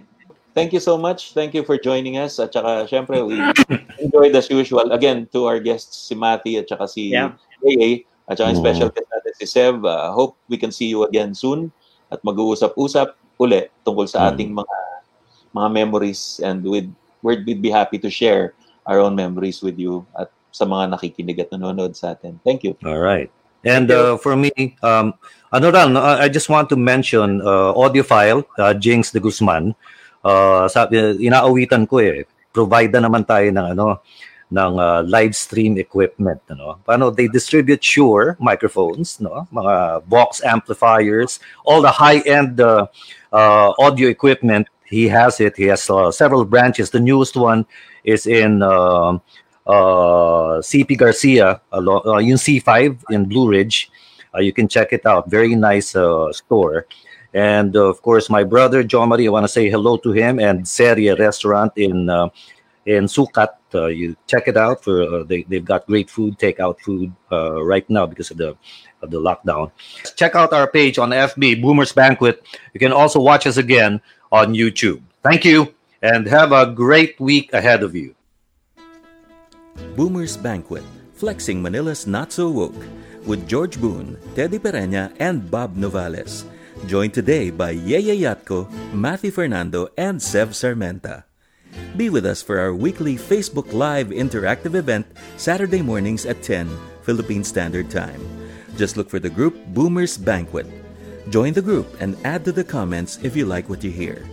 Thank 0.55 0.71
you 0.73 0.79
so 0.81 0.95
much. 0.97 1.35
Thank 1.35 1.53
you 1.53 1.61
for 1.61 1.75
joining 1.77 2.17
us. 2.17 2.39
At 2.39 2.49
saka, 2.49 2.87
syempre, 2.87 3.19
we 3.21 3.35
enjoyed 4.03 4.33
as 4.33 4.47
usual. 4.49 4.89
Again, 4.95 5.27
to 5.35 5.45
our 5.45 5.59
guests, 5.59 6.07
si 6.07 6.15
Matty 6.15 6.57
at 6.57 6.71
saka 6.71 6.87
si 6.87 7.11
Yeah. 7.13 7.35
AA. 7.61 8.07
At 8.25 8.39
saka 8.39 8.55
yung 8.55 8.59
Mm. 8.59 8.65
special 8.65 8.89
guest 8.89 9.07
natin 9.11 9.31
si 9.37 9.45
Sev. 9.45 9.75
Uh, 9.83 10.09
hope 10.15 10.39
we 10.47 10.55
can 10.57 10.71
see 10.71 10.87
you 10.87 11.03
again 11.05 11.35
soon. 11.35 11.69
At 12.09 12.23
mag-uusap-usap 12.23 13.11
uli 13.37 13.69
tungkol 13.85 14.07
sa 14.09 14.23
Mm. 14.23 14.27
ating 14.33 14.49
mga 14.55 14.75
mga 15.57 15.73
memories. 15.73 16.39
And 16.45 16.61
we'd, 16.63 16.93
we'd, 17.25 17.45
we'd 17.45 17.61
be 17.61 17.73
happy 17.73 17.97
to 17.99 18.09
share 18.09 18.53
our 18.85 19.01
own 19.01 19.15
memories 19.15 19.61
with 19.61 19.77
you 19.77 20.05
at 20.17 20.29
sa 20.51 20.65
mga 20.65 20.95
nakikinig 20.95 21.37
at 21.41 21.49
nanonood 21.51 21.97
sa 21.97 22.13
atin. 22.13 22.39
Thank 22.45 22.63
you. 22.63 22.77
All 22.85 23.01
right. 23.01 23.29
And 23.65 23.91
uh, 23.91 24.17
for 24.17 24.37
me, 24.37 24.51
um, 24.81 25.13
ano 25.51 25.69
no, 25.69 26.01
I 26.01 26.29
just 26.29 26.47
want 26.47 26.69
to 26.69 26.77
mention 26.77 27.41
uh, 27.41 27.73
audiophile, 27.73 28.45
uh, 28.57 28.73
Jinx 28.73 29.11
de 29.11 29.19
Guzman. 29.19 29.75
Uh, 30.23 30.67
sabi, 30.69 30.97
inaawitan 31.19 31.89
ko 31.89 31.99
eh. 31.99 32.23
Provide 32.53 32.95
na 32.95 33.05
naman 33.05 33.27
tayo 33.27 33.49
ng 33.51 33.67
ano 33.75 34.01
ng 34.47 34.73
uh, 34.79 35.03
live 35.03 35.35
stream 35.35 35.75
equipment 35.75 36.39
ano 36.47 36.79
paano 36.87 37.11
they 37.11 37.27
distribute 37.27 37.83
Shure 37.83 38.39
microphones 38.39 39.19
no 39.19 39.43
mga 39.51 40.07
box 40.07 40.39
amplifiers 40.39 41.43
all 41.67 41.83
the 41.83 41.91
high 41.91 42.23
end 42.23 42.63
uh, 42.63 42.87
uh, 43.35 43.75
audio 43.75 44.07
equipment 44.07 44.71
he 44.89 45.07
has 45.07 45.39
it 45.39 45.55
he 45.55 45.65
has 45.65 45.89
uh, 45.89 46.11
several 46.11 46.45
branches 46.45 46.89
the 46.89 46.99
newest 46.99 47.35
one 47.35 47.65
is 48.03 48.25
in 48.25 48.61
um 48.61 49.21
uh, 49.67 50.63
CP 50.63 50.97
Garcia, 50.97 51.61
uh, 51.73 52.17
yung 52.17 52.37
C5 52.37 53.03
in 53.11 53.25
Blue 53.25 53.49
Ridge. 53.49 53.91
Uh, 54.33 54.39
you 54.39 54.53
can 54.53 54.67
check 54.67 54.93
it 54.93 55.05
out. 55.05 55.29
Very 55.29 55.55
nice 55.55 55.95
uh, 55.95 56.31
store. 56.31 56.87
And 57.33 57.75
uh, 57.75 57.85
of 57.85 58.01
course, 58.01 58.29
my 58.29 58.43
brother 58.43 58.83
John 58.83 59.09
Marie, 59.09 59.27
I 59.27 59.31
want 59.31 59.43
to 59.43 59.51
say 59.51 59.69
hello 59.69 59.97
to 59.97 60.11
him 60.11 60.39
and 60.39 60.67
Serie 60.67 61.13
Restaurant 61.13 61.73
in 61.75 62.09
uh, 62.09 62.29
in 62.85 63.05
Sukat. 63.05 63.49
Uh, 63.75 63.87
you 63.87 64.15
check 64.27 64.47
it 64.47 64.55
out 64.55 64.81
for 64.81 65.03
uh, 65.03 65.23
they 65.23 65.43
they've 65.43 65.65
got 65.65 65.85
great 65.85 66.09
food, 66.09 66.39
takeout 66.39 66.79
food 66.79 67.11
uh, 67.31 67.61
right 67.61 67.87
now 67.89 68.05
because 68.05 68.31
of 68.31 68.37
the 68.37 68.55
of 69.03 69.11
the 69.11 69.19
lockdown. 69.19 69.71
Check 70.15 70.35
out 70.35 70.53
our 70.53 70.71
page 70.71 70.97
on 70.97 71.11
FB 71.11 71.61
Boomers 71.61 71.91
Banquet. 71.91 72.41
You 72.73 72.79
can 72.79 72.93
also 72.93 73.19
watch 73.19 73.45
us 73.45 73.57
again 73.57 74.01
on 74.31 74.53
YouTube. 74.53 75.01
Thank 75.23 75.45
you 75.45 75.73
and 76.01 76.27
have 76.27 76.51
a 76.51 76.71
great 76.71 77.19
week 77.19 77.53
ahead 77.53 77.83
of 77.83 77.95
you. 77.95 78.15
Boomer's 79.95 80.37
Banquet, 80.37 80.83
flexing 81.13 81.61
Manila's 81.61 82.05
not 82.05 82.31
so 82.31 82.49
woke, 82.49 82.85
with 83.25 83.47
George 83.47 83.79
Boone, 83.81 84.17
Teddy 84.35 84.59
Pereña, 84.59 85.13
and 85.19 85.49
Bob 85.49 85.75
Novales. 85.75 86.45
Joined 86.85 87.13
today 87.13 87.49
by 87.49 87.73
Yeye 87.73 88.21
Yatko, 88.21 88.69
Matthew 88.93 89.31
Fernando, 89.31 89.89
and 89.97 90.21
Sev 90.21 90.49
Sarmenta. 90.53 91.23
Be 91.97 92.09
with 92.09 92.25
us 92.25 92.41
for 92.41 92.59
our 92.59 92.73
weekly 92.73 93.15
Facebook 93.17 93.73
Live 93.73 94.09
interactive 94.09 94.75
event 94.75 95.05
Saturday 95.37 95.81
mornings 95.81 96.25
at 96.25 96.41
10 96.41 96.69
Philippine 97.01 97.43
Standard 97.43 97.89
Time. 97.89 98.21
Just 98.77 98.97
look 98.97 99.09
for 99.09 99.19
the 99.19 99.29
group 99.29 99.57
Boomers 99.73 100.17
Banquet. 100.17 100.67
Join 101.29 101.51
the 101.53 101.61
group 101.61 101.99
and 101.99 102.15
add 102.23 102.45
to 102.45 102.51
the 102.51 102.63
comments 102.63 103.19
if 103.21 103.35
you 103.35 103.45
like 103.45 103.67
what 103.67 103.83
you 103.83 103.91
hear. 103.91 104.23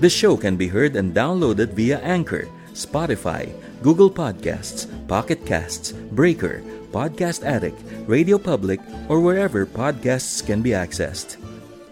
The 0.00 0.08
show 0.08 0.36
can 0.36 0.56
be 0.56 0.68
heard 0.68 0.96
and 0.96 1.14
downloaded 1.14 1.74
via 1.74 1.98
Anchor, 2.00 2.48
Spotify, 2.72 3.52
Google 3.82 4.10
Podcasts, 4.10 4.86
Pocket 5.08 5.44
Casts, 5.44 5.92
Breaker, 5.92 6.62
Podcast 6.90 7.44
Addict, 7.44 7.78
Radio 8.06 8.38
Public, 8.38 8.80
or 9.08 9.20
wherever 9.20 9.66
podcasts 9.66 10.44
can 10.44 10.62
be 10.62 10.70
accessed. 10.70 11.36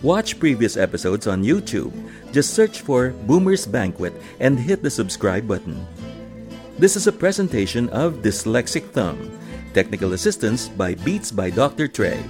Watch 0.02 0.38
previous 0.38 0.76
episodes 0.76 1.26
on 1.26 1.44
YouTube. 1.44 1.92
Just 2.32 2.54
search 2.54 2.80
for 2.80 3.10
Boomer's 3.26 3.66
Banquet 3.66 4.14
and 4.40 4.58
hit 4.58 4.82
the 4.82 4.90
subscribe 4.90 5.46
button. 5.48 5.86
This 6.78 6.96
is 6.96 7.06
a 7.06 7.12
presentation 7.12 7.88
of 7.90 8.22
Dyslexic 8.24 8.88
Thumb. 8.92 9.36
Technical 9.74 10.12
assistance 10.12 10.68
by 10.68 10.94
Beats 10.94 11.30
by 11.30 11.50
Dr. 11.50 11.88
Trey. 11.88 12.22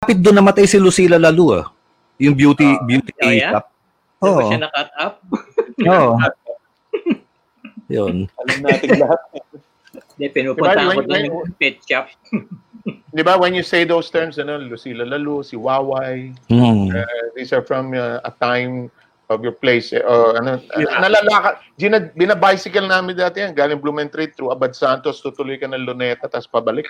Kapit 0.00 0.16
doon 0.16 0.40
namatay 0.40 0.64
si 0.64 0.80
Lucila 0.80 1.20
Lalu 1.20 1.60
ah. 1.60 1.68
Yung 2.16 2.32
beauty 2.32 2.64
beauty 2.88 3.12
oh, 3.20 3.28
yeah? 3.28 3.52
shop. 3.60 3.66
Di 3.68 4.24
ba 4.24 4.28
Oo. 4.32 4.48
siya 4.48 4.58
na-cut 4.64 4.90
up? 4.96 5.14
Oo. 5.84 6.10
Yun. 8.00 8.16
Alam 8.24 8.58
natin 8.64 8.88
lahat. 8.96 9.20
Hindi, 10.16 10.26
pinupunta 10.32 10.72
Diba, 10.72 10.88
ko 10.88 10.88
when- 10.88 11.04
doon 11.04 11.22
yung 11.28 11.52
pet 11.60 11.76
shop. 11.84 12.08
Di 13.12 13.20
ba, 13.20 13.36
when 13.36 13.52
you 13.52 13.60
say 13.60 13.84
those 13.84 14.08
terms, 14.08 14.40
ano, 14.40 14.56
Lucila 14.56 15.04
Lalu, 15.04 15.44
si 15.44 15.60
Waway, 15.60 16.32
Hmm. 16.48 16.88
uh, 16.96 17.24
these 17.36 17.52
are 17.52 17.60
from 17.60 17.92
uh, 17.92 18.24
a 18.24 18.32
time 18.40 18.88
of 19.28 19.44
your 19.44 19.52
place. 19.52 19.92
Oh, 19.92 20.32
ano, 20.32 20.64
uh, 20.64 20.96
nalalakad. 20.96 21.60
Gina, 21.76 22.08
binabicycle 22.16 22.88
namin 22.88 23.20
dati 23.20 23.44
yan. 23.44 23.52
Galing 23.52 23.84
Blumentritt 23.84 24.32
through 24.32 24.48
Abad 24.48 24.72
Santos, 24.72 25.20
tutuloy 25.20 25.60
ka 25.60 25.68
ng 25.68 25.84
Luneta, 25.84 26.24
tapos 26.24 26.48
pabalik. 26.48 26.88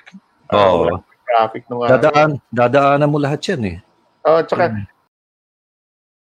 Oo. 0.55 0.87
Uh, 0.87 1.03
traffic 1.31 1.63
nung 1.71 1.87
araw. 1.87 2.03
Dadaan, 2.03 2.31
dadaanan 2.51 3.07
mo 3.07 3.19
lahat 3.23 3.41
yan 3.47 3.63
eh. 3.71 3.77
Oh, 4.27 4.43
tsaka 4.43 4.75